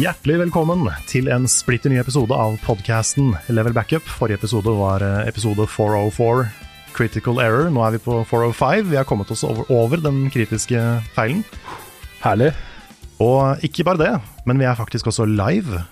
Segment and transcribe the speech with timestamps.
[0.00, 4.06] Hjertelig velkommen til en splitter ny episode av podcasten Level Backup.
[4.08, 6.46] Forrige episode var eh, episode 404,
[6.96, 7.66] Critical Error.
[7.68, 8.86] Nå er vi på 405.
[8.88, 10.80] Vi har kommet oss over, over den kritiske
[11.12, 11.42] feilen.
[12.22, 12.54] Herlig.
[13.20, 14.14] Og ikke bare det,
[14.48, 15.82] men vi er faktisk også live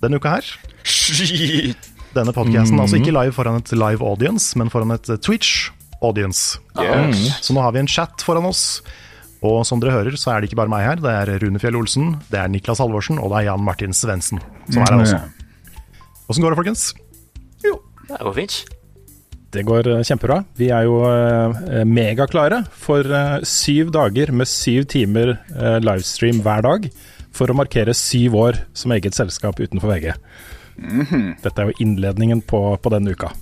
[0.00, 0.48] denne uka her.
[0.88, 1.90] Shit.
[2.16, 5.68] Denne podcasten, altså ikke live foran et live audience, men foran et Twitch
[6.00, 6.56] audience.
[6.80, 7.36] Yes.
[7.44, 8.80] Så nå har vi en chat foran oss.
[9.46, 11.02] Og som dere hører, så er det ikke bare meg her.
[11.02, 14.42] Det er Rune Fjell Olsen, det er Niklas Halvorsen og det er Jan Martin Svendsen
[14.70, 15.20] som er her også.
[16.28, 16.88] Åssen går det, folkens?
[17.64, 18.58] Jo, Det går fint.
[19.54, 20.42] Det går eh, kjempebra.
[20.60, 25.38] Vi er jo eh, megaklare for eh, syv dager med syv timer
[25.80, 26.90] livestream hver dag
[27.32, 30.12] for å markere syv år som eget selskap utenfor VG.
[31.42, 33.32] Dette er jo innledningen på, på denne uka.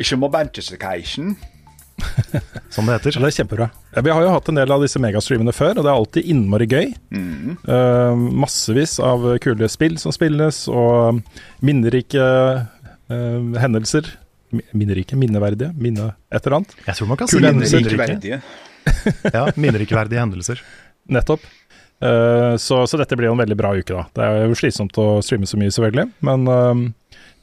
[0.00, 1.34] Ikke momentisication.
[2.74, 3.14] Som det heter.
[3.14, 3.68] Så det er kjempebra.
[3.94, 6.30] Ja, vi har jo hatt en del av disse megastreamene før, og det er alltid
[6.32, 6.90] innmari gøy.
[7.16, 11.20] Eh, massevis av kule spill som spilles, og
[11.66, 14.12] minnerike uh, hendelser.
[14.50, 16.76] Minnerike, minneverdige, minne et eller annet.
[16.86, 17.86] Jeg tror man kan si Kule minnerike.
[17.86, 18.42] Likeverdige.
[19.36, 20.62] Ja, minnerikeverdige hendelser.
[21.12, 21.42] Nettopp.
[22.00, 24.06] Uh, så, så dette blir jo en veldig bra uke, da.
[24.16, 26.48] Det er jo slitsomt å streame så mye, selvfølgelig, men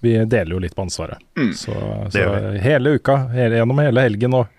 [0.06, 1.18] vi deler jo litt på ansvaret.
[1.58, 1.74] Så,
[2.14, 2.26] så
[2.62, 4.52] hele uka, hele, gjennom hele helgen og,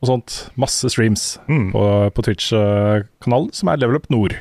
[0.00, 1.70] og sånt, masse streams Mm.
[1.74, 1.82] på,
[2.16, 4.36] på Twitch-kanalen, som er Level Up Nord.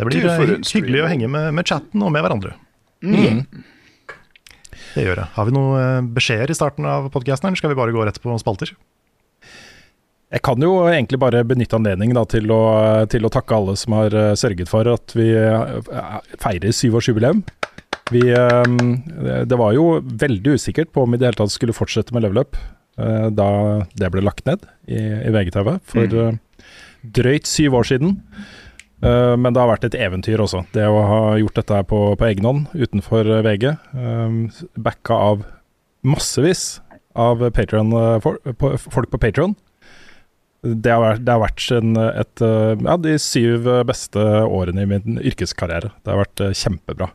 [0.00, 2.54] Det blir eh, hyggelig å henge med, med chatten og med hverandre.
[4.94, 5.26] Det gjør det.
[5.36, 8.20] Har vi noen eh, beskjeder i starten av podkasten, eller skal vi bare gå rett
[8.22, 8.72] på spalter?
[10.30, 12.60] Jeg kan jo egentlig bare benytte anledningen da, til, å,
[13.10, 15.80] til å takke alle som har eh, sørget for at vi eh,
[16.42, 17.42] feirer syvårsjubileum.
[18.10, 21.76] Vi, eh, det var jo veldig usikkert på om vi i det hele tatt skulle
[21.76, 22.58] fortsette med level up
[22.98, 23.50] eh, da
[23.98, 26.40] det ble lagt ned i, i VGTV for mm.
[27.20, 28.18] drøyt syv år siden.
[29.00, 32.28] Eh, men det har vært et eventyr også, det å ha gjort dette på, på
[32.28, 33.66] egen hånd utenfor eh, VG.
[33.96, 35.46] Uh, backa av
[36.04, 36.80] massevis
[37.16, 38.20] av eh,
[38.76, 39.56] folk på Patron.
[40.60, 44.90] Det har vært, det har vært en, et, eh, ja, de syv beste årene i
[44.90, 45.92] min yrkeskarriere.
[46.04, 47.08] Det har vært eh, kjempebra.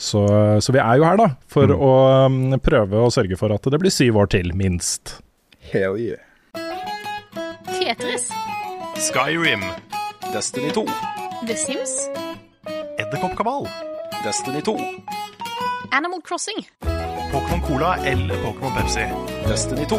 [0.00, 0.22] Så,
[0.64, 1.92] så vi er jo her, da, for å
[2.24, 5.18] um, prøve å sørge for at det blir syv år til, minst.
[5.72, 6.22] Hell yeah.
[7.66, 8.30] Tetris,
[8.96, 9.62] Skyrim,
[10.32, 10.86] Destiny 2.
[11.46, 12.08] The Sims,
[12.98, 13.68] Edderkoppkabal,
[14.24, 14.78] Destiny 2.
[15.92, 16.64] Animal Crossing,
[17.32, 19.04] Pokémon Cola eller Pokémon Pepsi,
[19.48, 19.96] Destiny 2.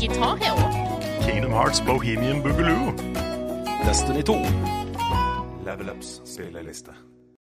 [0.00, 0.87] Guitar Hero,
[1.28, 2.94] Kingdom Hearts Bohemian Boogaloo.
[3.84, 4.34] Destiny 2.
[5.66, 6.94] Level Ups spilleliste.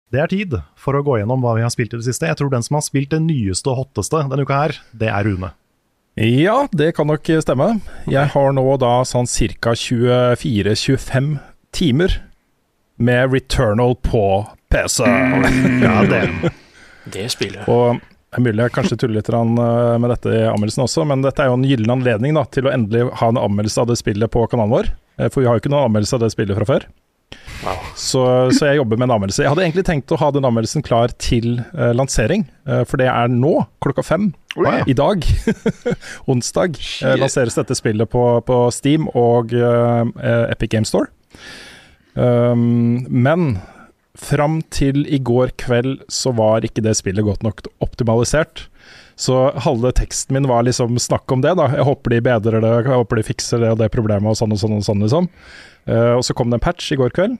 [0.09, 2.25] Det er tid for å gå gjennom hva vi har spilt i det siste.
[2.25, 5.29] Jeg tror den som har spilt det nyeste og hotteste denne uka her, det er
[5.29, 5.51] Rune.
[6.17, 7.69] Ja, det kan nok stemme.
[8.09, 9.75] Jeg har nå da sånn ca.
[9.77, 11.29] 24-25
[11.77, 12.17] timer
[12.97, 14.25] med Returnal på
[14.73, 15.05] PC.
[15.85, 16.25] Ja, det
[17.13, 17.69] Det jeg.
[17.69, 18.01] Og
[18.35, 21.39] det er mulig jeg kanskje tuller litt eh, med dette i anmeldelsen også, men dette
[21.39, 24.31] er jo en gyllen anledning da, til å endelig ha en anmeldelse av det spillet
[24.31, 24.89] på kanalen vår.
[25.15, 26.87] Eh, For vi har jo ikke noen anmeldelse av det spillet fra før.
[27.95, 29.45] Så, så jeg jobber med en anmeldelse.
[29.45, 33.07] Jeg hadde egentlig tenkt å ha den anmeldelsen klar til uh, lansering, uh, for det
[33.09, 34.27] er nå, klokka fem
[34.59, 34.81] Oi.
[34.91, 35.23] i dag.
[36.31, 41.07] Onsdag uh, lanseres dette spillet på, på Steam og Epic Game Store.
[42.19, 43.55] Um, men
[44.15, 48.65] fram til i går kveld så var ikke det spillet godt nok optimalisert.
[49.15, 51.69] Så halve teksten min var liksom snakk om det, da.
[51.71, 54.55] Jeg håper de bedrer det, jeg håper de fikser det og det problemet og sånn
[54.55, 55.29] og sånn og sånn, liksom.
[55.87, 57.37] Uh, og så kom det en patch i går kveld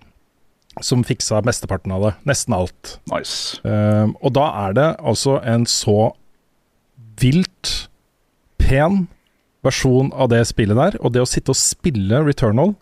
[0.83, 2.13] som fiksa mesteparten av det.
[2.27, 2.97] Nesten alt.
[3.11, 3.59] Nice.
[3.63, 6.13] Uh, og da er det altså en så
[7.19, 7.89] vilt
[8.59, 9.05] pen
[9.65, 10.97] versjon av det spillet der.
[11.01, 12.75] Og det å sitte og spille Returnal,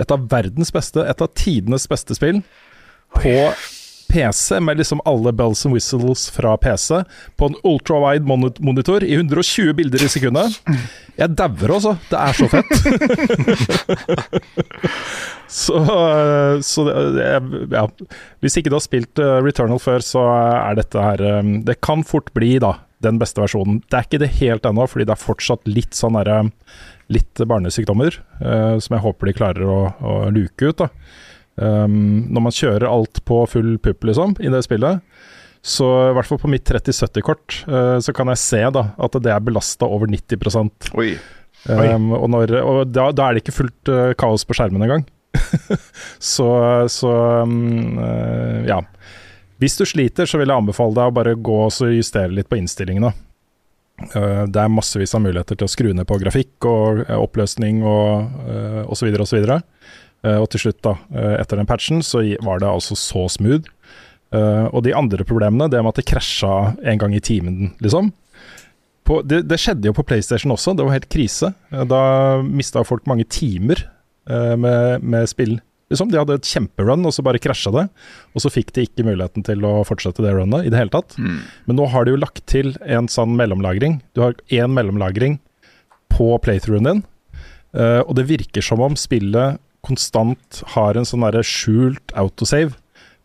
[0.00, 2.40] et av verdens beste, et av tidenes beste spill,
[3.16, 3.36] på
[4.12, 6.98] PC med liksom alle bells and whistles fra PC,
[7.36, 10.58] på en ultrawide mon- monitor i 120 bilder i sekundet.
[11.16, 12.72] Jeg dauer også, det er så fett.
[15.62, 15.80] så
[16.62, 16.84] så
[17.16, 17.30] det,
[17.72, 17.86] ja.
[18.44, 22.04] Hvis ikke du har spilt uh, Returnal før, så er dette her um, Det kan
[22.04, 23.80] fort bli da den beste versjonen.
[23.88, 26.42] Det er ikke det helt ennå, fordi det er fortsatt litt sånn derre
[27.12, 28.14] Litt barnesykdommer,
[28.80, 30.78] som jeg håper de klarer å, å luke ut.
[30.78, 30.86] da
[31.56, 35.02] um, Når man kjører alt på full pupp, liksom, i det spillet,
[35.62, 39.30] så i hvert fall på mitt 3070-kort, uh, så kan jeg se da at det
[39.30, 41.12] er belasta over 90 Oi.
[41.70, 45.04] Um, og når, og da, da, er det ikke fullt uh, kaos på skjermen engang.
[46.34, 46.48] så,
[46.90, 47.12] så
[47.46, 48.80] um, uh, ja.
[49.62, 52.58] Hvis du sliter, så vil jeg anbefale deg å bare gå og justere litt på
[52.58, 53.12] innstillingene.
[54.02, 58.42] Uh, det er massevis av muligheter til å skru ned på grafikk og oppløsning og
[58.48, 59.12] uh, osv.
[59.22, 59.46] osv.
[60.22, 60.96] Uh, og til slutt, da,
[61.40, 63.68] etter den patchen, så var det altså så smooth.
[64.32, 68.14] og de andre problemene, det med at det krasja en gang i timen, liksom.
[69.04, 71.50] På, det, det, skjedde jo på PlayStation også, det var helt krise.
[71.68, 72.00] Da
[72.40, 73.82] mista folk mange timer
[74.24, 75.58] med, med spill
[75.92, 77.84] Liksom, de hadde et kjemperun, og så bare krasja det.
[78.32, 81.18] Og så fikk de ikke muligheten til å fortsette det runnet i det hele tatt.
[81.20, 81.42] Mm.
[81.68, 83.98] Men nå har de jo lagt til en sånn mellomlagring.
[84.16, 85.36] Du har én mellomlagring
[86.12, 87.02] på playthroughen din,
[87.76, 92.76] uh, og det virker som om spillet konstant har en sånn skjult autosave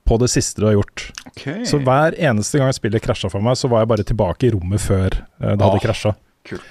[0.08, 1.10] på det siste du har gjort.
[1.34, 1.66] Okay.
[1.68, 4.82] Så hver eneste gang spillet krasja for meg, så var jeg bare tilbake i rommet
[4.82, 6.16] før uh, det hadde krasja.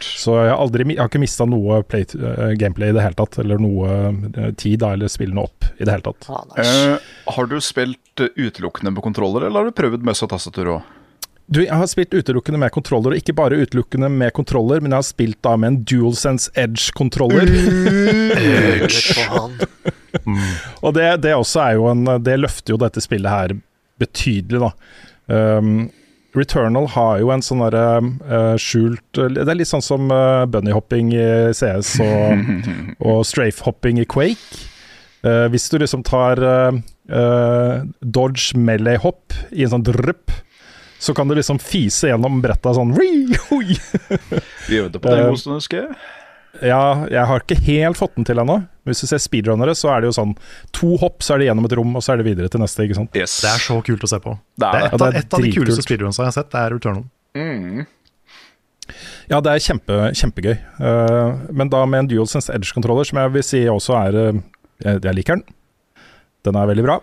[0.01, 3.19] Så jeg har, aldri, jeg har ikke mista noe play, uh, gameplay i det hele
[3.19, 6.29] tatt, eller noe uh, tid da, eller spillene opp i det hele tatt.
[6.33, 6.77] Ah, nice.
[6.97, 10.95] uh, har du spilt utelukkende på kontroller, eller har du prøvd møss og tastatur òg?
[11.47, 14.99] Du, jeg har spilt utelukkende med kontroller, og ikke bare utelukkende med kontroller, men jeg
[14.99, 17.47] har spilt da med en DualSense Edge-kontroller.
[20.27, 20.49] mm.
[20.85, 23.55] og det, det, også er jo en Det løfter jo dette spillet her
[24.03, 24.73] betydelig, da.
[25.27, 25.87] Um,
[26.37, 27.87] Returnal har jo en sånn derre
[28.29, 32.43] uh, skjult Det er litt sånn som uh, bunnyhopping i CS og,
[33.09, 34.67] og strafe-hopping i Quake.
[35.23, 36.43] Uh, hvis du liksom tar
[37.07, 40.33] dodge melee-hopp i en sånn drypp,
[40.99, 45.59] så kan du liksom fise gjennom bretta sånn Vi øvde på det en god stund,
[45.59, 45.99] husker jeg.
[46.65, 48.61] Ja, jeg har ikke helt fått den til ennå.
[48.89, 50.33] Hvis du ser speedrunnere, så er det jo sånn
[50.77, 52.87] to hopp, så er det gjennom et rom, og så er det videre til neste.
[52.87, 53.19] ikke sant?
[53.19, 53.35] Yes.
[53.45, 54.37] Det er så kult å se på.
[54.57, 56.63] Det er, det er et, av, et av de kuleste speedrunsa jeg har sett, det
[56.63, 57.05] er Returnal.
[57.37, 57.85] Mm.
[59.27, 60.55] Ja, det er kjempe, kjempegøy.
[60.79, 64.41] Uh, men da med en DualSense Edge-controller, som jeg vil si også er uh,
[64.85, 65.57] jeg, jeg, liker den.
[66.47, 67.01] Den er veldig bra.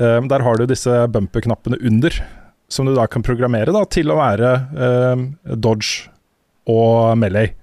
[0.00, 2.16] Uh, der har du disse bumper-knappene under,
[2.70, 4.54] som du da kan programmere da, til å være
[5.58, 6.10] dodge
[6.70, 7.54] og melee.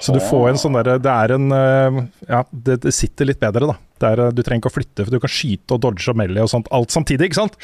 [0.00, 1.46] Så du får en sånn derre Det er en
[2.28, 3.76] Ja, det, det, sitter litt bedre, da.
[4.02, 6.50] Er, du trenger ikke å flytte, for du kan skyte og dodge og melee og
[6.50, 7.54] sånt alt samtidig, ikke sant?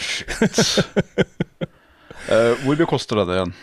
[2.31, 3.57] uh, hvor mye koster det igjen?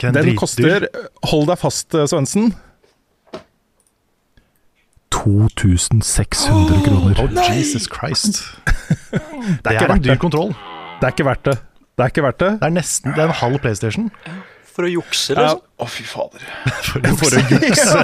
[0.00, 0.88] den, den koster
[1.30, 2.50] Hold deg fast, Svendsen.
[5.12, 7.14] 2600 kroner.
[7.22, 8.42] Oh, Jesus Christ.
[9.10, 9.20] det
[9.64, 10.52] er, det er en dyr kontroll.
[10.98, 11.56] Det er ikke verdt det.
[11.98, 12.52] Det er ikke verdt det.
[12.60, 14.08] Det er nesten det er en halv PlayStation.
[14.70, 15.62] For å jukse, liksom?
[15.78, 16.44] Å, fy fader.
[16.88, 17.98] For, for å jukse.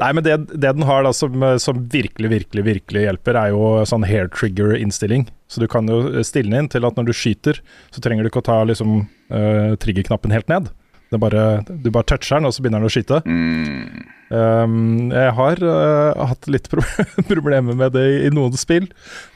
[0.00, 3.64] Nei, men det, det, den har da som, som, virkelig, virkelig virkelig hjelper, er jo
[3.88, 5.26] sånn hair trigger-innstilling.
[5.50, 7.60] Så du kan jo stille den inn til at når du skyter,
[7.92, 10.70] så trenger du ikke å ta liksom uh, triggerknappen helt ned.
[11.18, 13.18] Bare, du bare toucher den, og så begynner den å skyte.
[13.26, 14.04] Mm.
[14.30, 16.84] Um, jeg har uh, hatt litt pro
[17.32, 18.86] problemer med det i, i noen spill,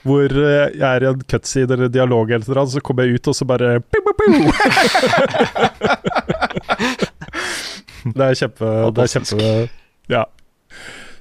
[0.07, 3.27] hvor uh, jeg er i en cutside eller dialog, eller annet, så kommer jeg ut,
[3.33, 3.83] og så bare
[8.05, 9.37] Det er kjempe Det er kjempe
[10.13, 10.25] Ja.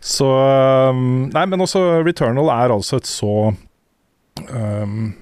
[0.04, 3.34] Så um, Nei, men også Returnal er altså et så
[4.52, 5.14] um,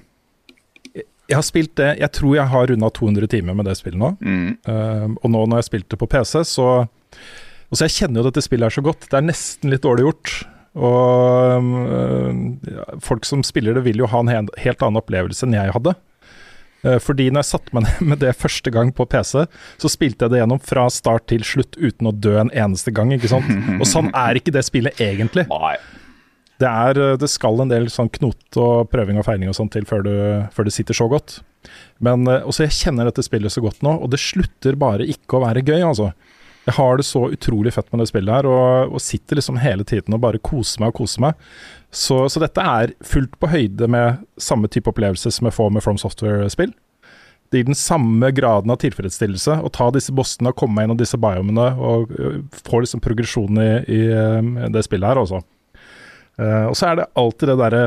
[1.32, 4.12] jeg har spilt det Jeg tror jeg har runda 200 timer med det spillet nå.
[4.20, 4.50] Mm.
[4.68, 6.68] Uh, og nå når jeg spilte på PC, så
[7.72, 9.06] og så Jeg kjenner jo dette spillet er så godt.
[9.08, 10.32] Det er nesten litt dårlig gjort.
[10.76, 15.72] Og uh, folk som spiller det, vil jo ha en helt annen opplevelse enn jeg
[15.72, 15.94] hadde.
[16.84, 19.46] Uh, fordi når jeg satte meg ned med det første gang på PC,
[19.80, 23.14] så spilte jeg det gjennom fra start til slutt uten å dø en eneste gang.
[23.16, 23.48] ikke sant?
[23.80, 25.48] Og sånn er ikke det spillet egentlig.
[25.48, 25.76] Nei.
[26.62, 29.86] Det, er, det skal en del sånn knot og prøving og feiling og sånn til
[29.88, 30.12] før, du,
[30.54, 31.40] før, det sitter så godt.
[32.02, 35.44] Men også jeg kjenner dette spillet så godt nå, og det slutter bare ikke å
[35.46, 36.12] være gøy, altså.
[36.62, 39.82] Jeg har det så utrolig fett med det spillet her, og, og sitter liksom hele
[39.88, 41.46] tiden og bare koser meg og koser meg.
[41.90, 45.84] Så, så, dette er fullt på høyde med samme type opplevelse som jeg får med
[45.84, 46.70] From Software-spill.
[47.50, 51.00] Det gir den samme graden av tilfredsstillelse å ta disse bossene og komme meg gjennom
[51.02, 55.42] disse biomene og uh, få liksom progresjon i, i uh, det spillet her, også.
[56.40, 57.82] Uh, og så er det alltid det derre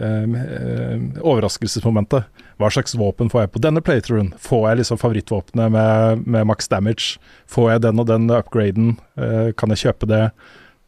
[0.00, 2.24] eh, eh, overraskelsesmomentet.
[2.60, 4.32] Hva slags våpen får jeg på denne playthroughen?
[4.40, 7.20] Får jeg liksom favorittvåpenet med, med max damage?
[7.48, 8.96] Får jeg den og den upgraden?
[9.16, 10.24] Eh, kan jeg kjøpe det?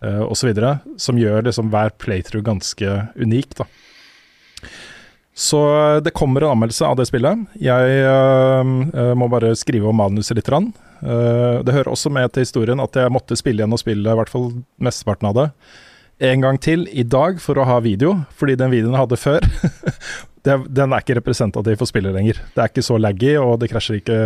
[0.02, 0.48] Uh, osv.
[0.98, 3.68] Som gjør liksom hver playthrough ganske unik, da.
[5.30, 5.60] Så
[6.02, 7.44] det kommer en anmeldelse av det spillet.
[7.62, 10.50] Jeg øh, må bare skrive om manuset litt.
[10.50, 14.18] Uh, det hører også med til historien at jeg måtte spille igjen og spille i
[14.18, 14.50] hvert fall
[14.82, 15.46] mesteparten av det
[16.22, 19.46] en gang til i dag for å ha video, fordi den videoen jeg hadde før,
[20.78, 22.38] den er ikke representativ for spillet lenger.
[22.54, 24.18] Det er ikke så laggy, og det krasjer ikke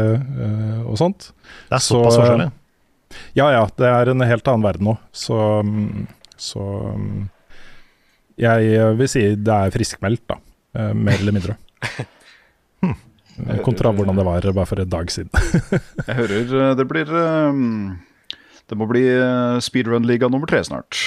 [0.85, 1.31] og sånt.
[1.71, 2.51] Det er såpass forskjellig?
[3.39, 4.97] Ja ja, det er en helt annen verden nå.
[5.15, 5.39] Så,
[6.41, 6.65] så
[8.37, 10.41] jeg vil si det er friskmeldt, da.
[10.77, 11.57] Eh, mer eller mindre.
[12.85, 12.93] Hm.
[13.65, 15.31] Kontra hvordan det var bare for en dag siden.
[16.09, 17.61] jeg hører eh, det blir eh,
[18.69, 19.03] Det må bli
[19.65, 21.01] speedrun-liga nummer tre snart.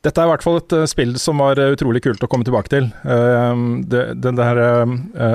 [0.00, 2.86] Dette er i hvert fall et spill som var utrolig kult å komme tilbake til.
[3.04, 4.60] Den der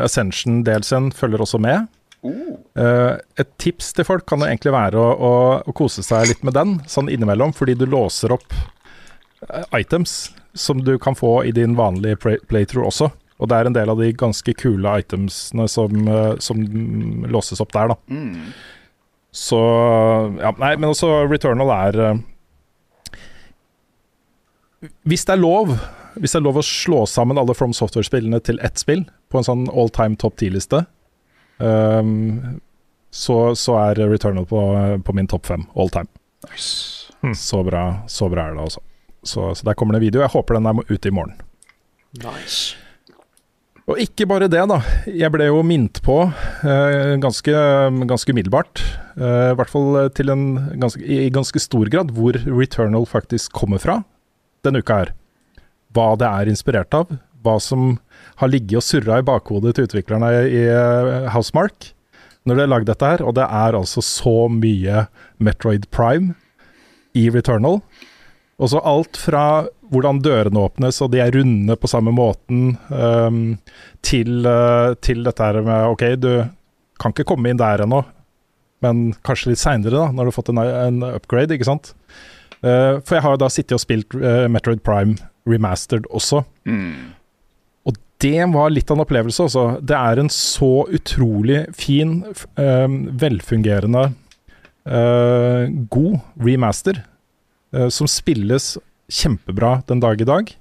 [0.01, 1.85] Ascension-delsen følger også med.
[2.25, 6.41] Uh, et tips til folk kan det egentlig være å, å, å, kose seg litt
[6.47, 8.55] med den, sånn innimellom, fordi du låser opp
[9.77, 13.11] items som du kan få i din vanlige play playthrough også.
[13.35, 16.61] Og det er en del av de ganske kule itemsene som, som
[17.29, 17.97] låses opp der, da.
[18.07, 18.53] Mm.
[19.35, 19.59] Så
[20.39, 21.99] Ja, nei, men også Returnal er
[25.07, 25.75] Hvis det er lov
[26.15, 29.47] Hvis det er lov å slå sammen alle From Software-spillene til ett spill på en
[29.47, 30.85] sånn all time top 10-liste,
[31.57, 32.59] Um,
[33.11, 34.61] så, så, er Returnal på,
[35.05, 36.09] på min topp fem all time.
[36.49, 37.11] Nice.
[37.23, 37.35] Mm.
[37.35, 38.81] Så, bra, så, bra, er det, altså.
[39.23, 40.23] Så, så, der kommer det en video.
[40.25, 41.37] Jeg håper den er ute i morgen.
[42.21, 42.75] Nice.
[43.85, 44.79] Og ikke bare det, da.
[45.07, 47.53] Jeg ble jo minnet på eh, ganske,
[48.09, 48.81] ganske umiddelbart,
[49.13, 50.45] eh, i hvert fall til en
[50.81, 53.99] ganske, i ganske stor grad, hvor Returnal faktisk kommer fra
[54.65, 55.13] denne uka her.
[55.95, 57.13] Hva det er inspirert av,
[57.45, 57.95] hva som
[58.41, 61.93] har ligget og surra i bakhodet til utviklerne i uh, Housemark
[62.45, 65.07] når de har lagd dette her, og det er altså så mye
[65.41, 66.35] Metroid Prime
[67.17, 67.79] i Returnal.
[68.61, 73.57] Og så alt fra hvordan dørene åpnes, og de er runde på samme måten, um,
[74.05, 76.31] til, uh, til, dette her med OK, du
[77.01, 78.03] kan ikke komme inn der ennå,
[78.85, 81.95] men kanskje litt seinere, da, når du har fått en, en upgrade, ikke sant.
[82.65, 86.41] Uh, for jeg har jo da sittet og spilt uh, Metroid Prime remastered også.
[86.65, 87.13] Mm
[88.23, 89.63] det var litt av en opplevelse, altså.
[89.83, 92.21] Det er en så utrolig fin,
[92.59, 92.87] uh,
[93.21, 94.07] velfungerende,
[94.87, 97.01] uh, god remaster
[97.75, 98.75] uh, som spilles
[99.11, 100.55] kjempebra den dag i dag.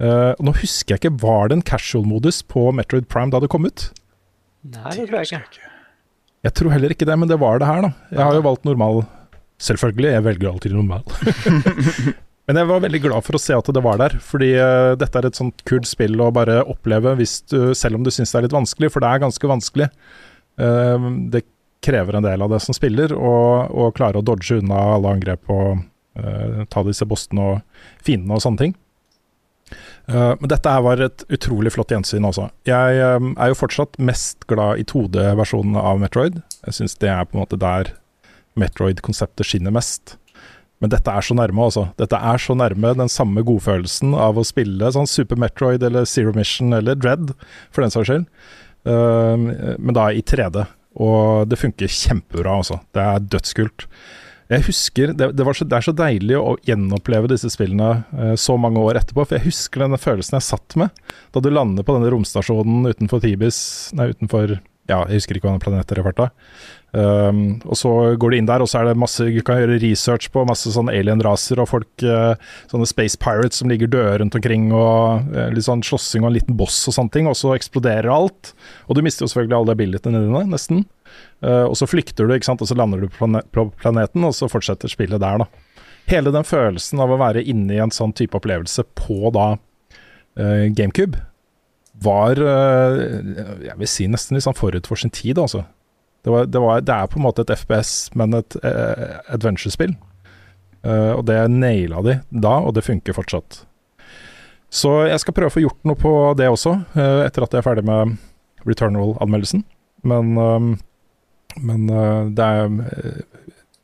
[0.00, 3.90] nå husker jeg ikke, var det en casual-modus på Metroid Prime da det kom ut?
[4.64, 5.68] Nei, det tror jeg ikke.
[6.40, 7.90] Jeg tror heller ikke det, men det var det her, da.
[8.08, 9.02] Jeg har jo valgt normal.
[9.60, 11.04] Selvfølgelig, jeg velger alltid normal.
[12.50, 15.20] Men jeg var veldig glad for å se at det var der, fordi uh, dette
[15.20, 17.22] er et sånt kult spill å bare oppleve du,
[17.78, 19.86] selv om du syns det er litt vanskelig, for det er ganske vanskelig.
[20.58, 21.44] Uh, det
[21.84, 25.84] krever en del av det som spiller, å klare å dodge unna alle angrep og
[26.18, 28.76] uh, ta disse bossene og fiendene og sånne ting.
[30.10, 32.48] men dette her var et utrolig flott gjensyn også.
[32.66, 36.40] Jeg er jo fortsatt mest glad i 2D-versjonen av Metroid.
[36.66, 37.92] Jeg syns det er på en måte der
[38.58, 40.16] Metroid-konseptet skinner mest.
[40.80, 41.90] Men dette er så nærme, altså.
[42.00, 46.32] Dette er så nærme den samme godfølelsen av å spille sånn Super Metroid eller Zero
[46.36, 47.34] Mission eller Dread,
[47.68, 48.26] for den saks skyld.
[48.88, 50.64] Uh, men da i 3D.
[51.04, 52.80] Og det funker kjempebra, altså.
[52.96, 53.86] Det er dødskult.
[54.50, 58.56] Jeg husker, det, det, så, det, er så deilig å gjenoppleve disse spillene uh, så
[58.58, 59.28] mange år etterpå.
[59.28, 63.22] For jeg husker denne følelsen jeg satt med da du lander på denne romstasjonen utenfor
[63.22, 63.60] Tibis
[63.94, 64.56] Nei, utenfor
[64.90, 66.28] Ja, jeg husker ikke hva den planet er i farta.
[66.90, 69.76] Um, og så går du inn der, og så er det masse Du kan gjøre
[69.78, 72.32] research på masse sånne alien-raser og folk uh,
[72.66, 76.38] Sånne space pirates som ligger døde rundt omkring, og uh, litt sånn slåssing og en
[76.40, 77.30] liten boss og sånne ting.
[77.30, 78.52] Og så eksploderer alt.
[78.88, 80.84] Og du mister jo selvfølgelig alle abilityene dine, nesten.
[81.44, 84.26] Uh, og så flykter du, ikke sant, og så lander du på, plane på planeten,
[84.26, 85.86] og så fortsetter spillet der, da.
[86.10, 89.52] Hele den følelsen av å være inne i en sånn type opplevelse på da
[90.34, 91.20] GameCube
[92.00, 95.64] var Jeg vil si nesten litt sånn forut for sin tid, altså.
[96.22, 99.94] Det, var, det, var, det, er på en måte et FPS, men et uh, adventure-spill.
[100.84, 103.62] Uh, og det naila de da, og det funker fortsatt.
[104.70, 107.62] Så jeg skal prøve å få gjort noe på det også, uh, etter at jeg
[107.62, 108.18] er ferdig med
[108.68, 109.64] Returnal-anmeldelsen.
[110.04, 110.32] Men,
[111.60, 111.80] men
[112.32, 112.70] det er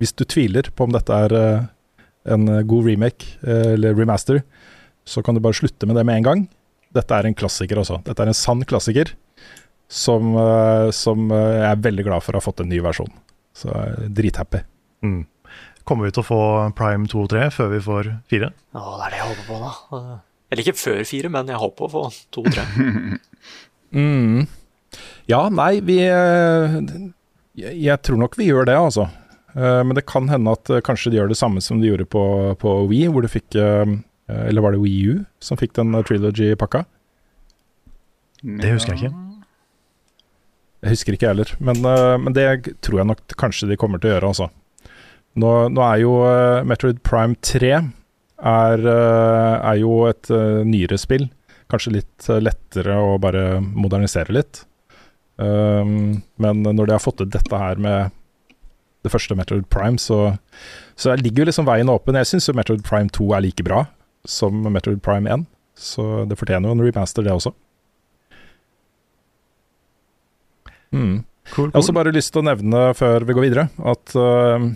[0.01, 1.35] Hvis du tviler på om dette er
[2.25, 4.41] en god remake eller remaster,
[5.05, 6.47] så kan du bare slutte med det med en gang.
[6.95, 8.03] Dette er en klassiker, også.
[8.07, 9.11] Dette er en sann klassiker
[9.89, 13.11] som, eh, som, eh, jeg er veldig glad for å ha fått en ny versjon.
[13.55, 14.63] Så jeg er drithappy.
[15.03, 15.27] Mm.
[15.87, 16.41] Kommer vi til å få
[16.75, 18.53] Prime 2 og 3 før vi får 4?
[18.75, 20.19] Ja, det er det jeg håper på, da.
[20.51, 22.67] Eller ikke før 4, men jeg håper på å få to og tre.
[23.97, 24.47] Mm.
[25.31, 26.75] Ja, nei, vi eh,
[27.57, 29.07] jeg, jeg tror nok vi gjør det, altså.
[29.55, 32.05] Eh, Men det kan hende at eh, kanskje de gjør det samme som de gjorde
[32.13, 32.25] på,
[32.61, 33.95] på Wii, hvor du fikk eh,
[34.29, 36.85] Eller var det Wii U som fikk den eh, trilogy-pakka?
[38.43, 39.23] Det husker jeg ikke.
[40.85, 44.11] Jeg husker ikke heller, men, eh, men det tror jeg nok kanskje de kommer til
[44.11, 44.51] å gjøre, altså.
[45.37, 50.99] Nå, nå er jo eh, Metroid Prime 3 er, eh, er jo et eh, nyere
[51.01, 51.29] spill.
[51.73, 54.65] Kanskje litt eh, lettere å bare modernisere litt.
[55.37, 58.15] Um, men når de har fått til dette her med
[59.05, 60.39] det første Metroid Prime, så,
[60.97, 62.17] så ligger jo liksom veien åpen.
[62.17, 63.85] Jeg syns Metroid Prime 2 er like bra
[64.31, 67.53] som Metroid Prime 1, så det fortjener jo en remaster, det også.
[70.95, 71.25] Mm.
[71.53, 74.67] Cool, Jeg har også bare lyst til å nevne før vi går videre, at, uh,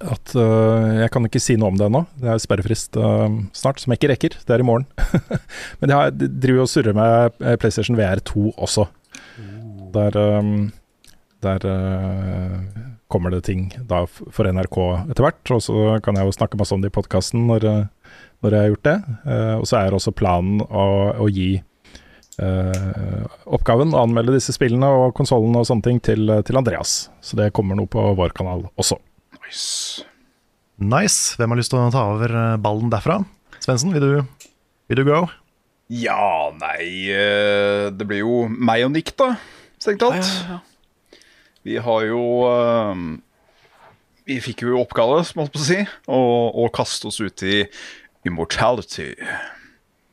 [0.00, 2.02] at uh, jeg kan ikke si noe om det ennå.
[2.18, 4.38] Det er sperrefrist uh, snart, som jeg ikke rekker.
[4.46, 4.88] Det er i morgen.
[5.82, 8.88] Men jeg driver jo og surrer med PlayStation VR2 også.
[9.94, 10.70] Der, um,
[11.42, 11.64] der
[13.10, 14.76] kommer det ting da for NRK
[15.10, 15.54] etter hvert.
[15.54, 17.66] Og så kan jeg jo snakke masse om det i podkasten når,
[18.40, 18.96] når jeg har gjort det.
[19.34, 20.86] Eh, og så er også planen å,
[21.26, 21.50] å gi
[22.40, 27.10] Uh, oppgaven å anmelde disse spillene og konsollene og sånne ting til, til Andreas.
[27.20, 28.96] Så det kommer noe på vår kanal også.
[29.42, 30.06] Nice.
[30.80, 31.34] Nice.
[31.36, 33.18] Hvem har lyst til å ta over eh, ballen derfra?
[33.60, 34.48] Svendsen, vil, du-
[34.88, 35.18] vil du go?
[35.92, 37.12] Ja, nei
[37.98, 39.34] Det blir jo meg og Nick, da,
[39.76, 40.62] strengt tatt.
[41.68, 42.22] Vi har jo
[44.24, 46.20] Vi fikk jo oppgave, som jeg holdt på å si, å,
[46.64, 47.64] å kaste oss ut i
[48.26, 49.14] immortality.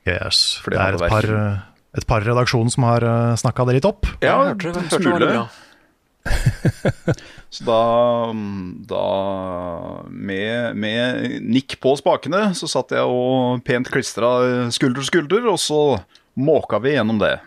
[0.07, 0.57] Yes.
[0.63, 1.57] For det det er et par, eh,
[1.97, 3.01] et par redaksjoner som har
[3.37, 4.05] snakka det litt opp.
[4.21, 5.47] Ja, jeg hørte, det- en hørte det bra.
[7.49, 8.33] Så da,
[8.89, 9.03] da
[10.11, 15.55] med, med Nick på spakene, så satt jeg og pent klistra skulder til skulder, og
[15.61, 15.79] så
[16.37, 17.37] måka vi gjennom det.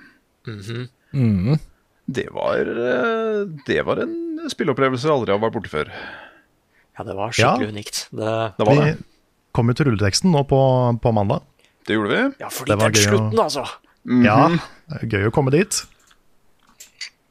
[1.12, 1.58] Mm.
[2.10, 4.16] Det var, eh, det var en
[4.50, 5.92] spilleopplevelse jeg aldri har vært borte før.
[6.98, 7.74] Ja, det var skikkelig Ja.
[7.76, 8.00] unikt.
[8.10, 8.96] Det, Det var Vi det.
[9.56, 10.58] Kom jo til rulleteksten nå på,
[11.02, 11.42] på mandag.
[11.86, 12.22] Det gjorde vi.
[12.42, 13.64] ja, fordi Det var den gøy å- slutten, altså.
[14.24, 14.36] Ja,
[14.88, 15.82] det er gøy å komme dit.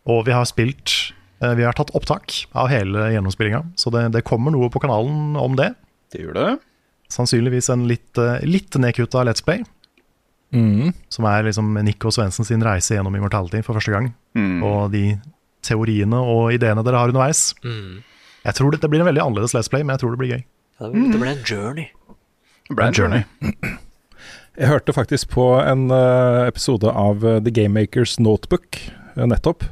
[0.10, 4.24] Og vi har spilt eh, Vi har tatt opptak av hele gjennomspillinga, så det, det
[4.28, 5.72] kommer noe på kanalen om det.
[6.14, 6.48] Det gjør det.
[7.14, 9.64] Sannsynligvis en litt, eh, litt nedkutta Let's Play,
[10.52, 10.96] Mm.
[11.14, 14.08] som er liksom Nico Svendsen sin reise gjennom Immortality for første gang.
[14.34, 14.64] Mm.
[14.66, 15.04] Og de
[15.62, 17.54] teoriene og ideene dere har underveis.
[17.62, 18.00] Mm.
[18.48, 20.32] Jeg tror det, det blir en veldig annerledes Let's Play, men jeg tror det blir
[20.34, 20.42] gøy.
[20.80, 21.86] Ja, det, det ble en journey.
[22.70, 23.24] Brand Journey.
[24.60, 28.78] Jeg hørte faktisk på en eh, episode av eh, The Game Makers Notebook
[29.16, 29.64] eh, nettopp,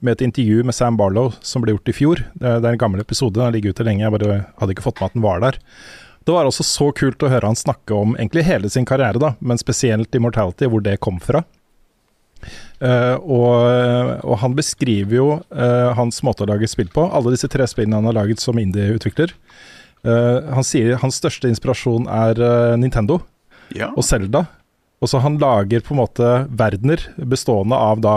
[0.00, 2.22] med et intervju med Sam Barlow som ble gjort i fjor.
[2.40, 4.86] Det er, er en gammel episode, den har ligget ute lenge, jeg bare hadde ikke
[4.86, 5.60] fått med at den var der.
[6.24, 9.34] Det var også så kult å høre han snakke om egentlig hele sin karriere, da,
[9.40, 11.44] men spesielt Immortality, hvor det kom fra.
[12.80, 13.56] Uh, og,
[14.24, 17.04] og han beskriver jo uh, hans måte å lage spill på.
[17.12, 19.34] Alle disse tre spillene han har laget som indie-utvikler.
[20.04, 23.20] Eh, han sier hans største inspirasjon er eh, Nintendo
[23.76, 23.90] Ja.
[23.94, 24.46] og Zelda.
[25.00, 28.14] Og så han lager på en måte verdener bestående av da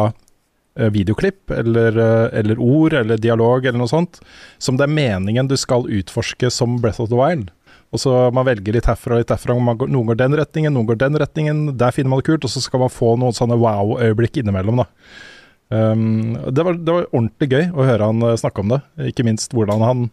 [0.77, 1.95] eh, videoklipp eller,
[2.35, 4.19] eller ord eller dialog eller noe sånt,
[4.59, 7.51] som det er meningen du skal utforske som Breath of the Wild.
[7.93, 9.53] Og så Man velger litt herfra og litt derfra.
[9.53, 11.59] Går, noen går den retningen, noen går den retningen.
[11.77, 14.81] Der finner man det kult, og så skal man få noen sånne wow-øyeblikk innimellom.
[14.81, 14.87] da.
[15.69, 18.79] Um, det, var, det var ordentlig gøy å høre han snakke om det.
[19.11, 20.03] Ikke minst hvordan han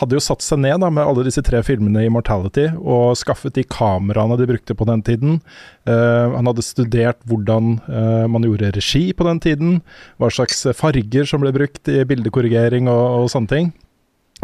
[0.00, 3.56] hadde jo satt seg ned da, med alle disse tre filmene i Mortality og skaffet
[3.58, 5.38] de kameraene de brukte på den tiden.
[5.88, 9.78] Uh, han hadde studert hvordan uh, man gjorde regi på den tiden,
[10.16, 13.72] hva slags farger som ble brukt i bildekorrigering og, og sånne ting.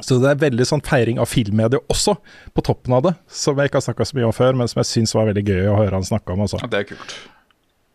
[0.04, 2.14] Så det er veldig sånn feiring av filmmediet også,
[2.54, 4.78] på toppen av det, som jeg ikke har snakka så mye om før, men som
[4.84, 6.44] jeg syns var veldig gøy å høre han snakke om.
[6.44, 6.60] Også.
[6.62, 7.16] Ja, det er kult.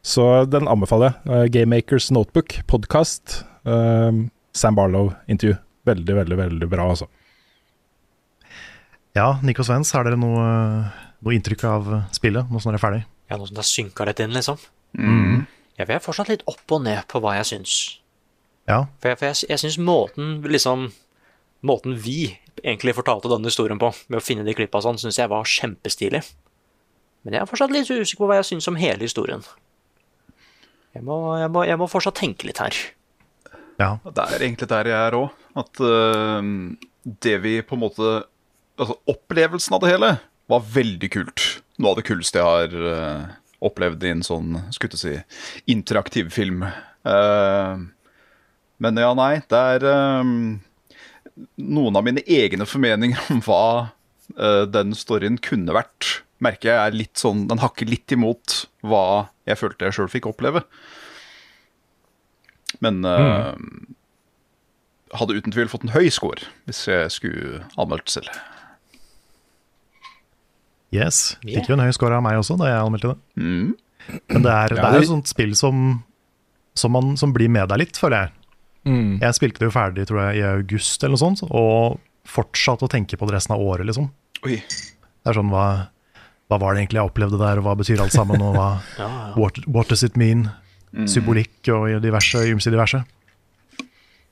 [0.03, 1.29] Så den anbefaler jeg.
[1.29, 3.43] Uh, Gamemakers Notebook, podkast.
[3.63, 5.55] Sam Barlow-intervju.
[5.87, 7.07] Veldig, veldig, veldig bra, altså.
[9.13, 10.45] Ja, Nico Svens, har dere noe,
[11.21, 13.01] noe inntrykk av spillet nå som dere er ferdig?
[13.29, 14.57] Ja, noe som det har synka litt inn, liksom.
[14.97, 15.43] Mm.
[15.77, 17.75] Jeg er fortsatt litt opp og ned på hva jeg syns.
[18.65, 20.93] Ja, For jeg, for jeg, jeg syns måten liksom
[21.67, 25.29] Måten vi egentlig fortalte denne historien på, med å finne de klippa sånn, syns jeg
[25.31, 26.19] var kjempestilig.
[27.23, 29.45] Men jeg er fortsatt litt usikker på hva jeg syns om hele historien.
[30.91, 32.75] Jeg må, jeg, må, jeg må fortsatt tenke litt her.
[33.79, 33.93] ja.
[34.03, 35.39] Det er egentlig der jeg er òg.
[35.63, 36.51] At uh,
[37.23, 38.11] det vi på en måte
[38.79, 40.11] Altså, opplevelsen av det hele
[40.49, 41.45] var veldig kult.
[41.77, 43.33] Noe av det kuleste jeg har uh,
[43.63, 45.15] opplevd i en sånn, skulle si,
[45.69, 46.65] interaktiv film.
[47.05, 47.85] Uh,
[48.83, 49.87] men ja, nei, det er
[50.19, 50.59] um,
[51.61, 53.63] noen av mine egne formeninger om hva
[54.37, 59.29] uh, den storyen kunne vært merker jeg er litt sånn Den hakker litt imot hva
[59.47, 60.65] jeg følte jeg sjøl fikk oppleve.
[62.83, 63.93] Men mm.
[65.15, 68.31] hadde uten tvil fått en høy score hvis jeg skulle anmeldt selv.
[70.93, 71.35] Yes.
[71.43, 73.43] Fikk jo en høy score av meg også da jeg anmeldte det.
[73.43, 73.69] Mm.
[74.33, 75.83] Men det er, det er jo et sånt spill som,
[76.77, 78.33] som, man, som blir med deg litt, føler jeg.
[78.83, 79.13] Mm.
[79.23, 82.91] Jeg spilte det jo ferdig tror jeg, i august eller noe sånt, og fortsatte å
[82.91, 84.09] tenke på det resten av året, liksom.
[84.43, 84.57] Oi.
[84.59, 85.65] Det er sånn, hva,
[86.51, 88.67] hva var det egentlig jeg opplevde der, og hva betyr alt sammen, og hva,
[89.01, 89.29] Ja, ja.
[89.39, 90.49] what, what does it mean?
[91.09, 92.99] Symbolikk og diverse, ymse diverse.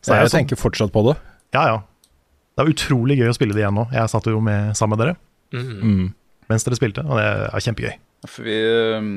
[0.01, 1.15] Så Jeg tenker sånn, tenker fortsatt på det.
[1.55, 1.79] ja, ja.
[2.51, 3.85] Det er utrolig gøy å spille det igjen nå.
[3.95, 5.15] Jeg satt jo med sammen med dere
[5.55, 6.11] Mm.
[6.51, 7.95] Mens dere spilte, og det er kjempegøy.
[8.29, 9.07] For vi eh,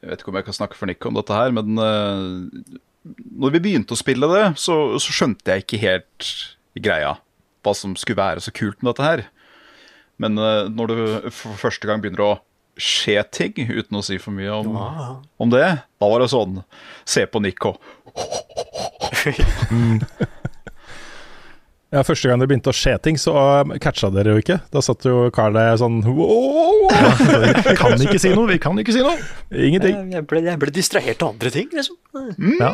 [0.00, 2.62] Jeg vet ikke om jeg kan snakke for Nick om dette her, men øh,
[3.40, 6.30] når vi begynte å spille det, så, så skjønte jeg ikke helt
[6.80, 7.16] greia.
[7.64, 9.24] Hva som skulle være så kult med dette her.
[10.20, 10.96] Men øh, når du
[11.32, 12.32] for første gang begynner å
[12.80, 14.76] skje ting, uten å si for mye om,
[15.40, 15.66] om det,
[16.00, 16.62] da var det sånn
[17.08, 17.80] Se på Nick og
[21.90, 24.60] Ja, Første gang det begynte å skje ting, så uh, catcha dere jo ikke.
[24.70, 28.94] Da satt jo Carl der sånn wow, Vi kan ikke si noe, vi kan ikke
[28.94, 29.16] si noe!
[29.50, 30.12] Ingenting.
[30.14, 31.98] Jeg, ble, jeg ble distrahert av andre ting, liksom.
[32.60, 32.70] Ja.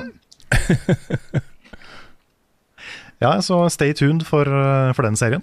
[3.24, 5.40] ja, så stay tuned for, uh, for den serien.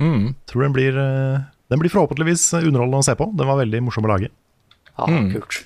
[0.00, 0.30] Mm.
[0.48, 1.42] Tror den blir, uh,
[1.72, 3.26] den blir forhåpentligvis underholdende å se på.
[3.36, 4.30] Den var veldig morsom å lage.
[4.94, 5.32] Ja, Mm.
[5.34, 5.64] kult.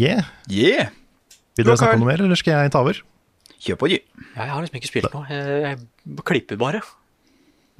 [0.00, 0.24] Yeah.
[0.48, 0.88] Yeah!
[1.58, 2.96] Vil dere snakke om noe mer, eller skal jeg ta over?
[3.60, 3.98] Kjør på, du.
[3.98, 5.26] Ja, jeg har liksom ikke spilt noe.
[5.28, 6.80] Jeg, jeg klipper bare.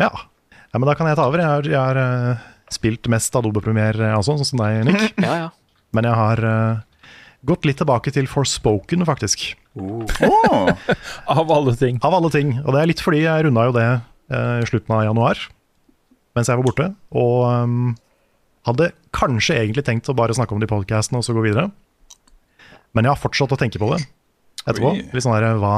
[0.01, 0.11] Ja.
[0.13, 1.41] ja, men da kan jeg ta over.
[1.41, 5.17] Jeg har, jeg har uh, spilt mest Adobe Premiere også, sånn som deg, Nick.
[5.27, 5.49] Ja, ja.
[5.97, 7.07] Men jeg har uh,
[7.49, 9.49] gått litt tilbake til Forspoken, faktisk.
[9.81, 10.69] Åh,
[11.41, 11.99] Av alle ting.
[12.05, 12.59] Av alle ting.
[12.67, 15.41] Og det er litt fordi jeg runda jo det eh, i slutten av januar,
[16.37, 16.89] mens jeg var borte.
[17.17, 17.93] Og um,
[18.69, 21.71] hadde kanskje egentlig tenkt å bare snakke om det i podkasten og så gå videre.
[22.93, 24.03] Men jeg har fortsatt å tenke på det
[24.73, 24.93] etterpå.
[24.97, 25.05] Oi.
[25.13, 25.75] Litt sånn der, hva,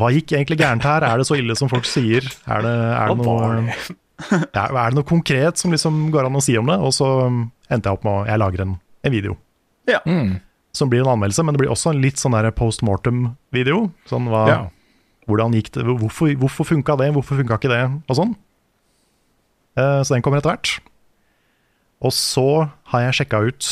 [0.00, 1.06] hva gikk egentlig gærent her?
[1.06, 2.26] Er det så ille som folk sier?
[2.50, 3.76] Er det, er det, noe,
[4.54, 6.76] ja, er det noe konkret som liksom går an å si om det?
[6.82, 9.38] Og så um, endte jeg opp med å jeg lager en, en video
[9.90, 10.02] Ja.
[10.06, 10.36] Mm.
[10.76, 13.88] som blir en anmeldelse, men det blir også en litt sånn post mortem-video.
[14.10, 14.60] Sånn hva, Ja.
[15.26, 18.36] hvordan gikk det, hvorfor, hvorfor funka det, hvorfor funka ikke det, og sånn.
[19.78, 20.76] Uh, så den kommer etter hvert.
[22.00, 23.66] Og så har jeg sjekka ut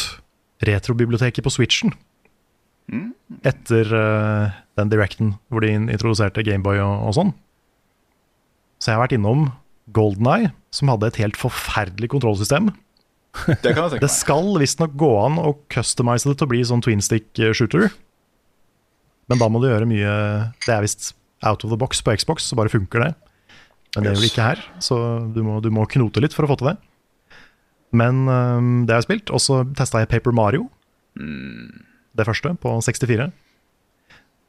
[0.67, 1.95] retrobiblioteket på Switchen.
[3.45, 7.33] Etter uh, den directen hvor de introduserte Gameboy og, og sånn.
[8.79, 9.49] Så jeg har vært innom
[9.97, 12.71] Golden Eye, som hadde et helt forferdelig kontrollsystem.
[13.63, 16.65] det kan jeg tenke Det skal visstnok gå an å customize det til å bli
[16.67, 17.91] sånn twin stick eh, shooter.
[19.29, 20.13] Men da må du gjøre mye
[20.65, 21.13] Det er visst
[21.45, 23.13] out of the box på Xbox, så bare funker det.
[23.95, 24.97] Men det er jo ikke her, så
[25.33, 26.79] du må, du må knote litt for å få til det.
[27.97, 29.33] Men um, det har jeg spilt.
[29.33, 30.67] Og så testa jeg Paper Mario.
[32.19, 33.29] Det første, på 64.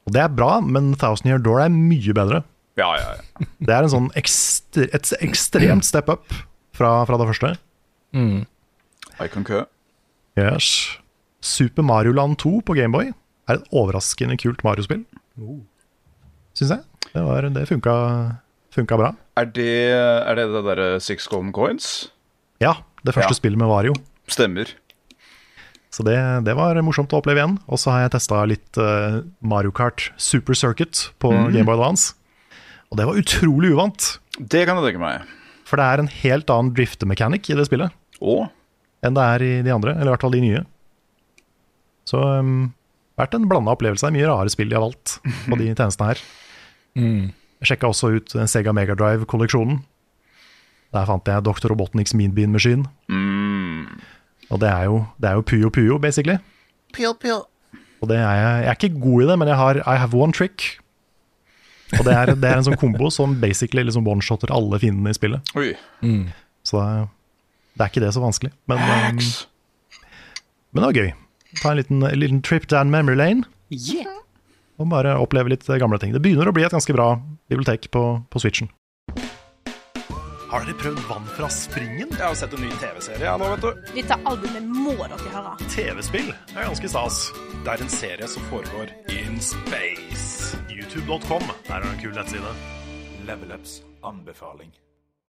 [0.08, 2.42] Og det er bra, men Thousand Year Door er mye bedre.
[2.80, 3.46] Ja, ja, ja.
[3.68, 6.26] Det er en sånn ekstre, et ekstremt step up
[6.78, 7.52] fra, fra det første.
[8.16, 8.46] Mm.
[9.20, 9.68] I concur.
[10.40, 10.98] Yes.
[11.44, 13.12] Super Mario Land 2 på Gameboy
[13.50, 15.04] er et overraskende kult Mario-spill.
[16.58, 16.82] Syns jeg.
[17.14, 17.94] Det, var, det funka,
[18.76, 19.12] funka bra.
[19.40, 22.10] Er det er det, det derre Six Golden Coins?
[22.64, 22.74] Ja,
[23.06, 23.40] det første Ja.
[23.40, 23.94] spillet med Vario.
[24.30, 24.72] Stemmer.
[25.90, 27.58] Så det, det var morsomt å oppleve igjen.
[27.66, 32.14] Og så har jeg testa litt uh, Mario Kart Super Circuit på Gameboy Advance.
[32.90, 34.12] Og det var utrolig uvant.
[34.38, 35.36] Det kan jeg tenke meg.
[35.70, 37.94] For det er en helt annen driftemekanikk i det spillet
[38.26, 38.48] Og
[39.06, 40.64] enn det er i de andre, eller i hvert fall de nye.
[42.10, 42.72] Så um,
[43.20, 44.06] vært en blanda opplevelse.
[44.06, 46.24] Det er mye rare spill de har valgt på de tjenestene her.
[47.00, 47.30] Mm.
[47.60, 49.82] Jeg sjekka også ut Sega Mega Drive-kolleksjonen.
[50.96, 51.70] Der fant jeg Dr.
[51.70, 52.88] Robotniks Mean Bean Machine.
[53.12, 53.39] mm,
[54.50, 56.40] Og det er jo, det er jo Puyo Puyo, basically.
[58.00, 60.18] Og det er jeg, jeg er ikke god i det, men jeg har I have
[60.18, 60.80] one trick.
[61.98, 65.18] Og det er, det er en sånn kombo som basically liksom one-shotter alle fiendene i
[65.18, 65.54] spillet.
[65.58, 65.72] Oi.
[66.06, 66.30] Mm.
[66.66, 67.08] Så det er,
[67.74, 68.54] det er ikke det så vanskelig.
[68.70, 69.22] Men, um,
[70.70, 71.12] men det var gøy.
[71.62, 73.48] Ta en liten, en liten trip down memory lane.
[73.74, 74.20] Yeah.
[74.80, 76.14] Og bare oppleve litt gamle ting.
[76.16, 77.12] Det begynner å bli et ganske bra
[77.52, 78.70] bibliotek på, på Switchen.
[80.50, 82.10] Har dere prøvd vann fra springen?
[82.10, 83.92] Jeg har sett en ny TV-serie ja, nå, vet du.
[83.94, 85.52] Dette albumet må dere høre.
[85.70, 87.20] TV-spill er ganske stas.
[87.62, 90.58] Det er en serie som foregår in space.
[90.74, 91.46] YouTube.com.
[91.68, 92.54] Der er det en kul nettside.
[93.30, 94.74] Level Ups anbefaling.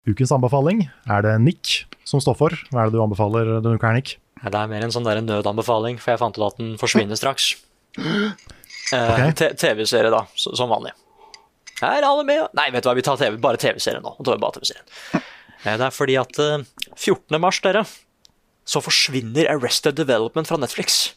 [0.09, 1.75] Ukens anbefaling er det Nick
[2.09, 2.57] som står for.
[2.73, 4.17] Hva er det du anbefaler denne uka, Nick?
[4.41, 7.21] Ja, Det er mer en sånn der nødanbefaling, for jeg fant ut at den forsvinner
[7.21, 7.53] straks.
[8.93, 10.91] Eh, TV-serie, da, som vanlig.
[11.83, 12.45] Er alle med?
[12.57, 14.15] Nei, vet du hva, vi tar TV, bare TV-serien nå.
[14.19, 14.87] Nå tar vi bare TV-serien.
[15.63, 16.65] Eh, Det er fordi at eh,
[16.99, 17.37] 14.
[17.39, 17.85] mars, dere,
[18.67, 21.13] så forsvinner Arrested Development fra Netflix.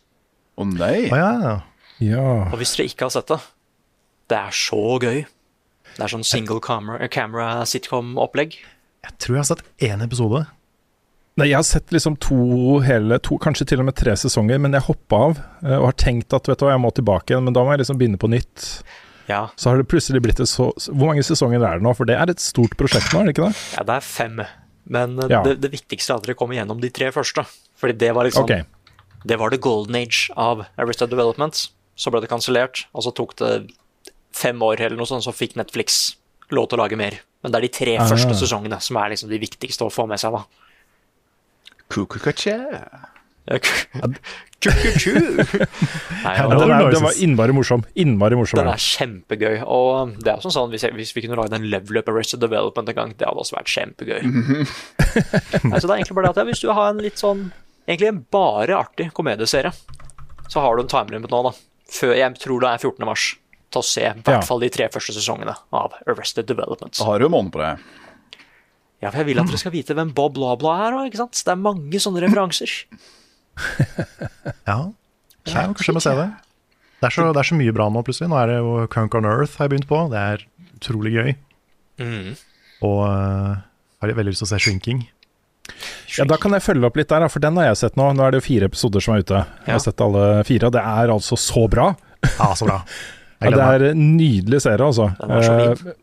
[0.61, 1.07] Å nei!
[1.09, 1.55] Oh, ja.
[1.97, 2.25] Ja.
[2.51, 3.39] Og hvis dere ikke har sett det,
[4.29, 5.23] det er så gøy.
[5.95, 8.59] Det er sånn single camera, camera sitcom-opplegg.
[9.07, 10.43] Jeg tror jeg har sett én episode.
[11.41, 12.37] Nei, jeg har sett liksom to
[12.85, 15.97] hele, to, kanskje til og med tre sesonger, men jeg hoppa av eh, og har
[16.05, 18.21] tenkt at vet du hva, jeg må tilbake igjen, men da må jeg liksom begynne
[18.21, 18.69] på nytt.
[19.27, 19.47] Ja.
[19.57, 21.95] Så har det plutselig blitt et så Hvor mange sesonger er det nå?
[21.97, 23.55] For det er et stort prosjekt nå, er det ikke det?
[23.77, 24.41] ja, det er fem.
[24.85, 25.41] Men eh, Ja.
[25.43, 27.45] det, det viktigste er at dere kommer gjennom de tre første.
[27.81, 28.63] Fordi det var liksom okay.
[29.25, 31.69] Det var the golden age av Arrested Development.
[31.97, 33.71] Så ble det kansellert, og så tok det
[34.35, 36.15] fem år eller noe sånt, så fikk Netflix
[36.51, 37.17] lov til å lage mer.
[37.41, 38.05] Men det er de tre Ah.
[38.05, 40.43] første sesongene som er liksom de viktigste å få med seg, da.
[41.89, 42.57] Kukukache.
[43.45, 43.59] Ja,
[46.49, 47.83] den, er, den var innmari morsom.
[48.01, 48.57] Innmari morsom.
[48.57, 49.59] Den er kjempegøy.
[49.69, 52.41] Og det er sånn sånn, hvis, jeg, hvis vi kunne lagd en level up Arrested
[52.41, 54.25] Development en gang, det hadde også vært kjempegøy.
[55.69, 57.47] Nei, så det er egentlig bare det at hvis du har en litt sånn
[57.85, 59.69] Egentlig en bare artig komedieserie,
[60.49, 61.51] så har du en timelimit nå, da.
[61.93, 63.05] Før, jeg tror det er 14.
[63.05, 63.25] mars.
[63.69, 64.39] Til å se i hvert Ja.
[64.47, 66.97] fall de tre første sesongene av Arrested Development.
[66.97, 67.83] Da har du en måned på deg.
[69.03, 71.37] Ja, for jeg vil at dere skal vite hvem Bob Blabla er ikke sant?
[71.45, 72.73] Det er mange sånne referanser.
[74.69, 74.77] Ja,
[75.45, 76.27] ja kanskje jeg må se det.
[77.01, 78.29] Det er, så, det er så mye bra nå, plutselig.
[78.31, 79.99] Nå er det jo Crunk on Earth har jeg begynt på.
[80.13, 80.45] Det er
[80.79, 81.33] utrolig gøy.
[82.01, 82.31] Mm.
[82.87, 83.51] Og uh,
[84.01, 85.03] har veldig lyst til å se Shrinking.
[86.15, 88.07] Ja, Da kan jeg følge opp litt der, for den har jeg sett nå.
[88.15, 89.43] Nå er det jo fire episoder som er ute.
[89.43, 89.75] Jeg Ja.
[89.77, 91.91] har sett alle fire, og det er altså så bra.
[92.25, 92.79] Ja, så bra.
[93.45, 95.09] Ja, det er en nydelig serie, altså.
[95.19, 95.95] Den var så fin.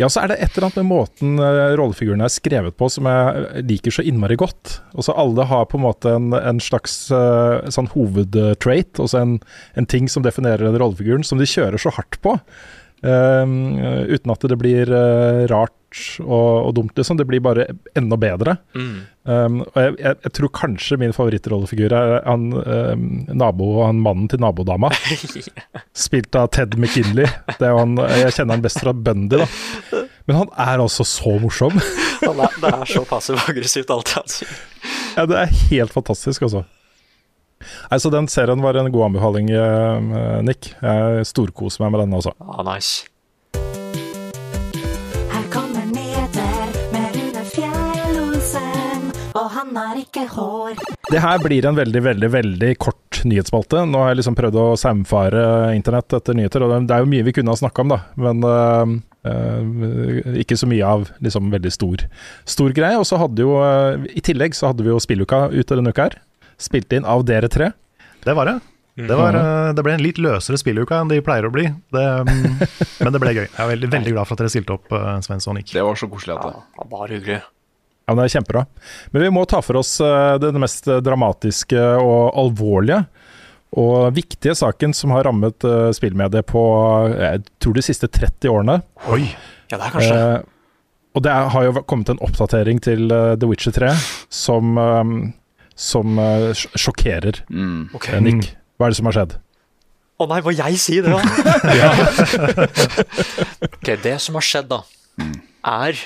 [0.00, 3.08] Ja, så er det et eller annet med måten eh, rollefigurene er skrevet på som
[3.10, 4.78] jeg liker så innmari godt.
[4.94, 9.36] Og så alle har på en måte en, en slags eh, sånn hovedtrait, altså en,
[9.78, 12.38] en ting som definerer den rollefiguren, som de kjører så hardt på.
[13.04, 13.76] Um,
[14.08, 15.74] uten at det blir uh, rart
[16.22, 17.18] og, og dumt, liksom.
[17.18, 18.56] Det blir bare enda bedre.
[18.74, 18.94] Mm.
[19.24, 24.28] Um, og jeg, jeg, jeg tror kanskje min favorittrollefigur er han um, nabo, han mannen
[24.30, 24.90] til nabodama.
[26.06, 27.28] Spilt av Ted McKinley.
[27.54, 30.04] Det er han, jeg kjenner han best fra Bundy, da.
[30.28, 31.74] Men han er altså så morsom.
[32.24, 34.52] Han er, det er så passiv-aggressivt, alt han sier.
[35.12, 36.62] Ja, det er helt fantastisk, altså.
[37.90, 40.70] Nei, så Den serien var en god anbefaling, eh, Nick.
[40.80, 42.32] Jeg storkoser meg med den, også.
[42.40, 43.04] Ah, nice.
[49.94, 50.82] Har ikke hår.
[51.10, 53.84] Det her blir en veldig, veldig veldig kort nyhetsspalte.
[53.88, 55.44] Nå har jeg liksom prøvd å saumfare
[55.76, 58.00] internett etter nyheter, og det er jo mye vi kunne ha snakka om, da.
[58.20, 58.94] Men uh,
[59.28, 62.06] uh, ikke så mye av liksom veldig stor,
[62.48, 62.98] stor greie.
[63.00, 66.10] Og så hadde jo, uh, i tillegg så hadde vi jo spilluka ute denne uka
[66.10, 66.20] her.
[66.60, 67.72] Spilt inn av dere tre.
[68.24, 68.60] Det var det.
[68.94, 71.64] Det, var, eh, det ble en litt løsere spilluke enn de pleier å bli.
[71.90, 72.60] Det, mm,
[73.02, 73.42] men det ble gøy.
[73.42, 74.94] Jeg er veldig, veldig glad for at dere stilte opp,
[75.26, 75.72] Svensson og Nick.
[75.74, 77.40] Det var så koselig at det Ja, bare hyggelig.
[78.04, 78.64] Ja, men Det er kjempebra.
[79.12, 83.04] Men vi må ta for oss øh, det mest dramatiske og alvorlige.
[83.74, 86.62] Og viktige saken som har rammet øh, spillmediet på
[87.10, 88.82] jeg tror de siste 30 årene.
[89.10, 89.24] Oi!
[89.70, 90.42] Ja, det er kanskje Eh,
[91.14, 93.92] og det har jo kommet en oppdatering til eh, The Witcher 3
[94.34, 95.12] som, eh,
[95.78, 97.94] som eh, sjokkerer mm.
[97.94, 98.08] Ok.
[98.10, 98.50] eh, Nick.
[98.74, 99.36] Hva er det som har skjedd?
[100.18, 101.22] Å nei, må jeg si det, da?
[103.78, 104.80] ok, det som har skjedd, da,
[105.70, 106.02] er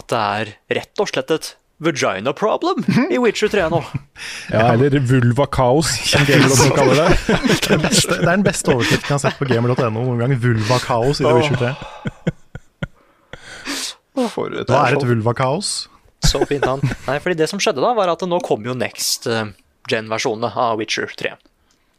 [0.00, 3.80] at det er rett og slett et vagina problem i Witcher 3 nå.
[4.52, 7.08] Ja, eller vulva kaos, som Gamer.no kaller det.
[7.70, 10.34] Det, er den beste overskriften jeg har sett på gamer.no noen gang.
[10.42, 11.72] Vulva-kaos i The Witcher 3.
[14.34, 15.70] For et Hva er et vulva-kaos?
[16.26, 16.82] Så fint han.
[17.06, 19.48] Nei, fordi det som skjedde da, var at nå kom jo next eh,
[19.88, 21.32] gen-versjonene av Witcher 3.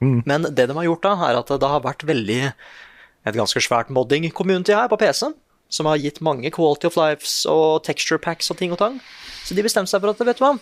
[0.02, 3.92] Men det de har gjort da, er at det har vært veldig et ganske svært
[3.94, 5.30] modding-community her på PC,
[5.72, 9.00] som har gitt mange quality of lives og texture packs og ting og tang.
[9.46, 10.56] Så de bestemte seg for at, vet du hva,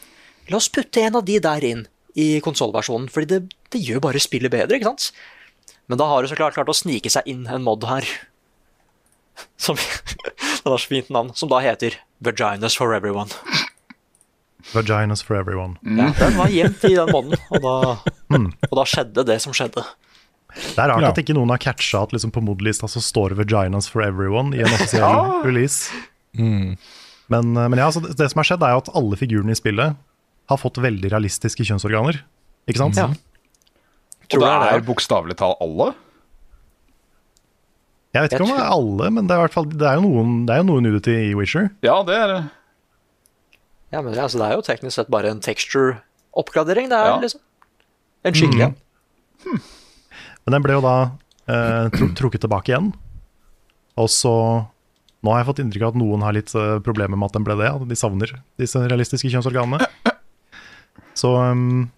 [0.49, 1.87] la oss putte en av de der inn
[2.19, 3.39] i konsollversjonen, fordi det,
[3.73, 5.09] det gjør bare spillet bedre, ikke sant?
[5.89, 8.05] Men da har det så klart klart å snike seg inn en mod her.
[9.63, 9.79] Som,
[10.63, 13.31] den har så fint navn, som da heter Vaginas for Everyone.
[14.73, 15.77] Vaginas for everyone.
[15.81, 17.75] Ja, den var gjemt i den moden, og da,
[18.69, 19.83] og da skjedde det som skjedde.
[20.55, 21.09] Det er rart Ja.
[21.13, 24.59] at ikke noen har catcha at liksom på mod-lista så står 'Vaginas for everyone' i
[24.63, 25.91] en offisiell release.
[26.33, 29.51] Men, eh, men ja, altså det, det som har skjedd, er jo at alle figurene
[29.51, 29.95] i spillet
[30.49, 32.23] har fått veldig realistiske kjønnsorganer.
[32.67, 32.95] Ikke sant?
[32.97, 33.05] Ja.
[33.09, 35.93] Og Tror Og det er er bokstavelig talt alle?
[38.13, 39.95] Jeg vet ikke Jeg om det er alle, men det er, hvert fall, det er
[39.99, 41.69] jo noen, det er jo noe nudity i Witcher.
[41.85, 42.39] Ja, det er det.
[43.93, 46.89] Ja, men det, altså, det er jo teknisk sett bare en texture-oppgradering.
[46.89, 47.19] Det er Ja.
[47.21, 47.41] liksom
[48.25, 48.75] en skikkelig en.
[50.49, 50.95] Men den ble jo da
[51.45, 52.89] eh, trukket tilbake igjen.
[54.01, 54.33] Og så
[55.19, 57.43] Nå har jeg fått inntrykk av at noen har litt eh, problemer med at den
[57.43, 57.67] ble det.
[57.69, 59.83] At de savner disse realistiske kjønnsorganene.
[61.19, 61.89] Så, um,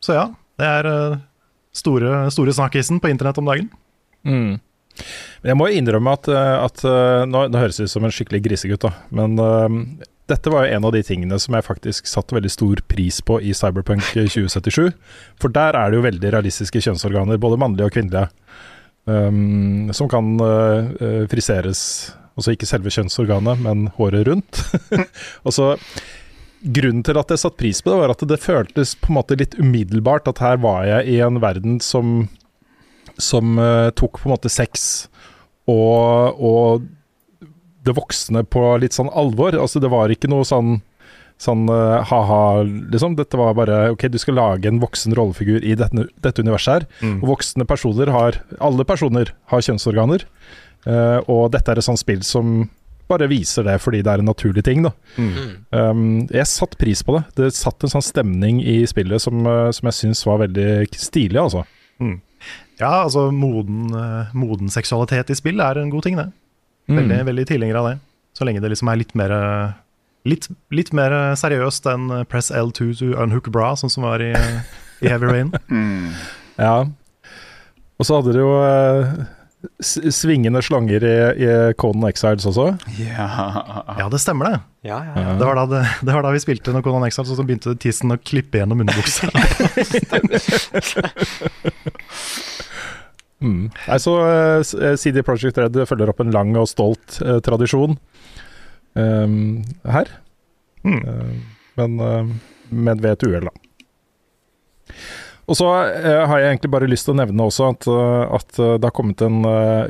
[0.00, 0.22] så ja,
[0.56, 1.18] det er eh,
[1.76, 3.68] store, store snakkisen på internett om dagen.
[4.24, 4.56] Mm.
[5.42, 8.16] Men jeg må innrømme at, eh, at eh, nå, nå høres det ut som en
[8.16, 8.94] skikkelig grisegutt, da.
[9.12, 9.68] Men eh,
[10.30, 13.40] dette var jo en av de tingene som jeg faktisk satte veldig stor pris på
[13.42, 14.92] i Cyberpunk 2077.
[15.42, 18.30] For der er det jo veldig realistiske kjønnsorganer, både mannlige og kvinnelige.
[19.10, 21.80] Um, som kan eh, eh, friseres,
[22.36, 24.64] altså ikke selve kjønnsorganet, men håret rundt.
[25.46, 25.74] og så
[26.60, 29.36] Grunnen til at jeg satte pris på det, var at det føltes på en måte
[29.40, 32.26] litt umiddelbart at her var jeg i en verden som
[33.20, 35.06] som uh, tok på en måte sex
[35.68, 36.84] og, og
[37.86, 39.56] det voksne på litt sånn alvor.
[39.58, 40.80] Altså Det var ikke noe sånn
[41.40, 43.14] Sånn uh, ha-ha, liksom.
[43.16, 46.84] Dette var bare OK, du skal lage en voksen rollefigur i dette, dette universet her.
[47.00, 47.14] Mm.
[47.22, 50.26] Og voksne personer har Alle personer har kjønnsorganer.
[50.84, 52.68] Uh, og dette er et sånt spill som
[53.10, 54.92] bare viser det fordi det er en naturlig ting, da.
[55.72, 57.24] Um, jeg satte pris på det.
[57.40, 61.40] Det satt en sånn stemning i spillet som, uh, som jeg syns var veldig stilig,
[61.40, 61.64] altså.
[62.80, 63.90] Ja, altså moden,
[64.36, 66.28] moden seksualitet i spill er en god ting, det.
[66.90, 67.26] Veldig, Mm.
[67.30, 67.96] veldig tilhenger av det.
[68.34, 69.32] Så lenge det liksom er litt mer
[70.28, 74.34] Litt, litt mer seriøst enn press L2 to unhook bra, sånn som var i,
[75.00, 75.48] i Heavy Rain.
[76.60, 76.82] Ja.
[77.96, 79.14] Og så hadde du jo eh,
[79.80, 81.48] svingende slanger i, i
[81.80, 82.66] Conan Exiles også.
[83.00, 83.30] Ja.
[83.96, 84.58] Ja, det stemmer det.
[84.90, 85.32] Ja, ja, ja.
[85.40, 87.72] Det var da, det, det var da vi spilte når Conan Exiles, og så begynte
[87.80, 89.32] tissen å klippe gjennom underbuksa.
[93.40, 93.70] Mm.
[93.72, 97.96] Nei, så eh, eh, CD Projekt Red følger opp en lang og stolt eh, tradisjon
[98.98, 100.12] um, her.
[100.84, 101.00] Mm.
[101.00, 101.34] Eh,
[101.80, 102.36] men eh,
[102.70, 104.94] men ved et uhell, da.
[105.50, 108.92] Og så har jeg egentlig bare lyst til å nevne også at, at det har
[108.94, 109.40] kommet en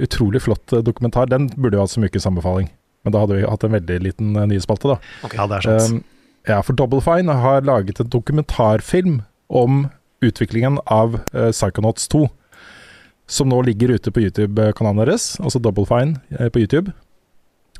[0.01, 1.29] utrolig flott dokumentar.
[1.29, 2.71] Den burde jo hatt så mye sammenfaling,
[3.05, 4.97] men da hadde vi hatt en veldig liten uh, nyhetsspalte, da.
[5.37, 5.99] Ja, det er sant.
[5.99, 9.21] Um, ja, for Double Fine har laget en dokumentarfilm
[9.53, 9.83] om
[10.25, 12.25] utviklingen av uh, Psychonauts 2.
[13.31, 16.93] Som nå ligger ute på YouTube-kanalen deres, altså Double Fine eh, på YouTube.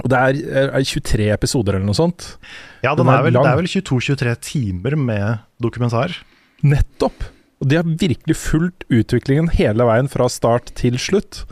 [0.01, 2.37] Og det er, er 23 episoder eller noe sånt.
[2.85, 6.15] Ja, den den er er vel, det er vel 22-23 timer med dokumentar.
[6.63, 7.27] Nettopp!
[7.61, 11.43] Og de har virkelig fulgt utviklingen hele veien fra start til slutt.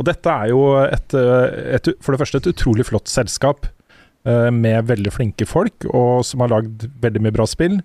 [0.00, 3.68] Og dette er jo et, eh, et, for det første et utrolig flott selskap
[4.24, 7.80] med veldig flinke folk, og som har lagd veldig mye bra spill.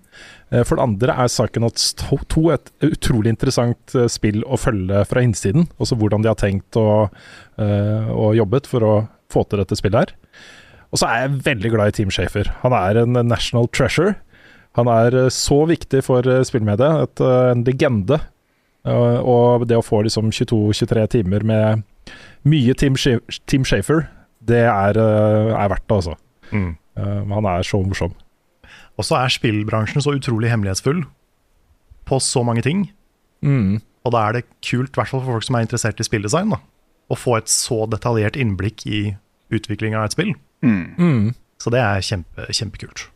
[0.52, 5.24] Eh, For det andre er Psychonauts 2 et utrolig interessant eh, spill å følge fra
[5.24, 5.66] innsiden.
[5.80, 7.10] Altså hvordan de har tenkt og,
[7.58, 8.94] eh, og jobbet for å
[9.34, 10.14] få til dette spillet her.
[10.92, 12.48] Og så er jeg veldig glad i Team Shafer.
[12.62, 14.14] Han er en national treasure.
[14.78, 18.20] Han er eh, så viktig for eh, spillmediet, et, eh, en legende.
[18.86, 21.82] Eh, og det å få liksom 22-23 timer med
[22.48, 22.94] mye Team,
[23.50, 24.06] Team Shafer,
[24.48, 26.14] det er, eh, er verdt det, altså.
[26.52, 26.72] Mm.
[26.98, 28.14] Eh, han er så morsom.
[28.98, 31.04] Og så er spillbransjen så utrolig hemmelighetsfull
[32.08, 32.88] på så mange ting.
[33.44, 33.78] Mm.
[34.04, 36.54] Og da er det kult, i hvert fall for folk som er interessert i spilldesign,
[36.54, 36.62] da,
[37.08, 39.02] å få et så detaljert innblikk i
[39.54, 40.34] utvikling av et spill.
[40.64, 41.34] Mm.
[41.62, 43.08] Så det er kjempe, kjempekult.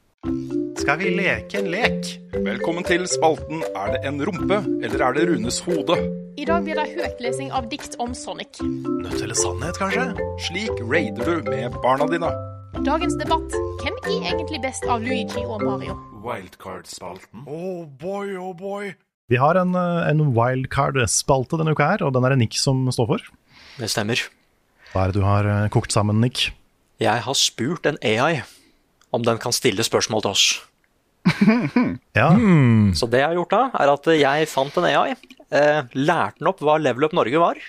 [0.79, 2.07] Skal vi leke en lek?
[2.45, 5.99] Velkommen til spalten Er det en rumpe, eller er det Runes hode?
[6.39, 8.63] I dag blir det høytlesing av dikt om Sonic.
[8.63, 10.07] Nødt eller sannhet, kanskje?
[10.47, 12.31] Slik raider du med barna dine.
[12.81, 15.93] Dagens debatt hvem er egentlig best av Luigi og Mario?
[16.25, 17.43] Wildcard-spalten.
[17.45, 18.95] Oh boy, oh boy.
[19.29, 22.87] Vi har en, eh, en wildcard-spalte denne uka her, og den er det Nick som
[22.91, 23.19] står for.
[23.79, 24.17] Det stemmer.
[24.93, 26.51] Hva er det du har eh, kokt sammen, Nick?
[26.99, 28.43] Jeg har spurt en AI
[29.13, 30.47] om den kan stille spørsmål til oss.
[32.17, 32.33] Ja,
[32.97, 35.15] Så det jeg har gjort da, er at jeg fant en AI,
[35.53, 37.61] eh, lærte den opp hva Level Up Norge var,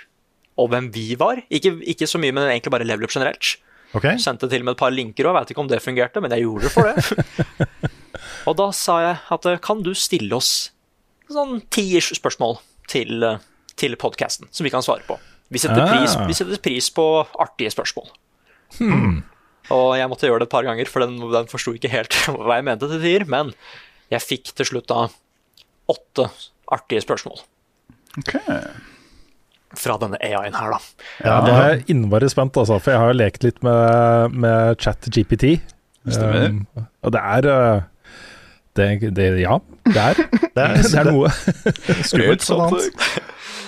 [0.57, 1.43] og hvem vi var.
[1.51, 3.57] Ikke, ikke så mye, men egentlig bare Level Up generelt.
[3.95, 4.07] Ok.
[4.21, 6.33] Sendte til og med et par linker, og jeg vet ikke om det fungerte, men
[6.35, 7.89] jeg gjorde det for det.
[8.49, 10.53] og da sa jeg at eh, kan du stille oss
[11.31, 12.57] sånn ti spørsmål
[12.91, 13.39] til, eh,
[13.79, 15.17] til podkasten, som vi kan svare på.
[15.53, 16.25] Vi setter, pris, Ah.
[16.25, 17.05] vi setter pris på
[17.41, 18.09] artige spørsmål.
[19.73, 22.57] Og jeg måtte gjøre det et par ganger, for den, den forsto ikke helt hva
[22.57, 23.25] jeg mente til tider.
[23.29, 23.53] Men
[24.11, 25.05] jeg fikk til slutt da
[25.91, 26.29] åtte
[26.71, 27.41] artige spørsmål
[28.21, 28.35] Ok.
[29.79, 30.79] Fra denne AI-en her, da.
[31.23, 34.77] Ja, det er jeg innmari spent, altså, for jeg har jo lekt litt med, med
[34.83, 35.55] chat-GPT.
[36.03, 36.49] Stemmer.
[36.51, 37.85] Um, og det er eh,
[38.75, 39.59] det, det, Ja,
[39.95, 41.31] det er, Det er, det er noe.
[42.09, 43.07] skummelt sånn annet.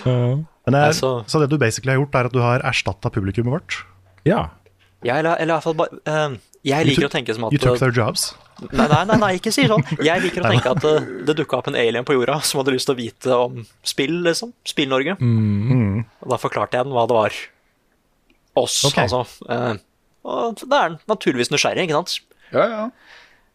[0.05, 3.09] Men det er, Altså- så det du basically har gjort, er at du har erstatta
[3.13, 3.79] publikummet vårt.
[4.25, 4.47] Ja.
[5.05, 7.61] ja eller, eller i hvert fall bare uh, Jeg liker å tenke som at You
[7.61, 8.33] took their jobs.
[8.71, 9.83] Nei, nei, nei, nei, ikke si sånn.
[9.99, 10.93] Jeg liker å tenke at det,
[11.27, 14.21] det dukka opp en alien på jorda som hadde lyst til å vite om spill,
[14.23, 14.53] liksom.
[14.67, 15.17] Spill-Norge.
[15.19, 16.05] Mm.
[16.23, 17.35] Og da forklarte jeg den hva det var.
[18.61, 19.03] Oss, okay.
[19.09, 19.25] altså.
[19.51, 19.73] eh,
[20.23, 22.15] Og da er naturligvis nysgjerrig, ikke sant?
[22.55, 22.85] Ja, ja.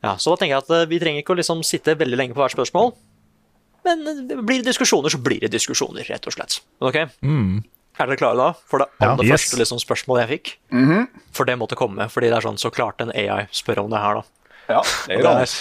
[0.05, 2.37] Ja, så da tenker jeg at eh, vi trenger ikke å liksom sitte veldig lenge
[2.37, 2.93] på hvert spørsmål.
[3.89, 6.59] Men eh, blir det diskusjoner, så blir det diskusjoner, rett og slett.
[6.81, 7.01] Men ok,
[8.01, 8.51] er dere klare da?
[8.69, 9.33] For det Ja, aller yes.
[9.39, 10.53] første liksom, spørsmålet jeg fikk.
[11.37, 14.01] For det måtte komme, fordi det er sånn så klart en AI spør om det
[14.05, 14.37] her, da.
[14.71, 15.33] Ja det er det, det.
[15.47, 15.55] er,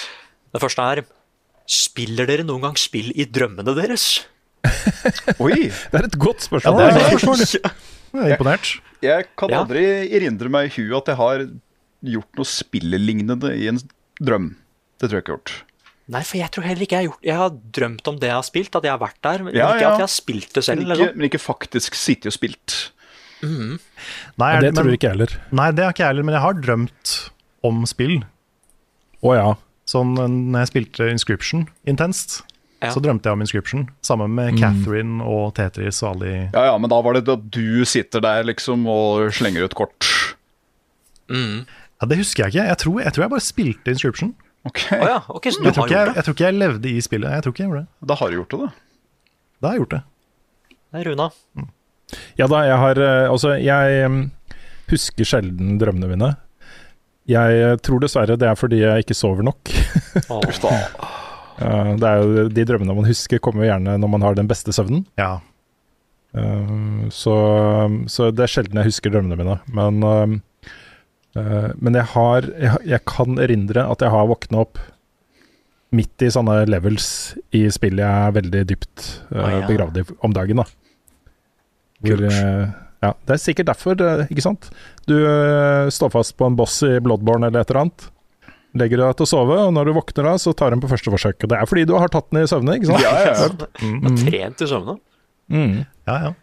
[0.56, 1.04] det første er
[1.70, 4.06] Spiller dere noen gang spill i drømmene deres?
[5.44, 5.68] Oi!
[5.70, 6.80] Det er et godt Ja, spørsmål.
[6.80, 7.74] det er et godt spørsmål.
[8.10, 8.72] Jeg er imponert.
[9.06, 9.60] Jeg kan Ja.
[9.62, 9.84] aldri
[10.18, 11.44] erindre meg i huet at jeg har
[12.10, 13.78] gjort noe spillelignende i en
[14.18, 14.56] drøm.
[14.98, 15.54] Det tror jeg ikke jeg har gjort.
[16.10, 18.38] Nei, for jeg tror heller ikke jeg har gjort Jeg har drømt om det jeg
[18.40, 19.92] har spilt, at jeg har vært der, men Ja, ikke ja.
[19.94, 20.82] at jeg har spilt det selv.
[20.82, 21.06] Men Liksom.
[21.06, 22.78] ikke, men ikke faktisk sittet og spilt.
[23.46, 25.38] Nei, Det tror jeg ikke jeg heller.
[25.54, 27.14] nei, det har ikke jeg heller, men jeg har drømt
[27.64, 28.18] om spill.
[29.26, 29.48] Å ja.
[29.90, 32.42] Sånn eh, når jeg spilte Inscription intenst,
[32.80, 32.94] Ja.
[32.94, 33.88] så drømte jeg om Inscription.
[34.06, 37.50] Sammen med Catherine og Tetris og alle de Ja, ja, men da var det at
[37.52, 40.08] du sitter der liksom og slenger ut kort.
[41.30, 42.68] Ja, Det husker jeg ikke.
[42.70, 44.32] Jeg tror jeg, tror jeg bare spilte Inscription.
[44.68, 47.02] Ok, Oh, ja, okay så du Jeg tror, jeg, jeg tror ikke jeg levde i
[47.04, 47.32] spillet.
[47.32, 48.08] Jeg tror ikke jeg gjorde det.
[48.10, 48.70] Da har du gjort det, da.
[49.60, 50.02] Da har jeg gjort det.
[50.96, 51.28] Nei, Runa.
[52.40, 54.10] Ja da, jeg har eh, Altså, jeg
[54.90, 56.32] husker sjelden drømmene mine.
[57.30, 59.74] Jeg eh, tror dessverre det er fordi jeg ikke sover nok.
[61.60, 64.48] Eh, det er jo De drømmene man husker, kommer jo gjerne når man har den
[64.48, 65.02] beste søvnen.
[65.20, 65.42] Ja.
[66.32, 66.70] Eh,
[67.12, 67.34] så,
[68.08, 69.58] så det er sjelden jeg husker drømmene mine.
[69.76, 70.40] Men,
[71.36, 74.80] men jeg har jeg, jeg kan erindre at jeg har våkna opp
[76.00, 77.10] midt i sånne levels
[77.52, 79.60] i spill jeg er veldig dypt ja.
[79.68, 80.64] begravd i om dagen.
[80.64, 80.70] da
[82.08, 82.88] Hvor, Kult.
[83.00, 84.70] Ja, Det er sikkert derfor, ikke sant?
[85.08, 88.10] Du eh, står fast på en boss i Bloodborne eller et eller annet.
[88.80, 91.14] Legger deg til å sove, og når du våkner da, så tar den på første
[91.14, 91.40] forsøk.
[91.42, 93.02] Og det er fordi du har tatt den i søvne, ikke sant?
[93.02, 93.48] Ja, ja, ja.
[93.80, 94.98] jeg har trent i søvne.
[95.50, 95.80] Mm.
[96.06, 96.34] ja, ja.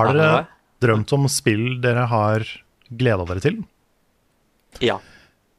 [0.00, 0.40] Har dere
[0.82, 2.42] drømt om spill dere har
[2.90, 3.60] gleda dere til?
[4.82, 4.98] Ja.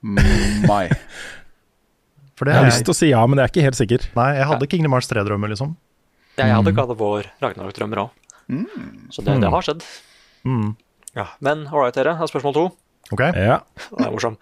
[0.03, 0.19] Mm,
[0.65, 0.84] Nei.
[2.36, 2.73] For det Jeg har jeg...
[2.73, 4.09] lyst til å si ja, men jeg er ikke helt sikker.
[4.17, 5.71] Nei, jeg hadde Kingdom Hearts 3-drømmer, liksom.
[6.36, 8.11] ja jeg hadde God of War Ragnarok-drømmer òg.
[9.15, 9.86] Så det, det har skjedd.
[10.45, 10.73] Mm.
[11.15, 12.15] Ja, Men right, dere.
[12.19, 12.65] Her er spørsmål to.
[13.15, 13.21] Ok?
[13.37, 13.59] Ja.
[13.91, 14.37] Det er morsom.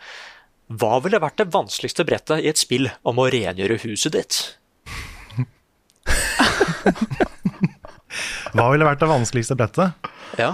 [0.74, 4.40] Hva ville vært det vanskeligste brettet i et spill om å rengjøre huset ditt?
[8.54, 9.94] Hva ville vært det vanskeligste brettet?
[10.40, 10.52] Ja.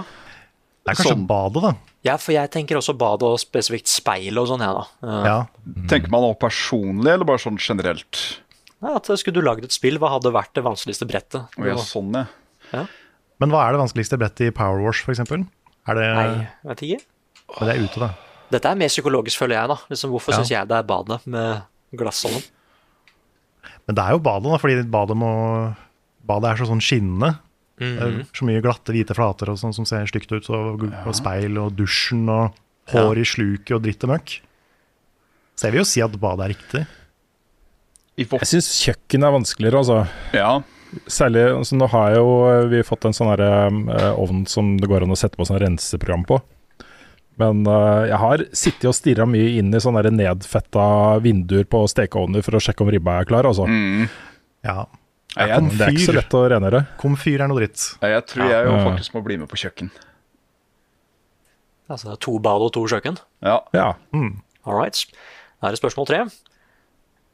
[0.80, 1.26] Det er kanskje Sånn.
[1.28, 1.72] badet, da.
[2.08, 4.84] ja, for jeg tenker også badet og spesifikt speil og sånn, jeg, da.
[5.28, 5.38] Ja.
[5.90, 8.20] Tenker man nå personlig, eller bare sånn generelt?
[8.80, 11.42] ja, at Skulle du lagd et spill, hva hadde vært det vanskeligste brettet?
[11.60, 12.16] Oh, ja, sånn,
[12.72, 12.86] ja.
[13.40, 15.22] Men hva er det vanskeligste brettet i Power Wash, f.eks.?
[15.88, 17.00] Er det Nei, vet ikke.
[17.56, 18.10] Men det er ute, da.
[18.50, 19.68] Dette er mer psykologisk, føler jeg.
[19.70, 19.76] da.
[19.90, 20.40] Liksom, hvorfor Ja.
[20.40, 21.62] syns jeg det er badet med
[21.96, 22.42] glassånden?
[23.86, 25.30] Men det er jo badet, da, fordi badet må
[26.30, 27.38] Badet er så sånn skinnende.
[27.80, 28.26] Mm -hmm.
[28.36, 31.72] så mye glatte, hvite flater og sånn som ser stygt ut, og, og speil og
[31.72, 32.52] dusjen og
[32.92, 34.42] hår i sluket og dritt og møkk.
[35.56, 36.86] Så jeg vil jo si at badet er riktig.
[38.18, 40.08] Jeg syns kjøkken er vanskeligere, altså.
[40.34, 40.62] ja.
[41.06, 42.30] Særlig altså, Nå har jo
[42.70, 46.24] vi fått en sånn eh, ovn som det går an å sette på sånn renseprogram
[46.28, 46.40] på.
[47.40, 50.82] Men uh, jeg har sittet og stirra mye inn i sånne nedfetta
[51.24, 53.64] vinduer på stekeovner for å sjekke om ribba er klar, altså.
[53.64, 54.10] Mm.
[54.66, 54.84] Ja.
[55.36, 56.82] Jeg jeg, Det er ikke så lett å rengjøre.
[57.00, 57.86] Komfyr er noe dritt.
[58.02, 59.92] jeg tror jeg jo faktisk må bli med på kjøkken.
[61.90, 63.18] Altså to bad og to kjøkken?
[63.46, 63.60] Ja.
[63.74, 63.92] Ja.
[64.66, 65.00] All right.
[65.62, 66.24] Da er spørsmål tre.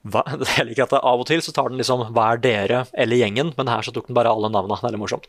[0.56, 3.16] Jeg liker at det av og til så tar den liksom 'hva er dere' eller
[3.16, 4.78] 'gjengen', men her så tok den bare alle navnene.
[4.80, 5.26] Det er litt morsomt.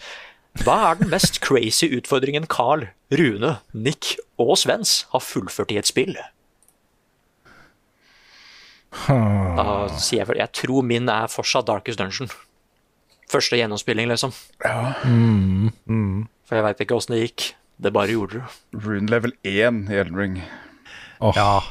[0.64, 5.86] Hva er den mest crazy utfordringen Carl, Rune, Nick og Svens har fullført i et
[5.90, 6.16] spill?
[9.08, 12.30] Da sier jeg, vel jeg tror min er fortsatt Darkest Dungeon.
[13.30, 14.32] Første gjennomspilling, liksom.
[16.48, 17.50] For jeg veit ikke åssen det gikk.
[17.78, 18.46] Det bare gjorde det.
[18.86, 20.38] Rune level 1 i Elden Ring.
[21.22, 21.62] Åh, Ja.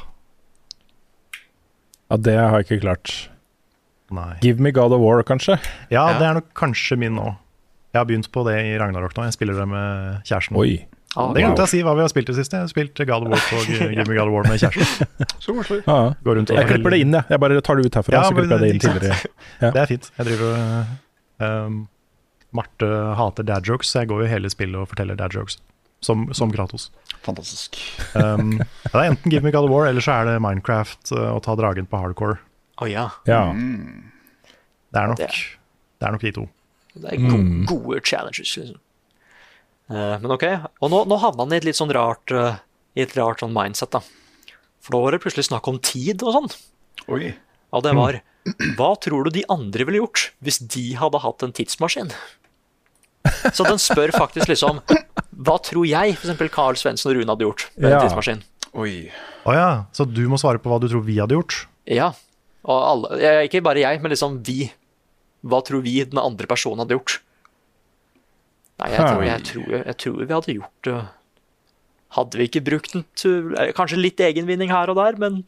[2.09, 3.15] Ja, det har jeg ikke klart.
[4.11, 4.37] Nei.
[4.41, 5.57] Give me God of War, kanskje?
[5.91, 6.19] Ja, Ja.
[6.19, 7.33] det er nok kanskje min nå.
[7.93, 9.23] Jeg har begynt på det i Ragnarok nå.
[9.27, 10.55] Jeg spiller det med kjæresten.
[10.59, 10.85] Oi.
[11.17, 12.53] Ah, Det glemte jeg å si hva vi har spilt i det siste.
[12.59, 15.07] Jeg har spilt God of War og Give Me God of War med kjæresten.
[15.43, 15.81] Så koselig.
[15.87, 17.25] Og Jeg klipper det inn, jeg.
[17.33, 18.13] Jeg bare tar det ut herfra.
[18.13, 19.33] Ja, så klipper jeg det inn tidligere.
[19.63, 19.71] Ja.
[19.73, 20.11] Det er fint.
[20.19, 20.85] Jeg driver
[21.41, 21.77] um,
[22.53, 25.57] Marte hater dad jokes, så jeg går jo hele spillet og forteller dad jokes.
[26.03, 26.91] Som, som Kratos.
[27.25, 27.79] Fantastisk.
[28.13, 31.13] Um, ja, det er enten Give Me God of War, eller så er det Minecraft
[31.15, 32.37] uh, å ta dragen på hardcore.
[32.77, 33.07] Oh, ja.
[33.25, 33.47] Ja.
[34.93, 35.31] Det er nok, Det.
[35.97, 36.45] det er nok de to.
[36.97, 38.77] Det er gode, gode challenges, liksom.
[39.89, 40.45] Uh, men ok,
[40.83, 42.57] og nå, nå havna han i et litt sånn rart uh,
[42.99, 44.03] I et rart sånn mindset, da.
[44.83, 46.49] For da var det plutselig snakk om tid og sånn.
[47.15, 47.33] Oi.
[47.75, 48.21] Og det var
[48.77, 52.13] Hva tror du de andre ville gjort hvis de hadde hatt en tidsmaskin?
[53.51, 54.79] Så den spør faktisk liksom
[55.37, 56.39] Hva tror jeg f.eks.
[56.53, 57.99] Carl Svendsen og Rune hadde gjort med Ja.
[57.99, 58.41] en tidsmaskin?
[58.77, 59.11] Oi.
[59.45, 61.67] Å ja, så du må svare på hva du tror vi hadde gjort?
[61.85, 62.11] Ja.
[62.67, 64.71] Og alle, ikke bare jeg, men liksom vi.
[65.47, 67.19] Hva tror vi den andre personen hadde gjort?
[68.81, 70.97] Nei, jeg tror, jeg tror, jeg tror vi hadde gjort det
[72.13, 75.39] Hadde vi ikke brukt den til eh, Kanskje litt egenvinning her og der, men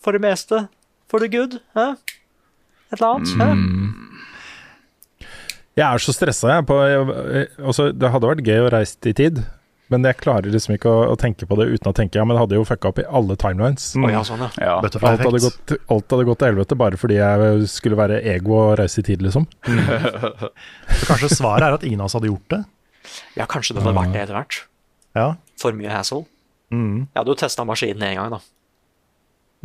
[0.00, 0.64] for det meste
[1.08, 1.58] for the good.
[1.76, 1.92] Hæ?
[2.92, 3.34] Et eller annet.
[3.38, 4.07] Hæ?
[5.78, 6.66] Jeg er så stressa, jeg.
[6.66, 9.38] På, jeg altså, det hadde vært gøy å reise i tid,
[9.88, 12.34] men jeg klarer liksom ikke å, å tenke på det uten å tenke Ja, men
[12.36, 13.86] det hadde jo fucka opp i alle timelines.
[13.96, 14.48] Å ja, sånn, ja.
[14.60, 14.74] Ja.
[14.84, 18.58] Butterfly Alt hadde, gått, alt hadde gått til helvete bare fordi jeg skulle være ego
[18.58, 19.46] og reise i tid, liksom.
[20.98, 22.64] Så kanskje svaret er at ingen av oss hadde gjort det?
[23.38, 24.56] ja, kanskje det hadde vært det etter hvert.
[25.16, 25.28] Ja.
[25.62, 26.26] For mye hassle.
[26.74, 27.06] Mm.
[27.06, 28.42] Jeg hadde jo testa maskinen én gang, da.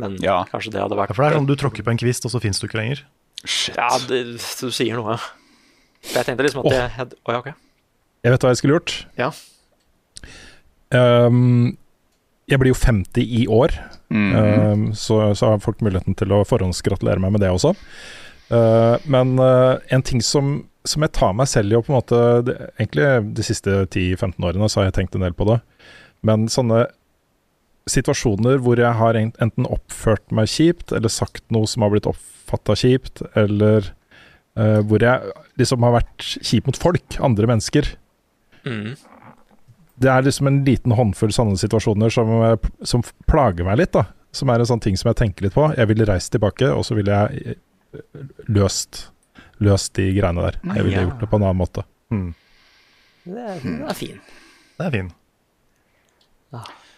[0.00, 0.38] Men Ja.
[0.48, 2.32] kanskje det hadde vært Ja, For det er sånn du tråkker på en kvist, og
[2.32, 3.02] så fins du ikke lenger.
[3.44, 3.76] Shit.
[3.76, 5.18] Ja, det, du sier noe.
[6.04, 7.50] For jeg tenkte liksom at jeg hadde Å ja, ok.
[8.24, 8.92] Jeg vet hva jeg skulle gjort.
[9.20, 9.30] Ja.
[10.94, 11.76] Um,
[12.48, 13.74] jeg blir jo 50 i år,
[14.14, 14.34] Mm.
[14.36, 17.72] um, så, så har folk muligheten til å forhåndsgratulere meg med det også.
[18.52, 21.96] Uh, men uh, en ting som, som jeg tar meg selv i, og på en
[21.96, 25.56] måte det, Egentlig de siste 10-15 årene så har jeg tenkt en del på det,
[26.22, 26.84] men sånne
[27.90, 32.76] situasjoner hvor jeg har enten oppført meg kjipt, eller sagt noe som har blitt oppfatta
[32.78, 33.90] kjipt, eller
[34.56, 37.94] eh, hvor jeg liksom har vært kjip mot folk, andre mennesker
[38.64, 38.96] Mm.
[40.00, 44.06] det er liksom en liten håndfull sånne situasjoner som, eh, som plager meg litt, da.
[44.32, 45.68] Som er en sånn ting som jeg tenker litt på.
[45.76, 47.56] Jeg ville reist tilbake, og så ville jeg
[47.94, 48.00] eh,
[48.48, 49.10] løst,
[49.60, 50.56] løst de greiene der.
[50.74, 51.04] Jeg ville Ja.
[51.06, 51.84] gjort det på en annen måte.
[52.10, 52.34] Mm.
[53.26, 54.20] Det, er- det er fin.
[54.78, 55.12] Det er fin.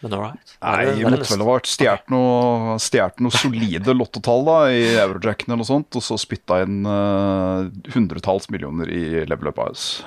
[0.06, 0.56] Men all right.
[0.62, 2.76] Nei, Det måtte vel ha vært stjålet noe,
[3.26, 6.86] noe solide lottotall da, i Eurojacken eller noe sånt, og så spytta inn
[7.94, 10.04] hundretalls uh, millioner i Level Up Ice.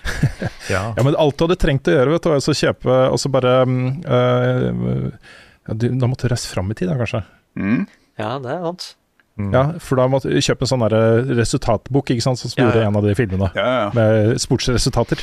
[0.70, 0.94] Ja.
[0.96, 3.28] Ja, men alt du hadde trengt å gjøre, vet du, var å kjøpe Og så
[3.32, 5.34] bare mm, eh,
[5.66, 7.20] ja, du, Da måtte du reise fram i tid, da, kanskje.
[7.58, 7.82] Mm.
[8.20, 8.86] Ja, det er sant.
[9.52, 10.84] Ja, For da måtte du kjøpe en sånn
[11.30, 12.88] resultatbok, ikke sant, som Ja, gjorde ja.
[12.90, 13.50] en av de filmene.
[13.56, 13.86] Ja, ja.
[13.96, 15.20] Med sportsresultater.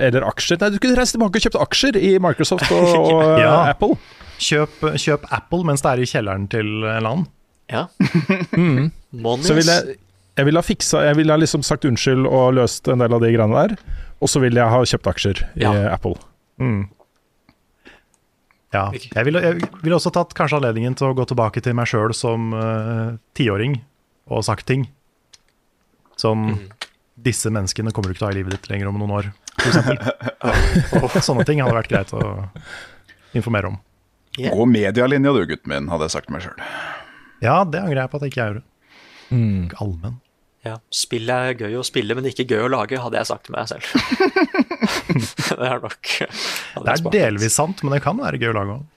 [0.00, 0.58] Eller aksjer.
[0.62, 3.54] Nei, du kunne reist tilbake og kjøpt aksjer i Microsoft og, og eh, Ja.
[3.74, 3.98] Apple.
[4.40, 7.26] Kjøp, kjøp Apple mens det er i kjelleren til en annen.
[7.70, 7.86] Ja.
[9.10, 9.42] Mm.
[9.42, 9.96] Så ville jeg,
[10.38, 13.24] jeg ville ha fiksa Jeg ville ha liksom sagt unnskyld og løst en del av
[13.24, 13.74] de greiene der.
[14.22, 15.72] Og så ville jeg ha kjøpt aksjer i Ja.
[15.96, 16.14] Apple.
[16.62, 16.84] Mm.
[18.70, 18.84] Ja.
[18.94, 22.14] Jeg ville, jeg ville også tatt kanskje anledningen til å gå tilbake til meg sjøl
[22.14, 23.80] som eh, tiåring
[24.30, 24.86] og sagt ting.
[26.20, 26.52] Sånn
[27.20, 29.26] Disse menneskene kommer du ikke til å ha i livet ditt lenger om noen år,
[29.60, 31.20] f.eks.
[31.28, 32.24] Sånne ting hadde vært greit å
[33.36, 33.78] informere om.
[34.38, 34.54] Yeah.
[34.54, 36.58] Gå medialinja du, gutten min, hadde jeg sagt meg sjøl.
[37.42, 38.66] Ja, det angrer jeg på at jeg ikke gjorde.
[39.30, 39.70] Mm.
[39.82, 40.18] Allmenn.
[40.60, 43.54] Ja, spill er gøy å spille, men ikke gøy å lage, hadde jeg sagt til
[43.56, 43.86] meg selv.
[45.56, 48.88] det er nok Det er delvis sant, men det kan være gøy å lage òg.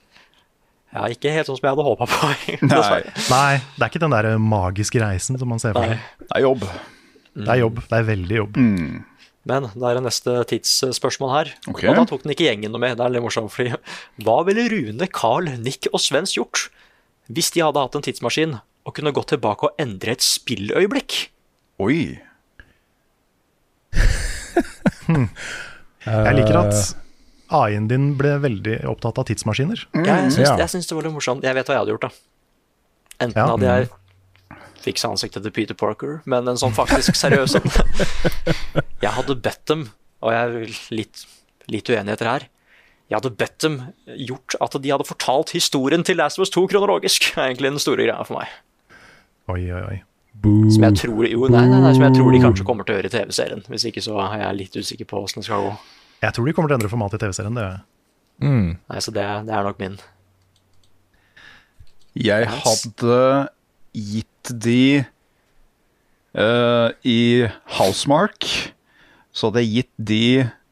[0.94, 2.28] Ja, ikke helt sånn som jeg hadde håpa på.
[2.68, 3.00] Nei.
[3.32, 6.04] Nei, det er ikke den der magiske reisen som man ser for seg.
[6.20, 6.68] Det er jobb.
[7.34, 7.80] Det er jobb.
[7.88, 8.60] Det er veldig jobb.
[8.60, 9.00] Mm.
[9.44, 11.50] Men da er det neste tidsspørsmål her.
[11.68, 11.90] Okay.
[11.90, 12.96] Og da tok den ikke gjengen noe med.
[12.96, 13.74] Det er litt morsomt, fordi
[14.24, 16.70] Hva ville Rune, Carl, Nick og Svens gjort
[17.32, 21.14] hvis de hadde hatt en tidsmaskin og kunne gått tilbake og endre et spilløyeblikk?
[21.80, 22.18] Oi.
[26.04, 26.76] Jeg liker at
[27.54, 29.84] AI-en din ble veldig opptatt av tidsmaskiner.
[29.94, 30.04] Mm.
[30.08, 30.56] jeg syns, Ja.
[30.64, 31.44] jeg syns det var litt morsomt.
[31.44, 32.12] Jeg vet hva jeg hadde gjort, da.
[33.24, 33.46] Enten Ja.
[33.52, 33.90] hadde jeg
[34.84, 37.70] fiksa ansiktet til Peter Parker, men en sånn faktisk seriøs en.
[39.04, 39.86] Jeg hadde bedt dem,
[40.24, 41.24] og jeg er litt,
[41.68, 42.46] litt uenigheter her
[43.10, 43.74] Jeg hadde bedt dem
[44.16, 47.26] gjort at de hadde fortalt historien til Last of Us 2 kronologisk.
[47.34, 48.54] Det er egentlig den store greia for meg.
[49.52, 49.98] Oi, oi, oi.
[50.72, 52.98] Som jeg tror, jo, nei, nei, nei, som jeg tror de kanskje kommer til å
[52.98, 53.62] gjøre i TV-serien.
[53.70, 55.74] Hvis ikke så er jeg litt usikker på åssen det skal gå.
[56.24, 57.54] Jeg tror de kommer til å endre formatet i TV-serien.
[57.56, 57.84] det gjør jeg.
[58.44, 58.70] Mm.
[58.90, 59.96] Nei, Så det, det er nok min.
[62.14, 63.18] Jeg hadde
[63.94, 65.04] gitt de
[66.38, 67.46] uh, I
[67.78, 68.48] Housemark
[69.34, 70.24] så hadde jeg gitt de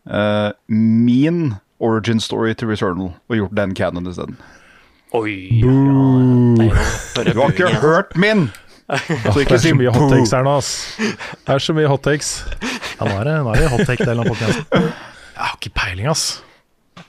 [0.06, 4.36] uh, min origin story til Returnal og gjort den canon isteden.
[5.12, 8.50] Oi, ja, Du har ikke hørt min!
[8.92, 10.70] Så Det er så mye hot takes her nå, ass.
[10.98, 12.32] Det er så mye hot takes.
[12.98, 14.66] Ja, nå er det, nå er det hot take-delen av podkasten.
[15.32, 16.24] Jeg har ikke peiling, ass.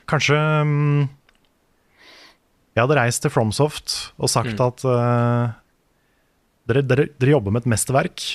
[0.08, 1.10] Kanskje um,
[2.76, 5.52] Jeg hadde reist til Fromsoft og sagt at eh,
[6.70, 8.26] dere, dere, dere jobber med et mesterverk,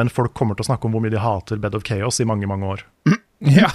[0.00, 2.26] men folk kommer til å snakke om hvor mye de hater Bed of Chaos i
[2.28, 2.86] mange, mange år.
[3.42, 3.66] Ja.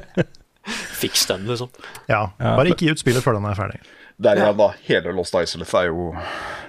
[0.96, 1.68] Fiks den, liksom.
[2.08, 3.82] Ja, Bare ikke gi ut spillet før den er ferdig.
[4.16, 4.70] Der igjen, da.
[4.86, 6.06] Hele Lost Isoleth er jo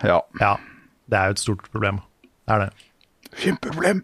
[0.03, 0.17] Ja.
[0.41, 0.51] Ja,
[1.07, 2.01] det er jo et stort problem.
[2.43, 2.69] Det er det.
[3.39, 4.03] Kjempeproblem.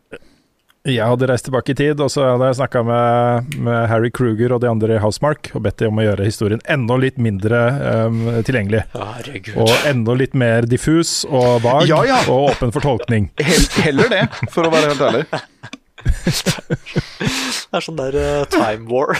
[0.85, 4.53] Jeg hadde reist tilbake i tid, og så hadde jeg snakka med, med Harry Kruger
[4.53, 7.61] og de andre i Housemark og bedt dem om å gjøre historien enda litt mindre
[8.05, 8.83] um, tilgjengelig.
[8.93, 9.57] Herregud.
[9.65, 12.19] Og enda litt mer diffus og vag Ja, ja.
[12.29, 13.31] og åpen for tolkning.
[13.85, 14.21] Heller det,
[14.53, 15.25] for å være helt ærlig.
[17.65, 19.17] Det er sånn der uh, time war.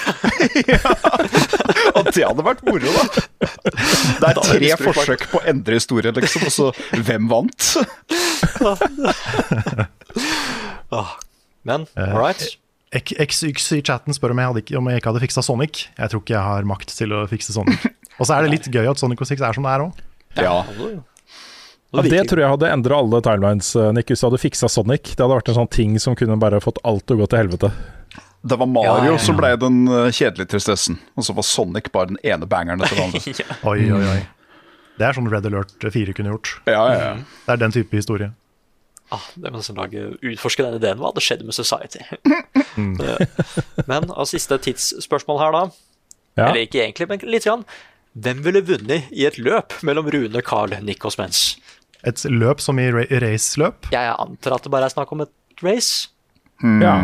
[1.98, 3.50] Og det hadde vært moro, da.
[4.22, 6.70] Det er tre forsøk på å endre historien, liksom, og så
[7.08, 7.74] hvem vant?
[10.94, 11.16] Ah,
[11.66, 12.46] Men Eh, all right.
[12.96, 15.88] XYX i chatten spør om jeg, hadde ikke, om jeg ikke hadde fiksa Sonic.
[15.98, 17.84] Jeg tror ikke jeg har makt til å fikse Sonic.
[18.20, 20.06] Og så er det litt gøy at Sonic 06 er som det er òg.
[20.40, 20.54] Ja.
[21.96, 25.14] Ja, det tror jeg hadde endra alle timelines, eh, Nick, hvis du hadde fiksa Sonic.
[25.16, 27.44] Det hadde vært en sånn ting som kunne bare fått alt til å gå til
[27.44, 27.72] helvete.
[28.46, 29.20] Det var Mario Ja, ja, ja.
[29.26, 33.00] som ble den uh, kjedelige tristessen, og så var Sonic bare den ene bangeren etter
[33.00, 33.46] den andre.
[33.72, 34.20] Oi, oi, oi.
[34.96, 36.52] Det er sånn Red Alert 4 kunne gjort.
[36.70, 37.16] Ja, ja, ja.
[37.48, 38.30] Det er den type historie.
[39.14, 40.98] Ah, det må nesten lage utforske den ideen.
[40.98, 42.02] Hva hadde skjedd med Society?
[42.76, 42.98] Mm.
[43.88, 45.62] Men og siste tidsspørsmål her, da.
[46.36, 46.48] Ja.
[46.50, 47.46] Eller ikke egentlig, men litt.
[47.46, 47.64] Grann.
[48.16, 51.60] Hvem ville vunnet i et løp mellom Rune, Carl, Nick og Spence?
[52.06, 53.90] Et løp som i ra raceløp.
[53.94, 56.10] Jeg antar at det bare er snakk om et race.
[56.64, 56.98] Ja.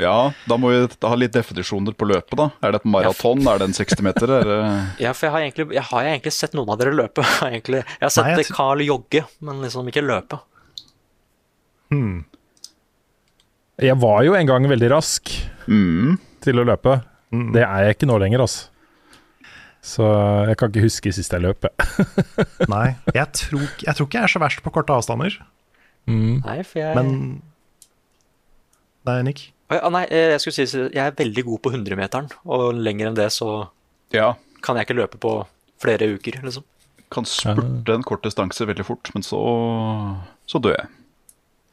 [0.00, 2.48] Ja, da må vi ha litt definisjoner på løpet, da.
[2.64, 3.42] Er det et maraton?
[3.48, 4.32] Er det en 60-meter?
[4.38, 4.58] Er det
[5.04, 7.24] Ja, for jeg har, egentlig, jeg har egentlig sett noen av dere løpe.
[7.50, 7.82] Egentlig.
[7.84, 10.40] Jeg har sett Nei, jeg Carl jogge, men liksom ikke løpe.
[11.92, 12.22] Hmm.
[13.82, 15.32] Jeg var jo en gang veldig rask
[15.66, 16.16] mm.
[16.44, 17.00] til å løpe.
[17.34, 17.48] Mm.
[17.56, 18.68] Det er jeg ikke nå lenger, altså.
[19.82, 20.06] Så
[20.46, 21.66] jeg kan ikke huske sist jeg løp.
[21.66, 21.86] jeg.
[22.72, 25.40] Nei, jeg tror, jeg tror ikke jeg er så verst på korte avstander,
[26.46, 27.42] Nei, for jeg men
[29.08, 29.48] Nei, Nick.
[29.72, 33.16] Ah, Nei, eh, jeg skulle si jeg er veldig god på 100-meteren, og lenger enn
[33.18, 33.68] det så
[34.12, 34.34] Ja.
[34.62, 35.32] kan jeg ikke løpe på
[35.82, 36.64] flere uker, liksom.
[37.12, 39.40] Kan spurte en kort distanse veldig fort, men så,
[40.48, 40.88] så dør jeg.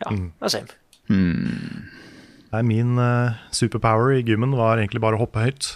[0.04, 0.78] Ja, det er same.
[2.50, 5.74] Nei, min uh, superpower i gymmen var egentlig bare å hoppe høyt.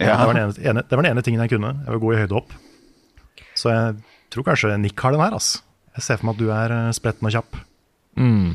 [0.00, 0.16] Ja.
[0.16, 1.74] Det, var den ene, ene, det var den ene tingen jeg kunne.
[1.84, 2.54] Jeg var god i høydehopp.
[3.60, 4.00] Så jeg
[4.32, 5.36] tror kanskje Nick har den her.
[5.36, 5.60] ass.
[5.94, 7.58] Jeg ser for meg at du er eh, spretten og kjapp.
[8.16, 8.54] Mm.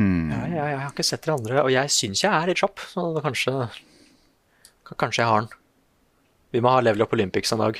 [0.00, 2.84] Ja, jeg, jeg har ikke sett dere andre, og jeg syns jeg er litt kjapp,
[2.92, 3.56] så kanskje
[4.92, 5.52] Kanskje jeg har den.
[6.52, 7.78] Vi må ha Level Up Olympics en dag.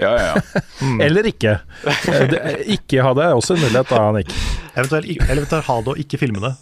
[0.00, 0.60] Ja, ja, ja.
[1.04, 1.58] Eller ikke.
[1.84, 2.40] Eh, det,
[2.72, 4.32] ikke ha det er også en mulighet, da, Nick.
[4.72, 6.54] Eventuelt, eventuelt ha det og ikke filme det.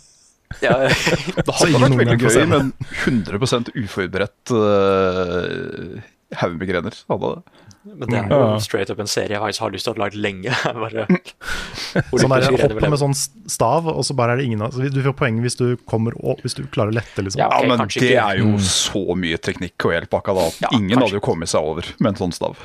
[0.64, 0.74] Ja,
[1.36, 2.72] Det hadde vært veldig gøy, men
[3.04, 6.00] 100 uforberedt uh,
[6.40, 7.60] haugmigrener hadde det.
[7.84, 10.02] Men det er jo straight up en serie jeg faktisk har lyst til å ha
[10.04, 10.52] lagd lenge.
[10.82, 13.14] Bare Sånn der, olympiske greier Hoppe med sånn
[13.50, 16.14] stav, og så bare er det ingen av så Du får poeng hvis du kommer
[16.20, 17.40] opp, hvis du klarer å lette, liksom.
[17.40, 18.10] Ja, Ja, men det ikke.
[18.20, 20.66] er jo så mye teknikk og hjelp akkurat da.
[20.66, 21.06] Ja, Ingen kanskje.
[21.06, 22.60] hadde jo kommet seg over med en sånn stav.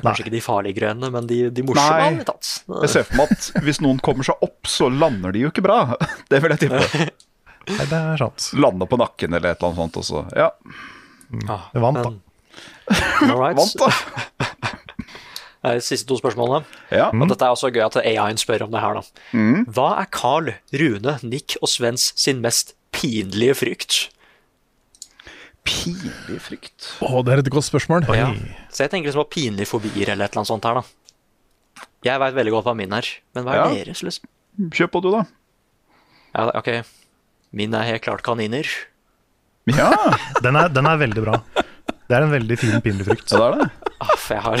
[0.00, 2.24] Kanskje ikke de farlige grønne, men de, de morsomme Nei.
[2.86, 5.64] Jeg ser for meg at hvis noen kommer seg opp, så lander de jo ikke
[5.66, 5.80] bra.
[6.30, 7.10] Det vil jeg tippe.
[7.70, 8.46] Nei, det er sant.
[8.56, 10.24] Lande på nakken eller et eller annet sånt, også.
[10.38, 10.48] Ja,
[11.46, 12.08] Ah, Det vant, da.
[12.08, 12.26] men- right.
[13.56, 13.90] Vant, da.
[15.62, 16.64] De siste to spørsmålene.
[16.94, 17.10] Ja.
[17.12, 19.26] Og dette er også gøy at AI-en spør om det her, da.
[19.36, 19.66] Mm.
[19.76, 23.98] Hva er Carl, Rune, Nick og Svens sin mest pinlige frykt?
[25.68, 26.86] Pinlig frykt.
[27.04, 28.06] Å, det er et godt spørsmål.
[28.16, 28.30] Ja.
[28.72, 31.86] Så jeg tenker liksom på pinlige fobier eller et eller annet sånt her, da.
[32.08, 33.06] Jeg veit veldig godt hva min er,
[33.36, 33.84] men hva er Ja.
[33.84, 34.24] deres, liksom?
[34.72, 35.20] Kjør på, du, da.
[36.32, 36.70] Ja, ok.
[37.52, 38.64] Min er helt klart kaniner.
[39.68, 39.90] Ja,
[40.44, 41.36] Den er, den er veldig bra.
[42.10, 43.30] Det er en veldig fin pinlig frykt.
[43.30, 43.94] ja det er det.
[44.02, 44.58] Aff, jeg har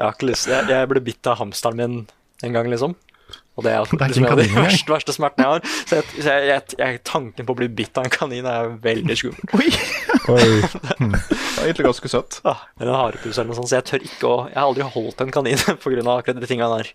[0.00, 1.96] Jeg har ikke lyst Jeg, jeg ble bitt av hamsteren min
[2.40, 2.94] en gang, liksom.
[3.58, 4.70] Og det er, Det er liksom en en av de kanin engang.
[4.70, 5.60] verste, verste smertene jeg har.
[5.90, 8.70] Så jeg, så jeg, jeg, jeg, tanken på å bli bitt av en kanin er
[8.80, 9.44] veldig skummel.
[9.58, 9.68] Oi,
[10.32, 10.46] Oi.
[10.64, 11.20] det
[11.60, 12.38] er egentlig ganske søtt.
[12.46, 13.68] Ja, eller en harepus eller noe sånt.
[13.68, 16.06] Så jeg tør ikke å Jeg har aldri holdt en kanin pga.
[16.16, 16.86] akkurat de tinga der.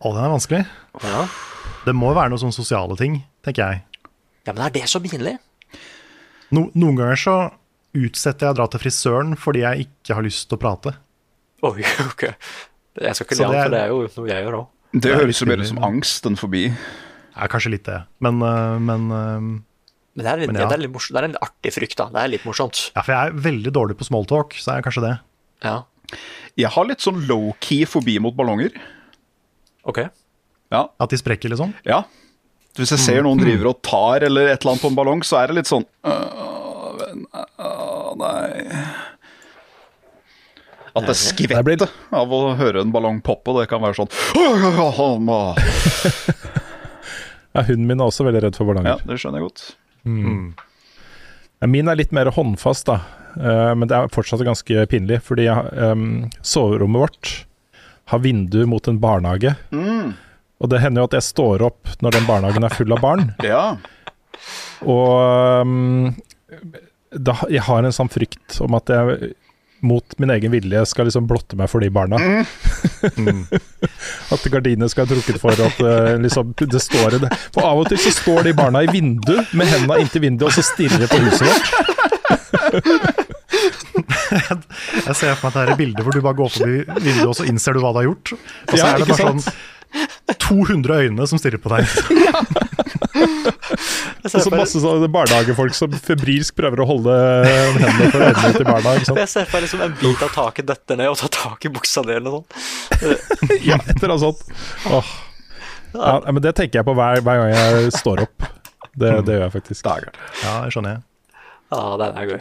[0.00, 0.60] Å, den er vanskelig.
[1.04, 1.22] Ja.
[1.84, 4.08] Det må være noen sånne sosiale ting, tenker jeg.
[4.46, 5.36] ja, men er det så pinlig?
[6.50, 7.34] No, noen ganger så
[7.96, 10.94] utsetter jeg å dra til frisøren fordi jeg ikke har lyst til å prate.
[11.66, 12.26] Oi, ok.
[13.00, 14.68] Jeg skal ikke Så le av det for det er jo noe jeg gjør òg.
[14.90, 16.62] Det er høres jo mer ut som angst enn forbi.
[17.36, 18.00] Ja, kanskje litt det.
[18.24, 19.42] Men, øh, men øh,
[20.18, 20.66] Men det er, litt, Men ja.
[20.66, 21.14] det, er litt morsomt.
[21.14, 22.08] det er en artig frykt, da.
[22.16, 22.80] Det er litt morsomt.
[22.96, 25.12] Ja, for jeg er veldig dårlig på smalltalk, så er jeg kanskje det.
[25.68, 25.76] Ja,
[26.58, 28.74] Jeg har litt sånn low-key forbi mot ballonger.
[29.84, 29.98] Ok.
[30.70, 31.72] Ja, At de sprekker, liksom.
[31.84, 32.02] ja.
[32.78, 35.40] Hvis jeg ser noen driver og tar eller et eller annet på en ballong, så
[35.40, 38.62] er det litt sånn «Åh, venn, åh, Nei
[40.94, 41.82] At det skvetter blir-
[42.14, 43.52] av å høre en ballong poppe.
[43.60, 45.54] Det kan være sånn «Åh, åh, åh».
[47.50, 49.62] Ja, hunden min er også veldig redd for Ja, det skjønner jeg godt.
[50.06, 53.00] Ja, Min er litt mer håndfast, da.
[53.34, 55.18] eh, men det er fortsatt ganske pinlig.
[55.26, 56.04] Fordi eh,
[56.46, 57.32] soverommet vårt
[58.10, 59.54] har vindu mot en barnehage.
[59.70, 60.12] Mm.
[60.60, 63.22] Og det hender jo at jeg står opp når den barnehagen er full av barn.
[63.50, 63.64] Ja.
[64.80, 66.14] Og um,
[67.12, 69.34] da, jeg har en sånn frykt om at jeg
[69.84, 72.16] mot min egen vilje skal liksom blotte meg for de barna.
[74.34, 77.86] at gardinene skal være trukket for at uh, liksom, det står en For av og
[77.90, 81.18] til så står de barna i vinduet med hendene inntil vinduet og så stirrer på
[81.24, 81.66] huset vårt.
[84.94, 87.46] Jeg ser for meg det her bildet hvor du bare går forbi vinduet, og så
[87.50, 88.34] innser du hva du har gjort.
[88.34, 89.68] Og så Ja, er det bare bare sånn
[90.38, 91.86] 200 øyne som stirrer på deg.
[94.20, 97.16] Og så masse sånne barnehagefolk som febrilsk prøver å holde
[97.46, 98.94] hendene for øynene til barna.
[98.98, 99.20] Ikke sant?
[99.22, 101.72] Jeg ser for meg liksom en bit av taket detter ned og tar tak i
[101.72, 103.58] buksa di eller noe sånt.
[103.66, 104.42] Ja, et eller annet sånt.
[104.90, 105.12] Åh.
[105.94, 108.48] Ja, men det tenker jeg på hver, hver gang jeg står opp.
[108.90, 109.88] Det, det gjør jeg faktisk.
[110.44, 111.04] Ja, det skjønner jeg.
[111.70, 112.40] Ja, den er gøy.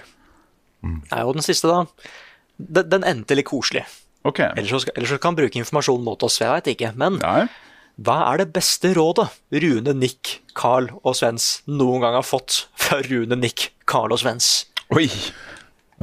[0.84, 2.12] Det er jo den siste, da.
[2.60, 3.86] Den, den endte litt koselig.
[4.28, 4.42] Ok.
[4.52, 6.90] Ellers så, skal, ellers så kan han bruke informasjonen mot oss, jeg veit ikke.
[7.00, 7.46] Men Nei.
[8.04, 9.30] hva er det beste rådet
[9.64, 14.50] Rune, Nick, Carl og Svens noen gang har fått fra Rune, Nick, Carl og Svens?
[14.92, 15.08] Oi.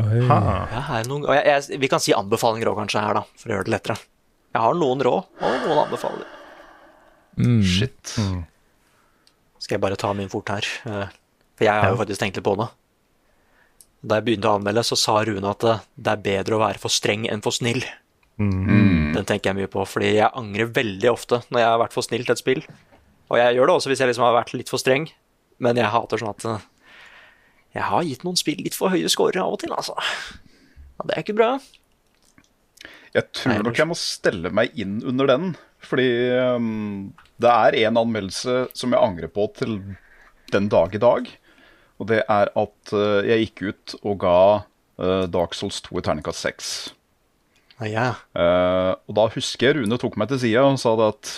[0.00, 0.22] Oi.
[0.24, 3.52] Ja, er noen, og jeg, jeg, vi kan si anbefalinger òg, kanskje, her, da, for
[3.52, 3.96] å gjøre det lettere.
[4.57, 6.32] Jeg har noen råd og noen anbefalinger.
[7.68, 8.14] Shit.
[9.61, 10.64] Skal jeg bare ta min fort her?
[10.88, 11.09] eh,
[11.59, 12.68] For jeg har jo faktisk tenkt litt på det.
[14.07, 16.82] Da jeg begynte å anmelde, så sa Rune at eh, det er bedre å være
[16.82, 17.82] for streng enn for snill.
[19.16, 22.07] Den tenker jeg mye på, fordi jeg angrer veldig ofte når jeg har vært for
[22.07, 22.62] snill til et spill.
[23.32, 25.09] Og jeg gjør det også hvis jeg liksom har vært litt for streng,
[25.62, 26.66] men jeg hater sånn at eh,
[27.78, 29.96] jeg har gitt noen spill litt for høye scorer av og til, altså.
[30.96, 31.50] Ja, det er ikke bra.
[33.16, 35.50] Jeg tror nok jeg må stelle meg inn under den.
[35.86, 36.09] Fordi
[36.57, 39.76] um, det er en anmeldelse som jeg angrer på til
[40.52, 41.28] den dag i dag.
[41.97, 46.05] Og det er at uh, jeg gikk ut og ga uh, Dark Souls 2 i
[46.05, 46.70] terningkast 6.
[47.76, 48.09] Ah, ja.
[48.36, 51.32] Uh, og da husker jeg Rune tok meg til sida og sa det at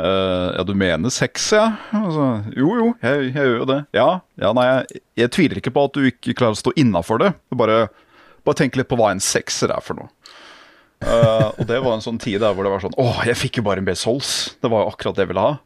[0.00, 1.66] uh, Ja, du mener 6, ja?
[1.96, 3.80] Altså, jo, jo, jeg, jeg gjør jo det.
[3.96, 4.08] Ja,
[4.40, 7.32] ja nei, jeg, jeg tviler ikke på at du ikke klarer å stå innafor det.
[7.56, 7.86] Bare,
[8.44, 10.12] bare tenk litt på hva en sekser er for noe.
[11.04, 13.58] Uh, og det var en sånn tid der hvor det var sånn Åh, jeg fikk
[13.58, 14.54] jo bare en bedre Souls.
[14.60, 15.56] Det var jo akkurat det jeg ville ha.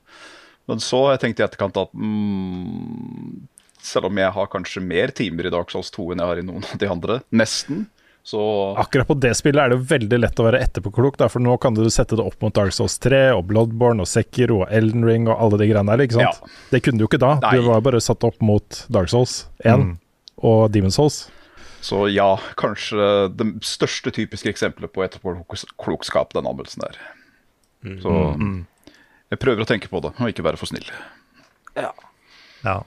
[0.69, 3.47] Men så jeg tenkte jeg i etterkant at mm,
[3.83, 6.45] selv om jeg har kanskje mer timer i Dark Souls 2 enn jeg har i
[6.49, 7.87] noen av de andre, nesten,
[8.29, 8.41] så
[8.77, 11.55] Akkurat på det spillet er det jo veldig lett å være etterpåklok, da, for nå
[11.63, 15.07] kan du sette det opp mot Dark Souls 3 og Bloodborne og Sekiro og Elden
[15.09, 16.51] Ring og alle de greiene der, ikke sant?
[16.69, 17.31] Det kunne du jo ikke da.
[17.41, 17.55] Nei.
[17.57, 19.95] Du var bare satt opp mot Dark Souls 1
[20.45, 21.23] og Demon Souls.
[21.81, 23.09] Så ja, kanskje
[23.39, 27.01] det største typiske eksempelet på etterpåklokskap, den anmeldelsen der.
[28.03, 28.13] Så
[29.31, 30.85] jeg prøver å tenke på det, og ikke være for snill.
[31.79, 31.95] ja.
[32.67, 32.83] Ja.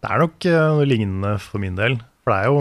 [0.00, 1.98] Det er nok eh, noe lignende for min del.
[2.24, 2.60] For det er jo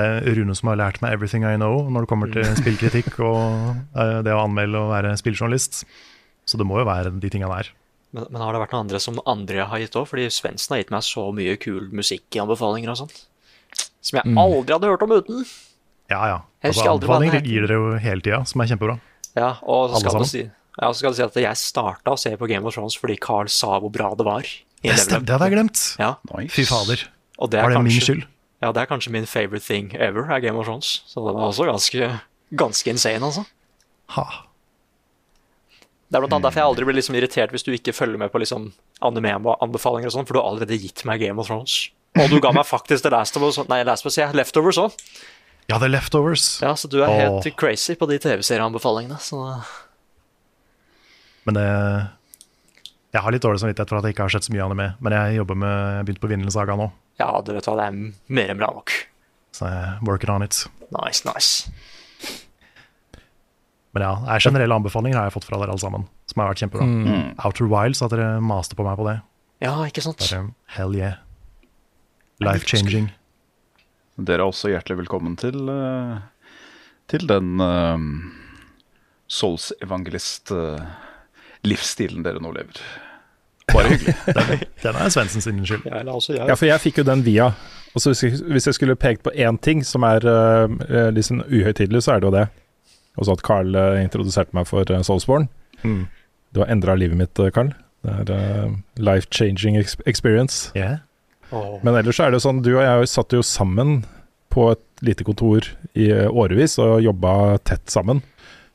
[0.00, 3.76] eh, Rune som har lært meg everything I know når det kommer til spillkritikk og
[4.00, 5.84] eh, det å anmelde og være spilljournalist.
[6.48, 7.70] Så det må jo være de tinga der.
[8.14, 10.08] Men, men har det vært noen andre som andre har gitt òg?
[10.08, 13.24] Fordi Svendsen har gitt meg så mye kul musikk i anbefalinger og sånt.
[14.04, 15.46] Som jeg aldri hadde hørt om uten.
[16.12, 16.42] Ja, ja.
[16.64, 18.98] Altså, anbefalinger gir dere jo hele tida, som er kjempebra.
[19.34, 20.30] Ja, og så skal, du sammen?
[20.30, 22.96] si, ja, så skal det si at jeg starta å se på Game of Thrones
[23.00, 24.46] fordi Carl sa hvor bra det var.
[24.84, 25.82] Det, stemmer, det hadde jeg glemt.
[26.00, 26.54] Ja, Nice.
[26.54, 27.04] Fy fader.
[27.38, 28.24] og det er Var det min skyld?
[28.62, 31.02] Ja, det er kanskje min favorite thing ever, er Game of Thrones.
[31.08, 32.10] Så den er også ganske,
[32.56, 33.44] ganske insane, altså.
[34.16, 34.24] Ha.
[36.08, 38.30] Det er blant annet derfor jeg aldri blir liksom irritert hvis du ikke følger med
[38.32, 38.70] på liksom
[39.04, 41.90] anime-anbefalinger og sånn, for du har allerede gitt meg Game of Thrones.
[42.14, 44.78] Og du ga meg faktisk The Last of Us, nei, Last of Us, ja, Leftovers
[44.80, 44.94] òg.
[45.66, 46.60] Ja, The Leftovers.
[46.62, 47.56] Ja, så du er helt oh.
[47.58, 49.18] crazy på de TV-serieanbefalingene.
[51.48, 51.68] Men det
[53.14, 54.88] Jeg har litt dårlig samvittighet for at jeg ikke har sett så mye anime.
[55.04, 56.86] Men jeg jobber med Jeg har begynt på Vindelsaga Saga nå,
[57.20, 57.94] ja, du vet hva, det er
[58.34, 58.90] mer enn bra nok.
[59.54, 60.64] så jeg working on it.
[60.94, 61.70] Nice, nice.
[63.94, 66.84] Men ja, generelle anbefalinger har jeg fått fra dere alle sammen, som har vært kjempebra.
[67.46, 69.18] Outer Wilds, at dere maste på meg på det.
[69.62, 70.18] Ja, ikke sant?
[70.18, 71.14] Bare, hell yeah.
[72.42, 73.14] Life changing.
[74.18, 76.18] Dere er også hjertelig velkommen til, eh,
[77.10, 77.98] til den uh,
[79.30, 82.74] Souls-evangelist-livsstilen dere nå lever.
[83.72, 84.14] Bare hyggelig.
[84.82, 85.86] Den er Svendsen sin skyld.
[85.88, 86.48] Ja, altså, ja.
[86.50, 87.52] Ja, for jeg fikk jo den via.
[87.94, 91.44] Og så hvis jeg, hvis jeg skulle pekt på én ting som er uh, sånn
[91.46, 92.44] uhøytidelig, så er det jo det.
[93.14, 95.48] Og så at Carl uh, introduserte meg for uh, Soulsborne.
[95.84, 96.04] Mm.
[96.54, 97.72] Du har endra livet mitt, Carl.
[98.04, 100.70] Det er eh, life changing experience.
[100.76, 100.98] Yeah.
[101.50, 101.78] Oh.
[101.82, 104.02] Men ellers er det sånn, du og jeg satt jo sammen
[104.52, 105.66] på et lite kontor
[105.98, 108.20] i årevis og jobba tett sammen.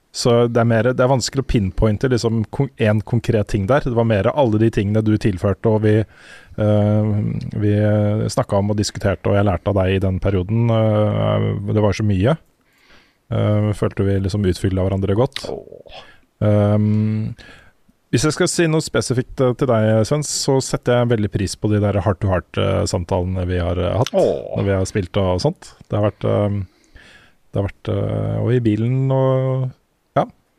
[0.10, 2.42] Så det er, mer, det er vanskelig å pinpointe liksom
[2.82, 3.86] én konkret ting der.
[3.86, 7.12] Det var mer alle de tingene du tilførte, og vi, uh,
[7.62, 7.74] vi
[8.34, 10.74] snakka om og diskuterte, og jeg lærte av deg i den perioden.
[10.74, 12.36] Uh, det var så mye.
[13.30, 15.46] Uh, følte vi liksom utfylla hverandre godt.
[16.42, 17.38] Um,
[18.10, 21.70] hvis jeg skal si noe spesifikt til deg, Svens, så setter jeg veldig pris på
[21.70, 24.56] de der heart to heart-samtalene vi har hatt Åh.
[24.58, 25.76] når vi har spilt og sånt.
[25.86, 27.92] Det har vært, det har vært
[28.42, 29.70] Og i bilen og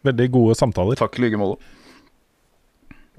[0.06, 0.98] veldig gode samtaler.
[1.00, 1.60] Takk i like måte.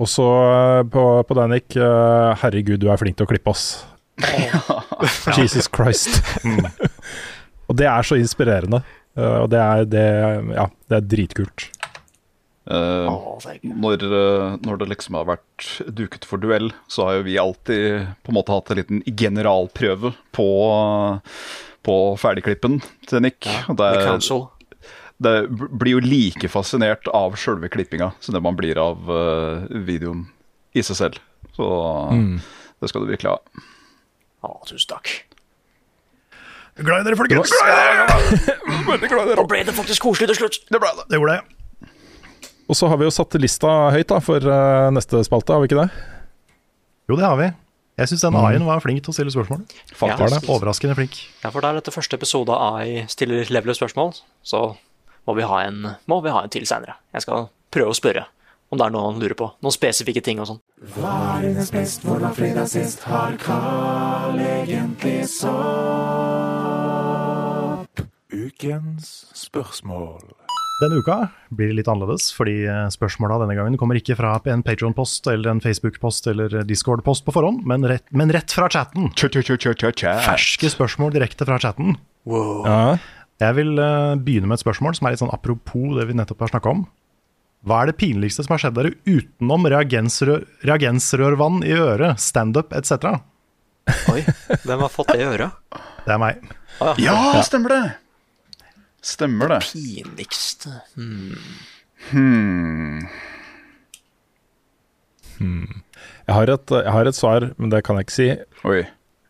[0.01, 1.75] Og så uh, på, på deg, Nick.
[1.77, 3.83] uh, herregud, du er flink til å klippe oss.
[5.37, 6.21] Jesus Christ.
[6.45, 6.65] Mm.
[7.69, 8.81] og det er så inspirerende.
[9.17, 10.07] Uh, og det er, det,
[10.55, 11.69] ja, det er dritkult.
[12.71, 13.09] Uh,
[13.49, 15.65] er når, eh, når det liksom har vært
[15.97, 20.13] duket for duell, så har jo vi alltid på en måte hatt en liten generalprøve
[20.37, 20.47] på,
[21.81, 22.77] på ferdigklippen
[23.09, 23.49] til Nick.
[23.49, 24.45] Ja, det, The Council.
[25.21, 30.25] Det blir jo like fascinert av sjølve klippinga som det man blir av uh, videoen
[30.73, 31.19] i seg selv.
[31.55, 31.67] Så
[32.81, 33.65] det skal du virkelig ha.
[34.41, 35.11] Ja, tusen takk.
[36.81, 37.51] Glad i dere, folkens!
[39.37, 40.61] Nå ble det faktisk koselig til slutt.
[40.71, 41.09] Det ble det.
[41.11, 41.89] Det gjorde det.
[42.71, 45.69] Og så har vi jo satt lista høyt da for uh, neste spalte, har vi
[45.69, 45.89] ikke det?
[47.11, 47.49] Jo, det har vi.
[47.99, 49.65] Jeg syns den AI-en var flink til å stille spørsmål.
[49.91, 50.37] Faktisk.
[50.39, 50.53] Ja.
[50.55, 51.19] Overraskende flink.
[51.43, 54.15] Ja, for det er dette første episode av AI stiller levelige spørsmål,
[54.47, 54.71] så
[55.27, 56.95] må vi ha en, må vi ha en til seinere.
[57.15, 58.25] Jeg skal prøve å spørre
[58.71, 59.49] om det er noe han lurer på.
[59.63, 60.61] Noen spesifikke ting og sånn.
[60.95, 65.51] Hva er dines best, hvordan fredag sist har Carl egentlig sopp?
[68.31, 70.21] Ukens spørsmål.
[70.81, 71.17] Denne uka
[71.53, 75.51] blir det litt annerledes, fordi eh, spørsmåla denne gangen kommer ikke fra en Patron-post eller
[75.51, 79.11] en Facebook-post eller Discord-post på forhånd, men rett, men rett fra chatten.
[79.13, 81.99] Ferske spørsmål direkte fra chatten.
[82.25, 82.65] Wow.
[82.65, 82.97] Ja.
[83.41, 86.43] Jeg vil eh, begynne med et spørsmål som er litt sånn apropos det vi nettopp
[86.45, 86.83] har snakka om.
[87.65, 93.19] Hva er det pinligste som har skjedd dere utenom reagensrør, reagensrørvann i øret, standup etc.?
[94.13, 94.21] Oi,
[94.65, 95.57] hvem har fått det i øret?
[96.05, 96.47] Det er meg.
[97.01, 97.83] Ja, stemmer det!
[99.01, 99.59] Stemmer det.
[99.65, 101.37] Pinligste hmm.
[102.11, 103.01] Hmm.
[105.41, 108.29] Jeg, har et, jeg har et svar, men det kan jeg ikke si.
[108.69, 108.83] Oi.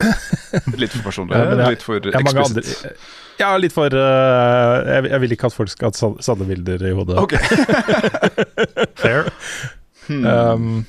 [0.82, 1.36] Litt for personlig.
[1.38, 2.96] Ja, jeg- litt for eksplisitt.
[3.42, 6.94] ja, litt for uh, jeg, jeg vil ikke at folk skal ha sanne bilder i
[6.98, 7.18] hodet.
[7.22, 7.38] Ok.
[9.02, 9.30] Fair.
[10.12, 10.84] Um,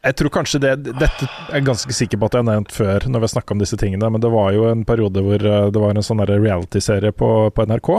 [0.00, 3.04] jeg tror kanskje det Dette er jeg ganske sikker på at jeg har nevnt før
[3.04, 5.66] når vi har snakka om disse tingene, men det var jo en periode hvor uh,
[5.74, 7.90] det var en sånn reality-serie på, på NRK.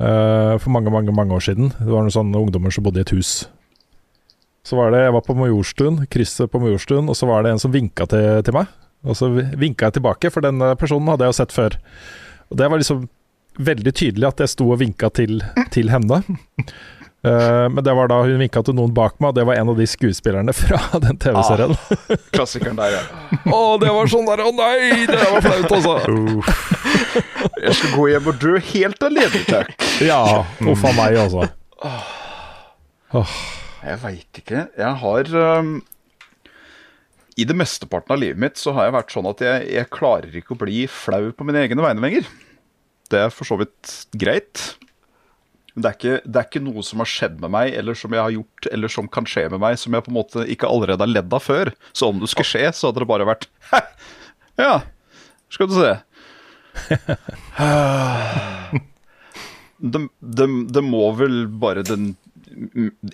[0.00, 1.72] Uh, for mange, mange mange år siden.
[1.78, 3.32] Det var noen sånne ungdommer som bodde i et hus.
[4.66, 7.62] Så var det, Jeg var på Majorstuen, krysset på Majorstuen, og så var det en
[7.62, 8.68] som vinka til, til meg.
[9.08, 11.76] Og så vinka jeg tilbake, for den eh, personen hadde jeg jo sett før.
[12.52, 13.06] Og det var liksom
[13.60, 15.40] veldig tydelig at jeg sto og vinka til,
[15.74, 16.20] til henne.
[17.20, 19.72] Uh, men det var da hun vinka til noen bak meg, og det var en
[19.72, 21.74] av de skuespillerne fra den TV-serien.
[22.34, 23.02] Klassikeren der, ja.
[23.56, 25.94] Å, det var sånn der, å nei, det var flaut, altså.
[27.60, 29.72] Jeg skal gå hjem og dø helt alene, takk.
[30.04, 30.20] Ja,
[30.68, 31.48] uff a meg, altså.
[33.80, 34.66] Jeg veit ikke.
[34.76, 35.72] Jeg har um,
[37.40, 40.36] I det mesteparten av livet mitt så har jeg vært sånn at jeg, jeg klarer
[40.36, 42.28] ikke å bli flau på mine egne vegne lenger.
[43.10, 44.74] Det er for så vidt greit.
[45.72, 48.12] Men det er, ikke, det er ikke noe som har skjedd med meg, eller som
[48.14, 50.68] jeg har gjort, eller som kan skje med meg, som jeg på en måte ikke
[50.68, 51.72] allerede har ledd av før.
[51.96, 53.80] Så om det skulle skje, så hadde det bare vært Hæ!
[54.60, 54.74] Ja,
[55.50, 55.92] skal du se.
[59.80, 62.12] det, det, det må vel bare den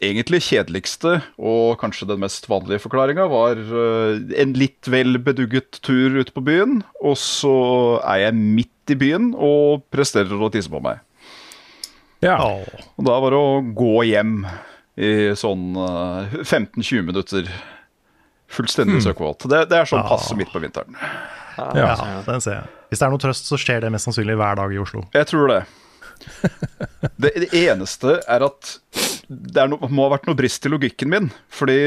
[0.01, 6.19] egentlig kjedeligste og kanskje den mest vanlige forklaringa var eh, en litt vel bedugget tur
[6.19, 7.57] ute på byen, og så
[8.03, 11.03] er jeg midt i byen og presterer å tisse på meg.
[12.25, 12.39] Ja.
[12.41, 14.39] Og da var det å gå hjem
[14.97, 17.51] i sånn eh, 15-20 minutter.
[18.57, 19.49] Fullstendig søkkvåt.
[19.51, 20.95] Det, det er sånn passe midt på vinteren.
[21.57, 21.91] ja.
[21.93, 22.71] Ja, den ser jeg.
[22.91, 25.03] Hvis det er noe trøst, så skjer det mest sannsynlig hver dag i Oslo.
[25.17, 25.65] Jeg tror det.
[27.21, 28.71] Det, det eneste er at
[29.29, 31.31] det er no, må ha vært noe brist i logikken min.
[31.53, 31.79] Fordi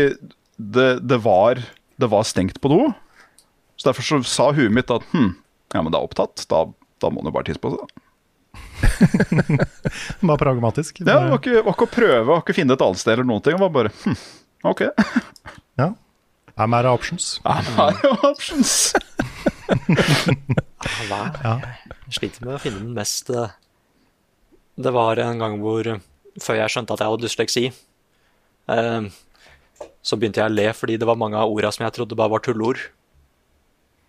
[0.59, 1.61] det, det, var,
[2.01, 2.81] det var stengt på do.
[3.79, 5.31] Så derfor så sa huet mitt at hm,
[5.73, 6.43] ja, men det er opptatt.
[6.51, 6.65] Da,
[6.99, 7.95] da må du bare tisse på seg.
[10.27, 11.01] Bare pragmatisk.
[11.03, 13.27] Ja, det var ikke, var ikke å prøve, var ikke finne et annet sted eller
[13.27, 13.55] noen ting.
[13.55, 14.15] Det var bare hm,
[14.71, 14.85] OK.
[15.79, 15.89] Ja.
[16.59, 17.39] I'm out of options.
[17.45, 18.91] I'm out of options.
[21.07, 21.21] Hva?
[21.43, 23.51] Jeg sliter med å finne den mest eh,
[24.79, 25.87] Det var en gang hvor,
[26.43, 27.65] før jeg skjønte at jeg hadde dysleksi,
[28.75, 29.09] eh,
[30.03, 32.33] så begynte jeg å le fordi det var mange av orda som jeg trodde bare
[32.35, 32.81] var tulleord.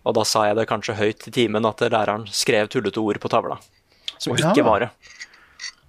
[0.01, 3.29] Og da sa jeg det kanskje høyt i timen at læreren skrev tullete ord på
[3.29, 3.59] tavla.
[4.17, 4.49] Som oh, ja.
[4.49, 4.89] ikke var det.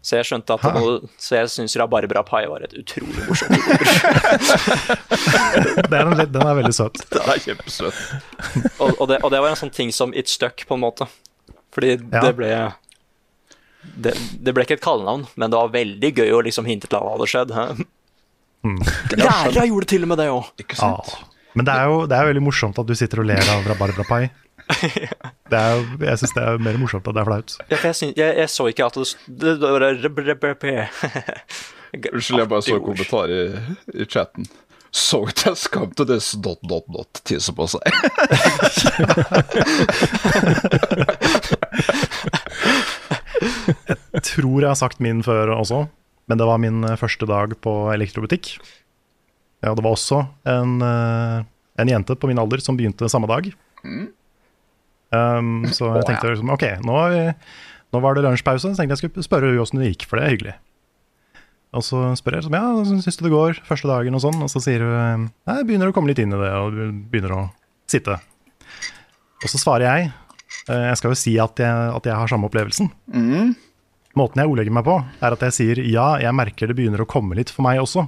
[0.03, 3.85] Så jeg skjønte at noe, Så jeg syns Rabarbrapai var et utrolig morsomt ord.
[5.93, 6.99] den, er den er veldig søt.
[7.15, 8.01] Den er kjempesøtt.
[8.83, 11.07] og, og, det, og det var en sånn ting som it stuck, på en måte.
[11.73, 12.25] Fordi Ja.
[12.27, 12.51] det ble
[13.83, 16.99] det, det ble ikke et kallenavn, men det var veldig gøy å liksom hinte til
[16.99, 17.51] at det hadde skjedd.
[17.57, 17.65] Hæ?
[19.19, 20.45] Lærere gjorde til og med det òg.
[20.79, 20.93] Ja.
[21.59, 24.25] Men det er jo det er veldig morsomt at du sitter og ler av rabarbrapai.
[25.53, 27.51] Det er jo, jeg syns det er mer morsomt at det er flaut.
[27.67, 29.05] Ja, for jeg, synes, jeg, jeg så ikke at det,
[29.61, 29.69] det.
[32.15, 33.31] Unnskyld, jeg bare så en kommentar i,
[34.01, 34.45] i chatten.
[34.93, 37.81] Så it has skam til det dot, dot, dot, tisse på seg.
[44.27, 45.85] Tror jeg har sagt min før også,
[46.31, 48.55] men det var min eh, første dag på elektrobutikk.
[49.63, 51.45] Ja, det var også en, eh,
[51.83, 53.53] en jente på min alder som begynte samme dag.
[55.13, 57.25] Um, så jeg tenkte liksom, ok, nå, vi,
[57.93, 60.25] nå var det lunsjpause, så tenkte jeg skulle spørre henne åssen det gikk, for det
[60.25, 60.55] er hyggelig.
[61.77, 64.41] Og så spør jeg liksom, ja, hvordan syns du det går første dagen og sånn,
[64.45, 66.81] og så sier hun nei, jeg begynner å komme litt inn i det, og
[67.13, 67.43] begynner å
[67.93, 68.19] sitte.
[69.43, 70.11] Og så svarer jeg,
[70.69, 72.91] eh, jeg skal jo si at jeg, at jeg har samme opplevelsen.
[74.19, 74.95] Måten jeg ordlegger meg på,
[75.25, 78.05] er at jeg sier ja, jeg merker det begynner å komme litt for meg også.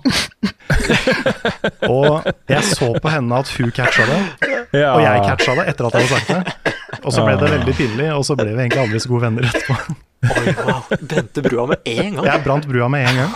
[1.88, 4.18] og jeg så på henne at hun catcha det,
[4.76, 4.90] Ja.
[4.96, 6.74] og jeg catcha det etter at jeg hadde sagt det.
[7.04, 9.48] Og så ble det veldig pinlig, og så ble vi egentlig aldri så gode venner
[9.48, 9.96] etterpå.
[10.24, 10.84] Oi, wow.
[11.10, 12.28] Brente brua med en gang.
[12.30, 13.32] Jeg brant brua med en gang.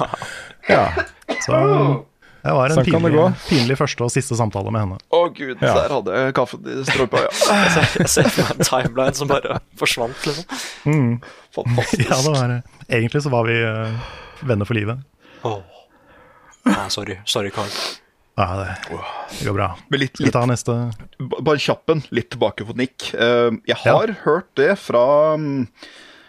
[0.69, 0.85] Ja.
[1.45, 1.59] Så
[2.45, 4.99] det var en Sånn pinlig, pinlig første og siste samtale med henne.
[5.11, 5.75] Å gud, Ja.
[5.75, 7.31] der hadde jeg kaffen i strømpa, ja.
[7.99, 11.21] Jeg ser- for meg en timeline som bare forsvant, liksom.
[11.59, 12.05] Fantastisk.
[12.09, 12.55] Ja, det var,
[12.89, 14.13] egentlig så var vi uh,
[14.47, 15.03] venner for livet.
[15.49, 15.59] Åh.
[16.69, 17.19] Nei, sorry.
[17.27, 17.71] Sorry, Carl.
[18.39, 18.67] Ja, det,
[19.41, 19.73] det går bra.
[19.91, 20.75] Men litt, Skal vi litt ta neste
[21.43, 23.09] Bare kjappen, litt tilbake på Nick.
[23.19, 25.65] Uh, jeg har hørt det fra um,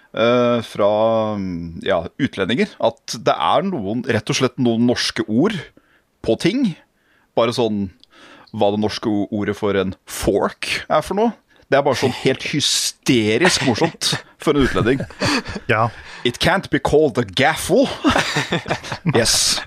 [0.09, 0.87] Uh, Fra
[1.37, 5.53] mm, ja, utlendinger at det er noen, rett og slett noen norske ord
[6.25, 6.73] på ting.
[7.37, 7.89] Bare sånn
[8.49, 11.35] hva det norske ordet for en fork er for noe.
[11.69, 15.03] Det er bare sånn helt hysterisk morsomt for en utlending.
[15.69, 15.89] Ja,
[16.25, 17.87] It can't be called a gaffle.
[19.15, 19.61] yes.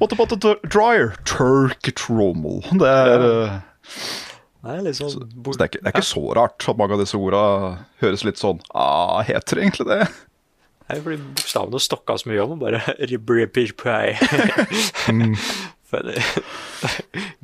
[0.00, 1.12] What about a dryer?
[1.24, 2.62] Turk trommel.
[2.80, 3.58] Det er eh,
[4.62, 7.18] Nei, liksom så det, er ikke, det er ikke så rart at mange av disse
[7.18, 7.42] orda
[8.02, 10.04] høres litt sånn ah, Heter det egentlig det?
[10.92, 14.12] Nei, blir bokstavene stokka så mye om, og bare ribripirpai.
[15.92, 16.22] Det-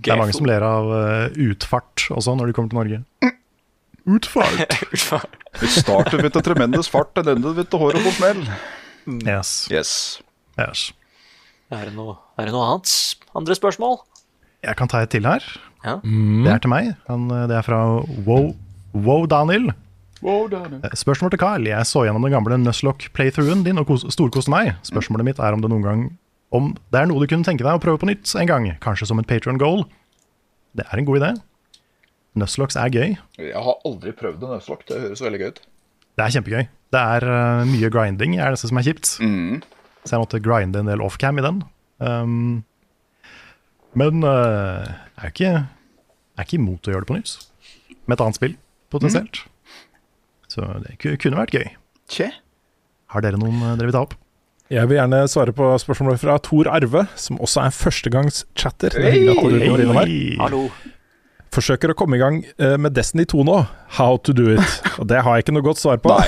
[0.00, 3.00] det er mange som ler av eh, utfart også når de kommer til Norge.
[4.08, 4.78] Utfart!
[5.60, 8.40] Vi starter med et tremendes fart, det ender med the horrible smell.
[9.28, 9.50] Yes.
[9.72, 9.90] Yes.
[10.56, 10.86] yes.
[11.68, 12.94] Er det noe, er det noe annet?
[13.36, 13.98] Andre spørsmål?
[14.64, 15.44] Jeg kan ta et til her.
[15.84, 15.98] Ja.
[16.00, 16.94] Det er til meg.
[17.10, 17.82] Han, eh, det er fra
[18.24, 18.54] Wow,
[18.96, 19.68] wow Daniel.
[20.22, 21.66] Wow, Eh, Spørsmål til Carl.
[21.66, 24.74] Jeg så gjennom den gamle Nuzlocke-playthroughen din og storkoste meg.
[24.82, 26.18] Spørsmålet mitt er om det noen gang
[26.50, 28.66] om det er noe du kunne tenke deg å prøve på nytt en gang.
[28.80, 29.84] Kanskje som et Patron goal.
[30.76, 31.30] Det er en god idé.
[32.38, 33.16] Nuzlocks er gøy.
[33.40, 34.86] Jeg har aldri prøvd en nødslokk.
[34.88, 35.60] Det høres veldig gøy ut.
[36.18, 36.68] Det er kjempegøy.
[36.94, 39.18] Det er uh, mye grinding, er det som er kjipt.
[40.06, 41.60] Så jeg måtte grinde en del offcam i den.
[42.00, 42.64] Um,
[43.98, 44.86] men uh,
[45.18, 47.36] jeg er ikke, jeg er ikke imot å gjøre det på nytt.
[48.08, 48.56] Med et annet spill,
[48.94, 49.42] potensielt.
[50.58, 51.68] Så det kunne vært gøy.
[52.10, 52.32] Tje.
[53.12, 54.16] Har dere noen eh, dere vil ta opp?
[54.68, 57.72] Jeg vil gjerne svare på spørsmålet fra Tor Arve, som også er
[59.80, 60.10] er innom her.
[60.42, 60.66] Hallo.
[61.54, 63.56] Forsøker å komme i gang eh, med Destiny 2 nå.
[63.96, 64.76] How to do it.
[65.00, 66.14] Og det har jeg ikke noe godt svar på.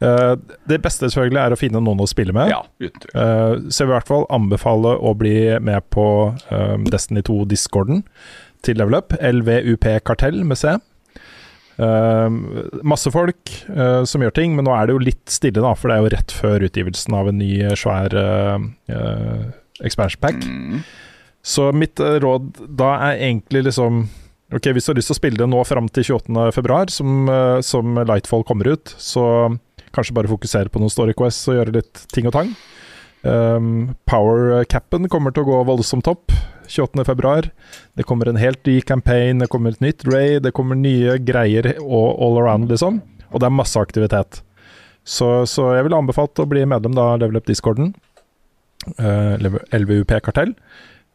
[0.00, 0.30] Eh,
[0.64, 2.48] det beste selvfølgelig er å finne noen å spille med.
[2.48, 3.10] Ja, uten.
[3.12, 6.04] Eh, så jeg vil i hvert fall anbefale å bli med på
[6.88, 8.00] Destiny 2-discorden
[8.64, 9.12] til Level Up.
[9.20, 10.72] LVUP Kartell med C.
[11.80, 12.30] Eh,
[12.84, 15.88] masse folk eh, som gjør ting, men nå er det jo litt stille, da, for
[15.88, 19.46] det er jo rett før utgivelsen av en ny, eh, svær eh,
[19.86, 20.44] expansion pack.
[21.40, 24.08] Så mitt råd da er egentlig liksom
[24.50, 27.28] Ok, Hvis du har lyst til å spille det nå fram til 28.2, som,
[27.62, 29.22] som Lightfall kommer ut, så
[29.94, 32.50] kanskje bare fokusere på noen story quests og gjøre litt ting og tang.
[33.22, 36.34] Um, Power-capen kommer til å gå voldsomt opp
[36.70, 37.50] 28.2.
[37.98, 41.74] Det kommer en helt ny campaign, det kommer et nytt raid, det kommer nye greier
[41.78, 43.02] all, all around, liksom.
[43.30, 44.42] Og det er masse aktivitet.
[45.06, 47.92] Så, så jeg ville anbefalt å bli medlem da Level Up Discorden.
[48.96, 49.36] Uh,
[49.76, 50.54] LVUP Kartell.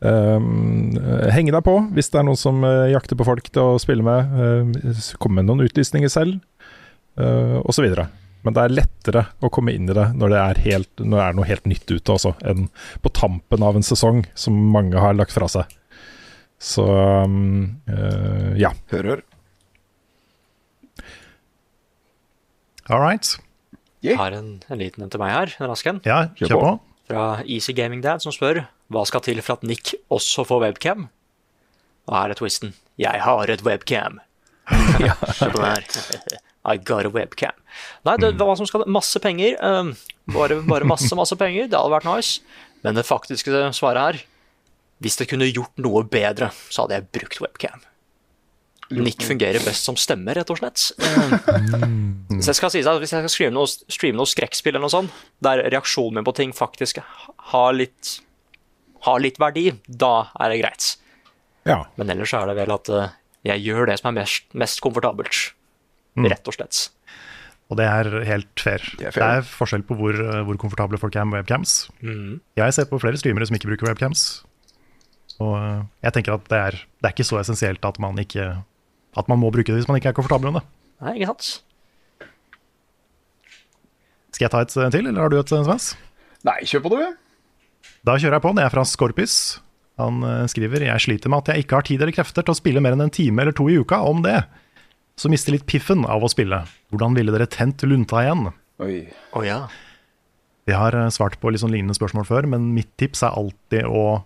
[0.06, 3.76] Um, uh, henge deg på hvis det er noen som uh, jakter på folk til
[3.76, 4.36] å spille med.
[4.36, 6.38] Uh, komme med noen utlysninger selv,
[7.22, 7.88] uh, osv.
[8.46, 11.24] Men det er lettere å komme inn i det når det er, helt, når det
[11.26, 12.68] er noe helt nytt ute også, enn
[13.02, 15.72] på tampen av en sesong som mange har lagt fra seg.
[16.62, 18.72] Så um, uh, ja.
[18.93, 19.24] Hør, hør.
[22.86, 23.34] All right.
[24.06, 26.02] Jeg har en, en liten en til meg her, en rask en.
[26.06, 26.74] Ja, Kjør på.
[27.10, 31.08] Fra Easy Gaming Dad, som spør hva skal til for at Nick også får webcam.
[32.06, 32.76] Og her er twisten.
[33.02, 34.20] Jeg har et webcam.
[34.72, 35.86] Her.
[36.66, 37.53] I got a webcam.
[38.07, 39.57] Nei, det, hva som skal Masse penger.
[39.61, 39.93] Um,
[40.34, 41.70] bare, bare masse, masse penger.
[41.70, 42.39] Det hadde vært nice.
[42.86, 44.24] Men det faktiske svaret her
[45.01, 47.86] Hvis det kunne gjort noe bedre, så hadde jeg brukt webcam.
[48.93, 50.91] Nick fungerer best som stemme, rett og slett.
[51.01, 54.93] Um, så jeg skal si at Hvis jeg skal noe, streame noe skrekkspill, eller noe
[54.93, 57.01] sånt, der reaksjonen min på ting faktisk
[57.51, 58.20] har litt,
[59.07, 60.91] har litt verdi, da er det greit.
[61.66, 61.82] Ja.
[61.97, 63.16] Men ellers er det vel at eh,
[63.46, 65.54] jeg gjør det som er mest, mest komfortabelt.
[66.16, 66.86] Rett og slett.
[67.70, 68.84] Og det er helt fair.
[69.00, 71.89] Det Det er er, forskjell på hvor, hvor komfortable folk er med webcams.
[72.02, 74.43] Jeg ser på flere streamere som ikke bruker webcams.
[75.43, 78.46] Og eh, jeg tenker at det er, det er ikke så essensielt at man, ikke,
[79.18, 80.68] at man må bruke det hvis man ikke er komfortabel med det.
[81.04, 81.50] Nei, ikke sant?
[84.36, 85.89] Skal jeg ta et eh, til, eller har du et, eh, Svens?
[86.48, 87.04] Nei, kjør på, du.
[88.08, 88.54] Da kjører jeg på.
[88.56, 89.36] Det er fra Skorpis.
[90.02, 92.58] Han eh, skriver Jeg sliter med at jeg ikke har tid eller krefter til å
[92.60, 94.41] spille mer enn en time eller to i uka om det.
[95.16, 96.66] Så mister litt piffen av å spille.
[96.91, 98.50] Hvordan ville dere tent lunta igjen?
[98.84, 99.06] Oi.
[99.32, 99.62] Oh, ja.
[100.68, 103.88] Vi har eh, svart på litt sånn lignende spørsmål før, men mitt tips er alltid
[103.88, 104.26] å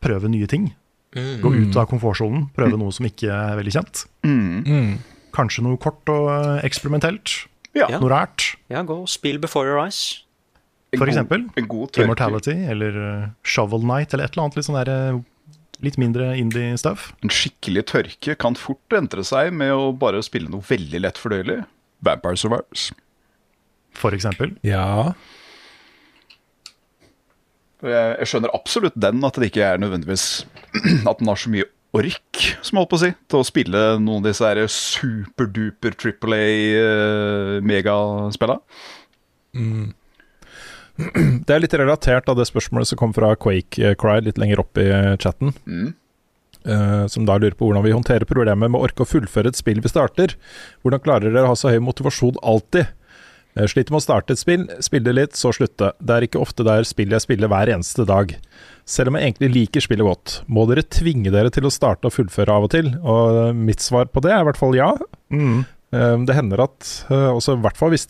[0.00, 0.70] prøve nye ting.
[1.12, 4.04] Gå ut av komfortsonen, prøve noe som ikke er veldig kjent.
[5.34, 7.34] Kanskje noe kort og eh, eksperimentelt.
[7.74, 7.86] Ja.
[7.90, 7.98] Ja.
[7.98, 8.52] Noe rart.
[8.70, 10.22] Ja, gå og spill Before Your Eyes.
[10.96, 11.98] For god- eksempel En god.
[12.02, 15.20] Immortality eller eh, Shovel Night eller et eller annet litt sånn der, eh,
[15.86, 17.12] litt mindre indie-stuff.
[17.22, 21.62] En skikkelig tørke kan fort entre seg med å bare spille noe veldig lett fordøyelig.
[22.04, 22.90] Vampire Survivors.
[23.96, 24.56] For eksempel.
[24.62, 25.12] ja.
[27.80, 30.42] Jeg, jeg skjønner absolutt den, at det ikke er nødvendigvis
[31.08, 31.64] At den har så mye
[31.96, 35.96] ork, som jeg holdt på å si, til å spille noen av disse her superduper
[35.98, 38.60] triple A-megaspillene.
[41.46, 44.78] Det er litt relatert av det spørsmålet som kom fra Quake Cry litt lenger opp
[44.80, 44.86] i
[45.22, 45.54] chatten.
[46.68, 49.58] Eh, som da lurer på hvordan vi håndterer problemet med å orke å fullføre et
[49.58, 50.34] spill vi starter.
[50.84, 52.90] Hvordan klarer dere å ha så høy motivasjon alltid?
[53.56, 55.92] Eh, sliter med å starte et spill, spille litt, så slutte.
[55.98, 58.36] Det er ikke ofte det er spill jeg spiller hver eneste dag.
[58.84, 60.36] Selv om jeg egentlig liker spillet godt.
[60.52, 62.92] Må dere tvinge dere til å starte og fullføre av og til?
[63.00, 64.92] Og eh, mitt svar på det er i hvert fall ja.
[65.32, 65.62] Mm.
[65.96, 68.06] Eh, Det hender at, eh, også i hvert fall hvis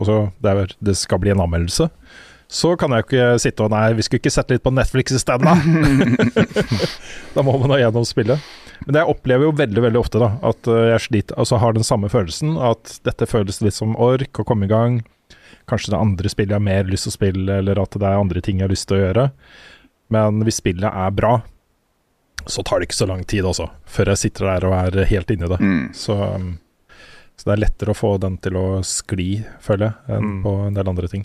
[0.00, 1.88] også det, er, det skal bli en anmeldelse,
[2.52, 5.14] så kan jeg jo ikke sitte og Nei, vi skulle ikke sette litt på Netflix
[5.16, 5.56] isteden, da!
[7.34, 8.42] da må man ha gjennom spillet.
[8.84, 11.86] Men jeg opplever jo veldig veldig ofte da at eh, jeg sliter, altså har den
[11.86, 12.58] samme følelsen.
[12.60, 15.00] At dette føles litt som ork å komme i gang.
[15.70, 18.20] Kanskje det andre spillet jeg har mer lyst til å spille, eller at det er
[18.20, 19.26] andre ting jeg har lyst til å gjøre.
[20.12, 21.36] Men hvis spillet er bra,
[22.44, 25.30] så tar det ikke så lang tid også, før jeg sitter der og er helt
[25.32, 25.60] inni det.
[25.96, 26.56] Så, um,
[27.36, 30.42] så det er lettere å få den til å skli, føler jeg, enn Mm.
[30.44, 31.24] på en del andre ting.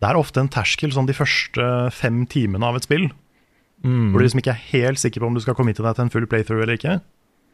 [0.00, 3.08] Det er ofte en terskel sånn de første fem timene av et spill.
[3.82, 6.10] Hvor du liksom ikke er helt sikker på om du skal committe deg til en
[6.10, 7.00] full playthrough eller ikke.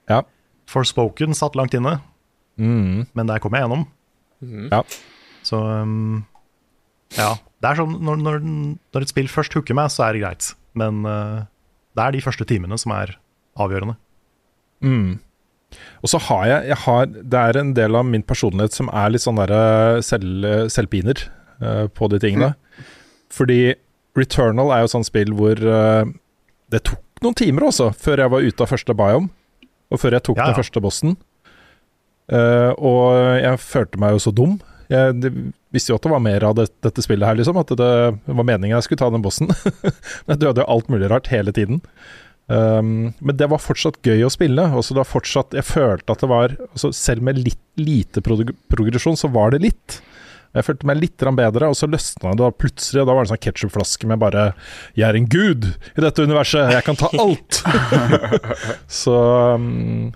[0.08, 0.22] Ja.
[0.70, 2.00] Forspoken satt langt inne,
[2.58, 3.06] Mm.
[3.14, 3.86] men der kom jeg gjennom.
[4.70, 4.82] Ja.
[5.42, 6.24] Så um,
[7.16, 7.34] ja.
[7.62, 8.40] Det er sånn når, når,
[8.94, 10.54] når et spill først hooker meg, så er det greit.
[10.74, 11.44] Men uh,
[11.96, 13.16] det er de første timene som er
[13.56, 13.96] avgjørende.
[14.82, 15.18] Mm.
[16.02, 19.14] Og så har jeg, jeg har, Det er en del av min personlighet som er
[19.14, 21.22] litt sånn derre selv, selvpiner
[21.62, 22.52] uh, på de tingene.
[23.32, 23.76] Fordi
[24.18, 26.04] Returnal er jo sånn spill hvor uh,
[26.74, 29.30] det tok noen timer også, før jeg var ute av første biome.
[29.92, 30.50] Og før jeg tok Ja, ja.
[30.50, 31.16] den første bossen.
[32.32, 33.02] Uh, og
[33.42, 34.56] jeg følte meg jo så dum.
[34.92, 35.30] Jeg de,
[35.72, 37.60] visste jo at det var mer av det, dette spillet her, liksom.
[37.60, 37.92] At det
[38.26, 39.52] var meningen jeg skulle ta den bossen.
[39.52, 41.82] Men jeg døde jo alt mulig rart hele tiden.
[42.52, 44.64] Um, men det var fortsatt gøy å spille.
[44.76, 48.50] Også det var fortsatt, jeg følte at det var altså Selv med litt lite prog
[48.72, 50.00] progresjon, så var det litt.
[50.52, 53.00] Jeg følte meg litt bedre, og så løsna det da plutselig.
[53.00, 54.52] Og da var det en sånn ketsjupflaske med bare
[54.94, 55.64] 'Jeg er en gud
[55.96, 57.62] i dette universet, jeg kan ta alt'.
[59.02, 59.16] så,
[59.56, 60.12] um,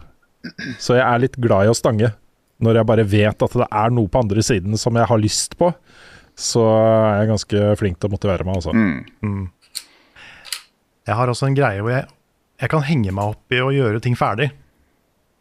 [0.79, 2.13] så jeg er litt glad i å stange.
[2.61, 5.57] Når jeg bare vet at det er noe på andre siden som jeg har lyst
[5.57, 5.73] på,
[6.37, 8.73] så er jeg ganske flink til å motivere meg, altså.
[8.77, 9.49] Mm.
[11.07, 12.09] Jeg har også en greie hvor jeg,
[12.61, 14.51] jeg kan henge meg opp i å gjøre ting ferdig.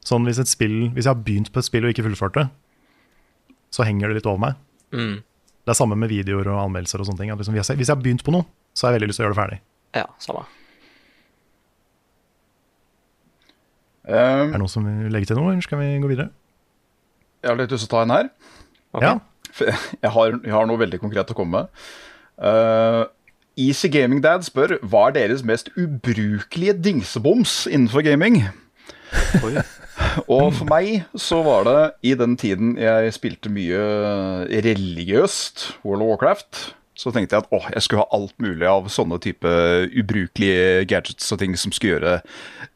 [0.06, 2.46] Sånn hvis, et spill, hvis jeg har begynt på et spill og ikke fullført det,
[3.74, 4.60] så henger det litt over meg.
[4.96, 5.18] Mm.
[5.66, 7.32] Det er samme med videoer og anmeldelser og sånne ting.
[7.34, 9.28] At liksom, hvis, jeg, har begynt på noe, så har jeg veldig lyst til å
[9.28, 9.60] gjøre det ferdig.
[9.98, 10.46] Ja, samme.
[14.06, 16.30] Er Um, det noen som vil legge til noe, eller skal vi gå videre?
[17.46, 18.30] jeg har litt lyst til å ta en her.
[18.96, 19.08] Okay.
[19.08, 19.16] Ja.
[19.56, 21.84] Jeg har, jeg har noe veldig konkret å komme med.
[22.36, 23.06] Uh,
[23.58, 28.44] Easy Gaming Dad spør hva er deres mest ubrukelige dingseboms innenfor gaming.
[29.44, 29.56] Oi.
[30.28, 31.80] Og for meg så var det
[32.12, 33.80] i den tiden jeg spilte mye
[34.66, 36.62] religiøst, World of Warcraft,
[36.96, 39.52] så tenkte jeg at åh, jeg skulle ha alt mulig av sånne type
[39.92, 42.20] ubrukelige gadgets og ting som skulle gjøre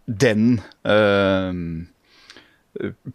[0.08, 1.62] den eh,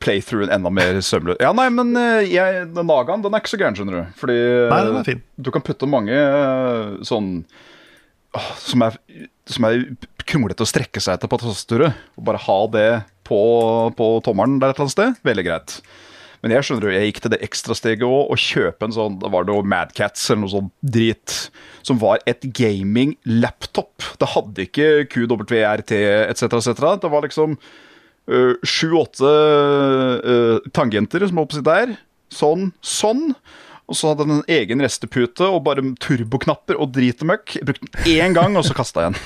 [0.03, 1.39] playthroughen enda mer sømløs.
[1.43, 4.17] Ja, nei, men eh, jeg, den Nagaen den er ikke så gæren, skjønner du.
[4.21, 4.39] Fordi
[4.71, 5.23] Nei, den er fin.
[5.41, 7.31] du kan putte mange eh, sånn
[8.37, 8.99] åh, som er,
[9.51, 9.85] som er
[10.25, 11.97] kronglete å strekke seg etter på tastaturet.
[12.19, 12.89] Og bare ha det
[13.29, 13.39] på,
[13.97, 15.23] på tommelen der et eller annet sted.
[15.27, 15.79] Veldig greit.
[16.45, 19.31] Men jeg skjønner jo, jeg gikk til det ekstrasteget òg, og kjøpe en sånn Da
[19.33, 21.37] var det jo Madcats eller noe sånn drit.
[21.89, 24.05] Som var et gaming-laptop.
[24.21, 25.95] Det hadde ikke QWRT
[26.29, 26.85] etc., etc.
[27.01, 27.57] Det var liksom
[28.65, 29.33] sju-åtte
[30.73, 31.97] tangenter som var å si der.
[32.33, 33.29] Sånn, sånn.
[33.85, 37.59] Og så hadde den en egen restepute og bare turboknapper og drit og møkk.
[37.59, 39.23] Jeg brukte den én gang, og så kasta jeg den.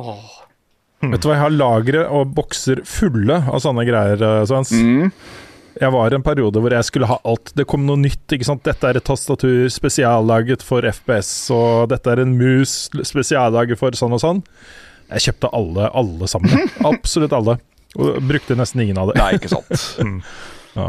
[1.12, 4.70] Vet du hva, jeg har lagre og bokser fulle av sånne greier, Svens.
[4.70, 5.10] Mm.
[5.80, 7.50] Jeg var i en periode hvor jeg skulle ha alt.
[7.58, 8.22] Det kom noe nytt.
[8.30, 8.62] ikke sant?
[8.64, 14.14] Dette er et tastatur spesiallaget for FPS, og dette er en mus spesiallaget for sånn
[14.16, 14.42] og sånn.
[15.12, 16.70] Jeg kjøpte alle, alle sammen.
[16.92, 17.58] Absolutt alle.
[18.00, 19.18] Og brukte nesten ingen av det.
[19.20, 20.22] Nei, ikke sant.
[20.72, 20.86] Ja.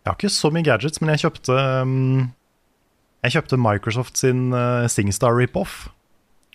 [0.00, 2.28] Jeg har ikke så mye gadgets, men jeg kjøpte um,
[3.26, 5.88] Jeg kjøpte Microsoft sin uh, SingStar rip-off.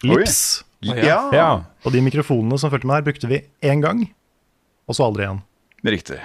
[0.07, 0.63] Lips.
[0.87, 1.49] Ja, ja.
[1.83, 4.05] Og de mikrofonene som fulgte med der, brukte vi én gang,
[4.87, 5.43] og så aldri igjen.
[5.83, 6.21] riktig.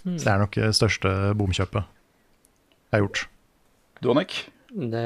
[0.00, 1.82] Så det er nok det største bomkjøpet
[2.90, 3.26] jeg har gjort.
[4.02, 4.38] Du, Annik?
[4.70, 5.02] Det,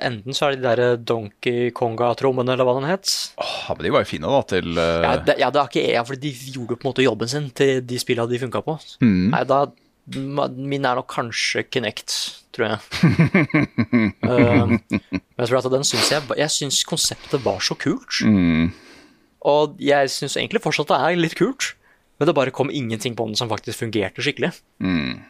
[0.00, 3.12] enten så er det de der Donkey Konga-trommene, eller hva den het.
[3.40, 5.04] Åh, men de var jo fine, da, til uh...
[5.04, 7.48] Ja, det, ja, det er ikke jeg, for de gjorde på en måte jobben sin
[7.56, 8.76] til de spillene de funka på.
[9.04, 9.30] Mm.
[9.34, 9.64] Nei, da
[10.10, 12.10] Min er nok kanskje Kinect,
[12.56, 12.78] tror jeg.
[14.24, 18.22] Men jeg tror at den syns jeg Jeg syns konseptet var så kult.
[18.26, 18.72] mm.
[19.46, 21.74] Og jeg syns egentlig fortsatt det er litt kult,
[22.18, 24.50] men det bare kom ingenting på den som faktisk fungerte skikkelig.
[24.84, 25.22] Mm.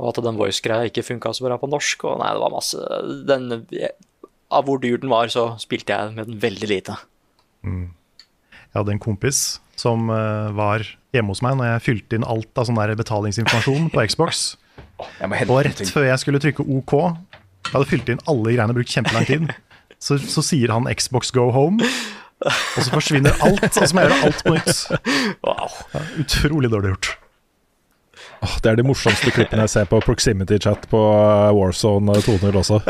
[0.00, 2.06] Og at den voice-greia ikke funka så bra på norsk.
[2.08, 3.66] Og nei, det var masse den,
[4.54, 6.96] Av hvor dyr den var, så spilte jeg med den veldig lite.
[7.64, 10.84] Jeg hadde en kompis som eh, var
[11.14, 14.44] hjemme hos meg når jeg fylte inn alt av sånn der betalingsinformasjon på Xbox.
[15.00, 19.26] Og rett før jeg skulle trykke OK, jeg hadde fylt inn alle greiene, brukt kjempelang
[19.30, 19.48] tid,
[20.04, 21.82] så, så sier han Xbox go home,
[22.44, 24.82] og så forsvinner alt, og så må jeg gjøre alt på nytt.
[25.46, 25.76] Wow.
[25.94, 27.14] Ja, utrolig dårlig gjort.
[28.44, 32.60] Åh, Det er de morsomste klippene jeg ser på Proximity Chat på eh, Warzone 2.0
[32.60, 32.82] også.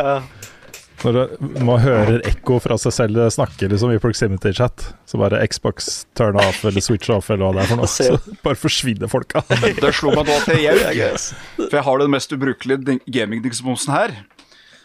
[1.05, 1.19] Når
[1.67, 6.39] man hører ekko fra seg selv snakke liksom i Proximity Chat, så bare Xbox turn
[6.41, 9.45] off eller switch off eller hva det er for noe, så bare forsvinner folka.
[9.51, 11.11] Det slo meg da til jeg
[11.59, 14.17] For jeg har den mest ubrukelige gamingdingsbomsen her.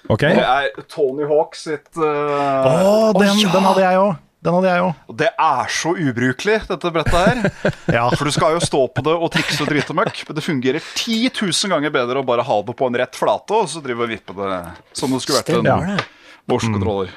[0.09, 0.35] Okay.
[0.37, 4.28] Det er Tony Hawk sitt Å, oh, den, den hadde jeg òg!
[4.39, 4.99] Den hadde jeg òg.
[5.19, 7.39] Det er så ubrukelig, dette brettet her.
[7.97, 8.05] Ja.
[8.15, 10.85] For du skal jo stå på det og trikse og drite møkk, men det fungerer
[10.95, 14.05] 10 000 ganger bedre å bare ha det på en rett flate, og så drive
[14.05, 14.59] og vippe det
[14.95, 16.05] som det skulle vært en det.
[16.47, 17.11] motion-controller.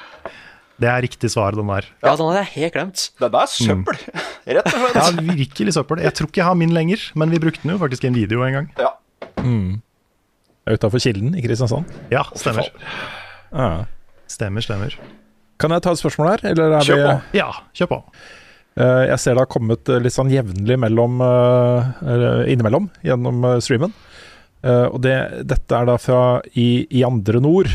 [0.83, 1.85] Det er riktig svar, den der.
[2.03, 3.05] Ja, den hadde jeg helt glemt.
[3.21, 4.03] Den er søppel,
[4.57, 4.99] rett og slett.
[4.99, 6.03] Ja, virkelig søppel.
[6.03, 8.17] Jeg tror ikke jeg har min lenger, men vi brukte den jo faktisk i en
[8.19, 8.69] video en gang.
[8.81, 8.91] Ja.
[10.73, 11.87] Utafor Kilden i Kristiansand.
[12.11, 12.67] Ja, stemmer.
[13.53, 13.71] Ja.
[14.31, 14.95] Stemmer, stemmer.
[15.61, 17.17] Kan jeg ta et spørsmål her, eller er Kjør vi på.
[17.37, 17.99] Ja, kjør på.
[18.79, 23.93] Eh, Jeg ser det har kommet eh, litt sånn jevnlig mellom, eh, innimellom gjennom streamen.
[24.63, 27.67] Og det, dette er da fra i, i andre nord.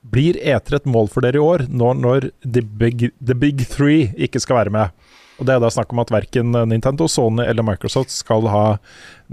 [0.00, 4.06] Blir E3 et mål for dere i år, når, når the big, the big Three
[4.16, 4.94] ikke skal være med?
[5.40, 8.64] Og Det er da snakk om at verken Nintendo, Sony eller Microsoft skal ha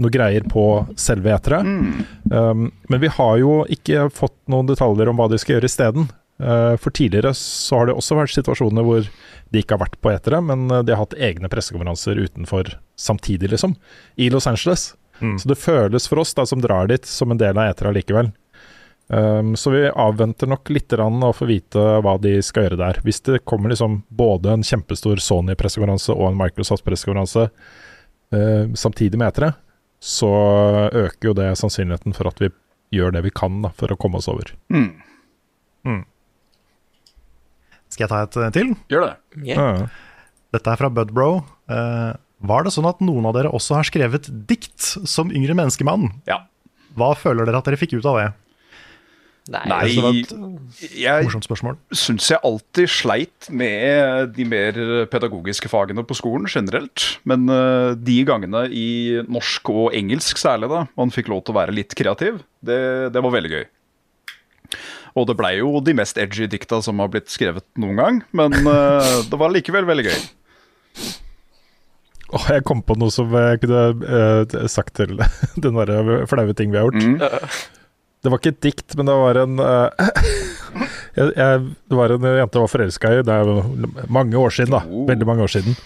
[0.00, 0.64] noe greier på
[1.00, 1.62] selve etere.
[1.64, 2.04] Mm.
[2.32, 6.08] Um, men vi har jo ikke fått noen detaljer om hva de skal gjøre isteden.
[6.38, 9.06] Uh, for tidligere så har det også vært situasjoner hvor
[9.50, 13.50] de ikke har vært på etere, men uh, de har hatt egne pressekonferanser utenfor samtidig,
[13.54, 13.74] liksom.
[14.16, 14.92] I Los Angeles.
[15.18, 18.30] Så det føles for oss da som drar dit, som en del av etere likevel.
[19.08, 23.00] Um, så vi avventer nok litt å få vite hva de skal gjøre der.
[23.02, 29.54] Hvis det kommer liksom både en kjempestor Sony-pressekonferanse og en Microsoft-pressekonferanse uh, samtidig med etere,
[29.98, 30.30] så
[30.92, 32.52] øker jo det sannsynligheten for at vi
[32.94, 34.52] gjør det vi kan da, for å komme oss over.
[37.98, 38.68] Skal jeg ta et eh, til?
[38.92, 39.14] Gjør det.
[39.42, 39.86] Yeah.
[40.54, 41.40] Dette er fra Budbro.
[41.66, 42.14] Uh,
[42.46, 44.78] var det sånn at noen av dere også har skrevet dikt
[45.10, 46.12] som yngre menneskemann?
[46.30, 46.44] Ja.
[46.94, 48.28] Hva føler dere at dere fikk ut av det?
[49.48, 51.78] Nei, Nei, det var et jeg morsomt spørsmål.
[51.96, 54.76] syns jeg alltid sleit med de mer
[55.08, 57.06] pedagogiske fagene på skolen generelt.
[57.26, 58.88] Men eh, de gangene i
[59.24, 62.78] norsk og engelsk særlig, da, man fikk lov til å være litt kreativ, det,
[63.14, 63.66] det var veldig gøy.
[65.18, 68.54] Og det blei jo de mest edgy dikta som har blitt skrevet noen gang, men
[68.66, 70.20] uh, det var likevel veldig gøy.
[72.28, 75.16] Oh, jeg kom på noe som jeg kunne uh, sagt til
[75.64, 77.02] den derre flaue ting vi har gjort.
[77.02, 77.18] Mm.
[78.18, 80.08] Det var ikke et dikt, men det var en uh,
[81.14, 84.74] jeg, jeg, Det var en jente jeg var forelska i, det er mange år siden,
[84.74, 84.80] da.
[84.90, 85.04] Oh.
[85.06, 85.76] Veldig mange år siden.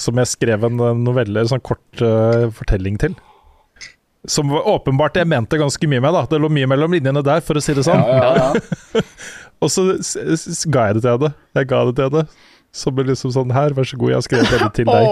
[0.00, 2.00] Som jeg skrev en novelle, en sånn kort
[2.56, 3.18] fortelling til.
[4.28, 6.26] Som var- åpenbart jeg mente ganske mye med, da.
[6.28, 8.02] Det lå mye mellom linjene der, for å si det sånn.
[8.04, 9.02] Ja, ja, ja.
[9.64, 9.84] Og så
[10.72, 11.30] ga jeg det til henne.
[11.56, 12.26] Jeg ga det til henne.
[12.72, 15.08] Som liksom sånn Her, vær så god, jeg har skrevet dette til deg.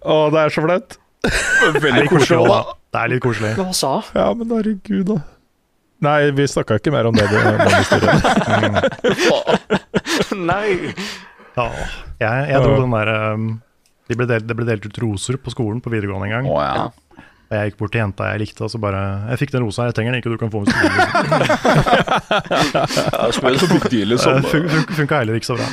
[0.00, 0.96] Å, det er så flaut.
[1.82, 2.38] Veldig koselig.
[2.40, 2.46] da.
[2.54, 2.78] da.
[2.90, 3.50] Det er litt koselig.
[3.58, 5.18] Hva sa Ja, men herregud, da.
[6.00, 7.26] Nei, vi snakka ikke mer om det.
[7.28, 8.78] det den.
[10.50, 10.94] Nei!
[11.58, 11.66] Ja,
[12.22, 13.48] jeg, jeg dro den der um,
[14.08, 16.48] de ble delt, Det ble delt ut roser på skolen på videregående en gang.
[16.48, 16.88] Oh, ja.
[17.50, 18.98] Og jeg gikk bort til jenta jeg likte, og så bare
[19.32, 20.70] Jeg fikk den rosa, jeg trenger den ikke, du kan få den.
[20.70, 21.40] hvis du vil.
[23.90, 24.36] Det liksom.
[24.36, 25.66] Eh, fun- fun- Funka heller ikke så bra.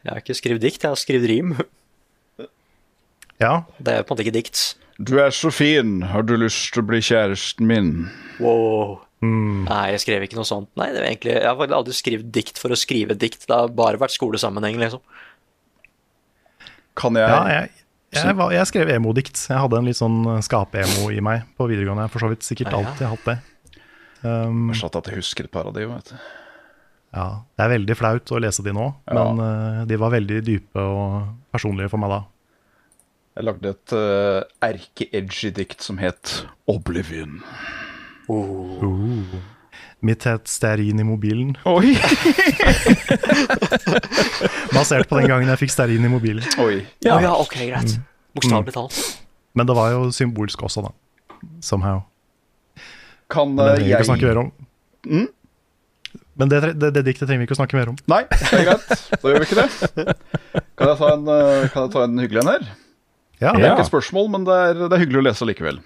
[0.00, 1.54] Jeg har ikke skrevet dikt, jeg har skrevet rim.
[3.40, 4.64] Ja, Det er på en måte ikke dikt.
[5.00, 7.92] Du er så fin, har du lyst til å bli kjæresten min?
[8.42, 8.98] Wow.
[9.22, 10.68] Nei, jeg skrev ikke noe sånt.
[10.80, 13.46] Nei, det var egentlig, Jeg har aldri skrevet dikt for å skrive dikt.
[13.48, 15.00] Det har bare vært skolesammenheng, liksom.
[17.00, 17.70] Kan jeg, ja jeg,
[18.12, 19.38] jeg, var, jeg skrev emo-dikt.
[19.50, 22.02] Jeg hadde en litt sånn skape-emo i meg på videregående.
[22.04, 23.36] Jeg har for så vidt sikkert alltid hatt det.
[24.26, 26.16] Um, Forstått at jeg husker et par av de, vet du.
[27.16, 27.26] ja,
[27.56, 29.14] det er veldig flaut å lese de nå, Ja.
[29.16, 32.20] men uh, de var veldig dype og personlige for meg da.
[33.38, 37.38] Jeg lagde et uh, erke-edgy dikt som het Oblivion.
[38.28, 39.34] Mitt
[40.08, 41.92] het stearin i mobilen, Oi!
[44.76, 46.44] basert på den gangen jeg fikk stearin i mobilen.
[46.62, 46.76] Oi.
[47.04, 47.98] Ja, ja ok, greit.
[48.36, 48.96] Bokstavelig talt.
[49.52, 50.90] Men det var jo symbolsk også, da.
[51.64, 51.98] Somehow.
[53.30, 54.10] Kan Men det uh, trenger vi ikke jeg...
[54.10, 54.48] snakke mer om.
[56.40, 57.96] Men det, det, det diktet trenger vi ikke å snakke mer om.
[58.10, 58.86] Nei, det er greit.
[59.20, 59.68] Da gjør vi ikke det.
[60.80, 62.62] Kan jeg ta en, uh, kan jeg ta en hyggelig en her?
[63.40, 65.76] Ja, Det er ikke et spørsmål, men det er, det er hyggelig å lese likevel.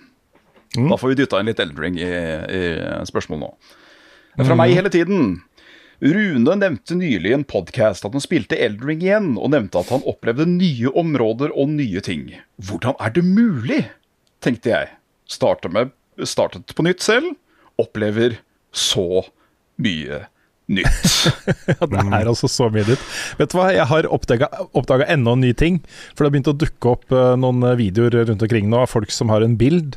[0.74, 0.88] Mm.
[0.90, 2.10] Da får vi dytta inn litt Eldring i,
[2.50, 2.62] i
[3.06, 3.50] spørsmål nå.
[4.34, 4.48] Det mm.
[4.50, 5.26] fra meg hele tiden.
[6.04, 10.04] Rune nevnte nylig i en podkast at han spilte Eldring igjen, og nevnte at han
[10.10, 12.26] opplevde nye områder og nye ting.
[12.58, 13.84] Hvordan er det mulig?
[14.44, 14.90] tenkte jeg.
[15.30, 17.32] Startet, med, startet på nytt selv.
[17.80, 18.36] Opplever
[18.74, 19.24] så
[19.80, 20.26] mye
[20.68, 21.10] nytt.
[21.74, 23.04] Ja, det er altså så mye nytt.
[23.38, 25.80] Vet du hva, jeg har oppdaga enda en ny ting.
[26.12, 29.14] For det har begynt å dukke opp eh, noen videoer rundt omkring nå av folk
[29.14, 29.96] som har en bild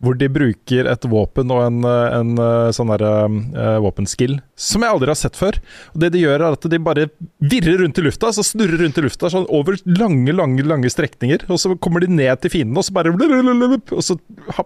[0.00, 4.80] hvor de bruker et våpen og en, eh, en eh, sånn derre uh, våpenskill som
[4.86, 5.58] jeg aldri har sett før.
[5.92, 7.04] Og Det de gjør, er at de bare
[7.44, 11.44] virrer rundt i lufta, så snurrer rundt i lufta sånn over lange, lange lange strekninger.
[11.52, 14.16] Og så kommer de ned til fienden, og så bare Og så
[14.56, 14.64] ha-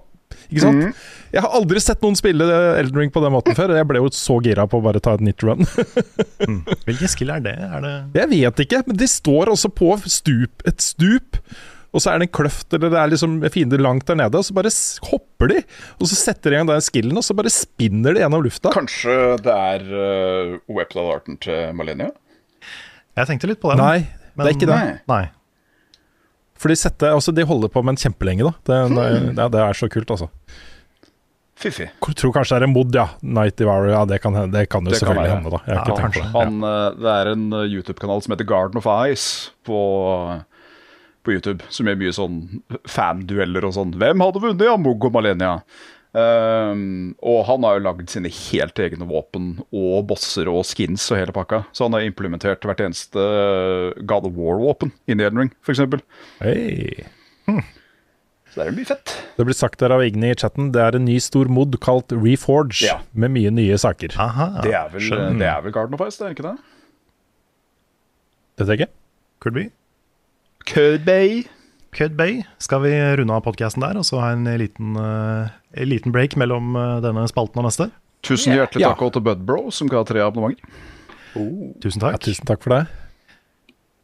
[0.50, 0.94] Ikke sant?
[1.34, 2.46] Jeg har aldri sett noen spille
[2.78, 3.70] Elden Ring på den måten før.
[3.74, 5.66] og Jeg ble jo så gira på å bare ta et nytt run.
[6.86, 7.54] Hvilken skill er det?
[7.58, 11.40] Er det Jeg vet ikke, men de står også på stup, et stup.
[11.94, 14.42] Og så er det en kløft, eller det er liksom fiender langt der nede, og
[14.46, 14.98] så bare s-
[15.34, 15.62] hopper de.
[16.00, 18.72] Og så setter de i gang den skillen, og så bare spinner de gjennom lufta.
[18.74, 22.12] Kanskje det er uh, weapon arten til Malenia?
[23.14, 23.82] Jeg tenkte litt på den.
[23.82, 24.76] Nei, det er ikke det.
[24.76, 25.00] Nei.
[25.10, 25.24] Nei.
[26.58, 28.54] For de, setter, altså, de holder på med en kjempelenge, da.
[28.64, 29.34] Det, hmm.
[29.36, 30.30] det, det er så kult, altså.
[31.60, 31.86] Fiffig.
[31.86, 33.04] Jeg tror kanskje det er en mod, ja.
[33.22, 35.60] Night Devourer, ja, det kan, det kan jo Det kan selvfølgelig hende, da.
[35.70, 36.24] Ja, det.
[36.34, 39.78] Han, eh, det er en eh, YouTube-kanal som heter Garden of Ice på,
[41.24, 41.64] på YouTube.
[41.72, 42.38] Som gjør mye sånn
[42.90, 43.92] fandueller og sånn.
[44.00, 44.76] Hvem hadde vunnet, ja?
[44.80, 45.56] Mugg og Malenia.
[46.14, 51.18] Um, og han har jo lagd sine helt egne våpen og bosser og skins og
[51.18, 51.64] hele pakka.
[51.74, 55.82] Så han har implementert hvert eneste eh, God of War-våpen i Elden Ring, f.eks.
[58.54, 59.10] Så det er mye fett.
[59.34, 62.14] Det blir sagt der av Igni i chatten, det er en ny stor mod kalt
[62.14, 63.00] Reforge, Ja.
[63.12, 64.14] med mye nye saker.
[64.22, 64.60] Aha.
[64.62, 65.38] Det er vel, skjønner.
[65.42, 66.54] det er vel Garden of Ice, det er ikke det?
[68.62, 68.92] Vet jeg ikke.
[69.42, 69.64] Could be.
[70.70, 71.44] Kødbøy.
[72.18, 72.40] Bay.
[72.58, 76.34] Skal vi runde av podkasten der, og så ha en liten, uh, en liten break
[76.40, 77.86] mellom eh, denne spalten og neste?
[78.26, 78.94] Tusen hjertelig yeah.
[78.94, 80.64] takk også til Budbro, som ga tre abonnementer.
[81.82, 82.24] Tusen Ja, takk.
[82.24, 82.82] tusen takk for det.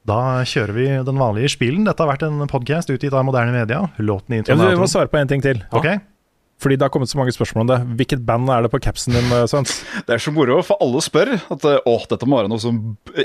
[0.06, 1.84] Da kjører vi den vanlige spilen.
[1.86, 3.82] Dette har vært en podkast utgitt av moderne media.
[3.98, 5.62] Låten i Ja, introen er vi må svare på en ting til.
[5.76, 5.88] Ok,
[6.60, 7.78] Fordi det har kommet så mange spørsmål om det.
[8.00, 9.78] Hvilket band er det på capsen din, eh, Svens?
[10.06, 12.80] Det er så moro, for alle spør at å, åh, dette må være noe som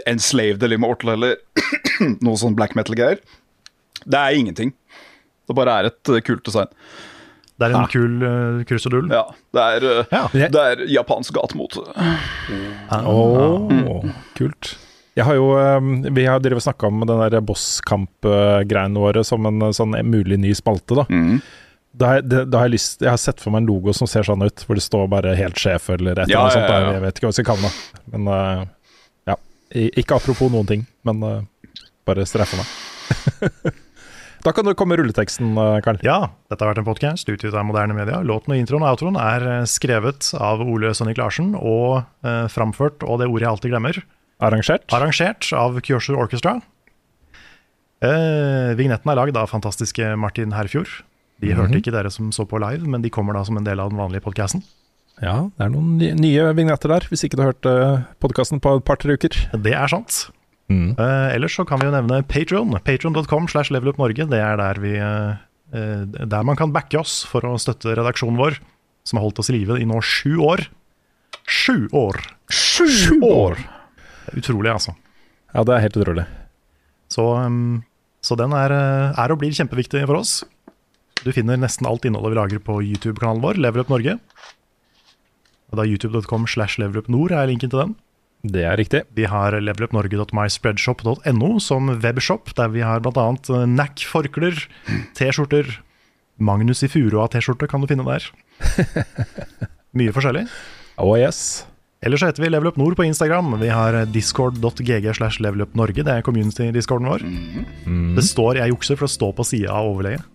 [0.07, 1.35] Enslaved eller Immortal eller
[2.25, 3.19] noe sånn black metal-greier.
[4.05, 4.71] Det er ingenting.
[5.45, 6.71] Det bare er et eh, kult design.
[7.55, 9.05] Det er en kul uh, krusedull.
[9.15, 9.21] Ja,
[9.55, 10.47] det er, uh, Ja.
[10.51, 11.85] det er japansk gatemote.
[12.91, 14.73] Åh, kult.
[15.15, 19.61] Jeg har jo, eh, Vi har drevet snakka om den der bosskamp-greiene våre som en
[19.61, 20.95] eh, sånn mulig ny spalte.
[20.95, 21.05] da.
[21.09, 21.41] Mm.
[21.95, 24.09] Da har, jeg, da har jeg lyst Jeg har sett for meg en logo som
[24.09, 26.67] ser sånn ut, hvor det står bare 'helt sjef' eller et eller annet sånt.
[26.67, 26.93] ja, ja, da.
[26.97, 28.03] Jeg vet ikke hva jeg skal kalle det.
[28.11, 28.65] Men uh,
[29.31, 29.37] ja.
[30.01, 31.41] Ikke apropos noen ting, men uh,
[32.05, 33.73] bare streffe meg.
[34.45, 35.97] Da kan du komme med rulleteksten, eh, Karl.
[36.05, 38.19] Ja, dette har vært en podkast utgitt av moderne media.
[38.21, 43.23] Låten og introen og outroen er skrevet av Ole Sønnik Larsen og uh, framført, og
[43.23, 43.97] det ordet jeg alltid glemmer,
[44.37, 44.85] Arrangert.
[44.93, 46.59] arrangert av Kyosher Orchestra.
[48.05, 51.01] Eh, vignetten er lagd av fantastiske Martin Herfjord.
[51.45, 51.59] De Mhm.
[51.61, 53.89] hørte ikke dere som så på live, men de kommer da som en del av
[53.93, 54.63] den vanlige podkasten.
[55.21, 58.73] Ja, det er noen nye vignetter der, hvis ikke du har hørt uh, podkasten på
[58.77, 59.31] et par-tre uker.
[59.63, 60.29] Det er sant.
[60.67, 60.97] Mm.
[60.99, 62.73] Uh, ellers så kan vi jo nevne Patron.
[62.83, 64.25] Patron.com slash levelupnorge.
[64.27, 65.37] Det er der, vi, eh,
[65.71, 68.57] eh, der man kan backe oss for å støtte redaksjonen vår,
[69.05, 70.65] som har holdt oss i live i nå sju år.
[71.45, 72.17] Sju år!
[72.49, 73.55] Sju år!
[74.35, 74.95] Utrolig, altså.
[75.53, 76.25] Ja, det er helt utrolig.
[77.13, 77.83] Så, um,
[78.25, 80.43] så den er, eh, er og blir kjempeviktig for oss.
[81.25, 84.19] Du finner nesten alt innholdet vi lager på YouTube-kanalen vår, Level Up Norge.
[85.73, 87.95] Og da youtube.com slash leverupnord er linken til den.
[88.45, 89.01] Det er riktig.
[89.17, 93.25] Vi har levelupnorge.myspreadshop.no som webshop, der vi har bl.a.
[93.65, 94.67] NAC-forklær,
[95.17, 95.79] T-skjorter,
[96.37, 98.21] Magnus i Furua-T-skjorte kan du finne der.
[99.97, 100.45] Mye forskjellig.
[101.01, 101.65] Oh yes.
[102.05, 103.55] Ellers så heter vi Level Up Nord på Instagram.
[103.57, 106.03] Vi har discord.gg slash levelupnorge.
[106.05, 107.25] Det er community-discorden vår.
[108.19, 110.34] Det står, jeg jukser, for det står på sida av overlegget.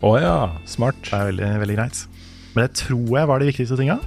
[0.00, 0.36] Å ja,
[0.68, 0.96] smart.
[1.04, 2.00] Det er veldig, veldig greit.
[2.54, 3.98] Men det tror jeg var de viktigste tinga.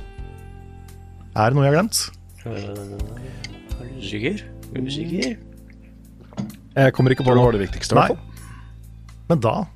[1.33, 1.99] Er det noe jeg har glemt?
[2.43, 4.41] Er du sikker?
[4.73, 5.35] Usikker?
[6.73, 7.51] Jeg kommer ikke på Det noe.
[7.53, 8.09] det viktigste, Nei.
[9.29, 9.67] Men da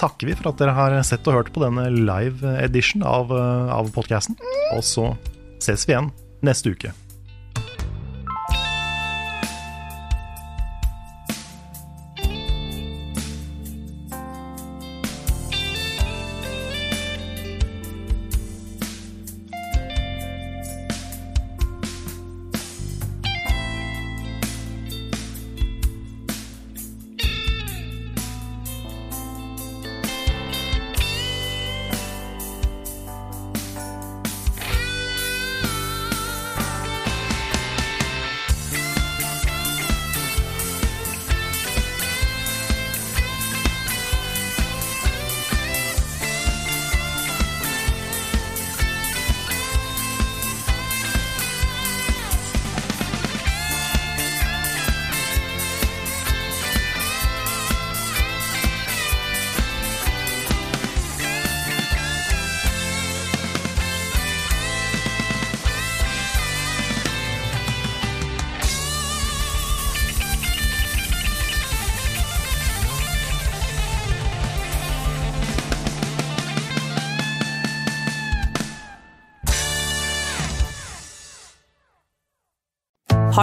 [0.00, 3.72] takker vi for at dere har sett og hørt på denne live edition av, eh,
[3.72, 4.36] av podkasten.
[4.74, 5.10] Og så
[5.60, 6.10] ses vi igjen
[6.44, 6.92] neste uke.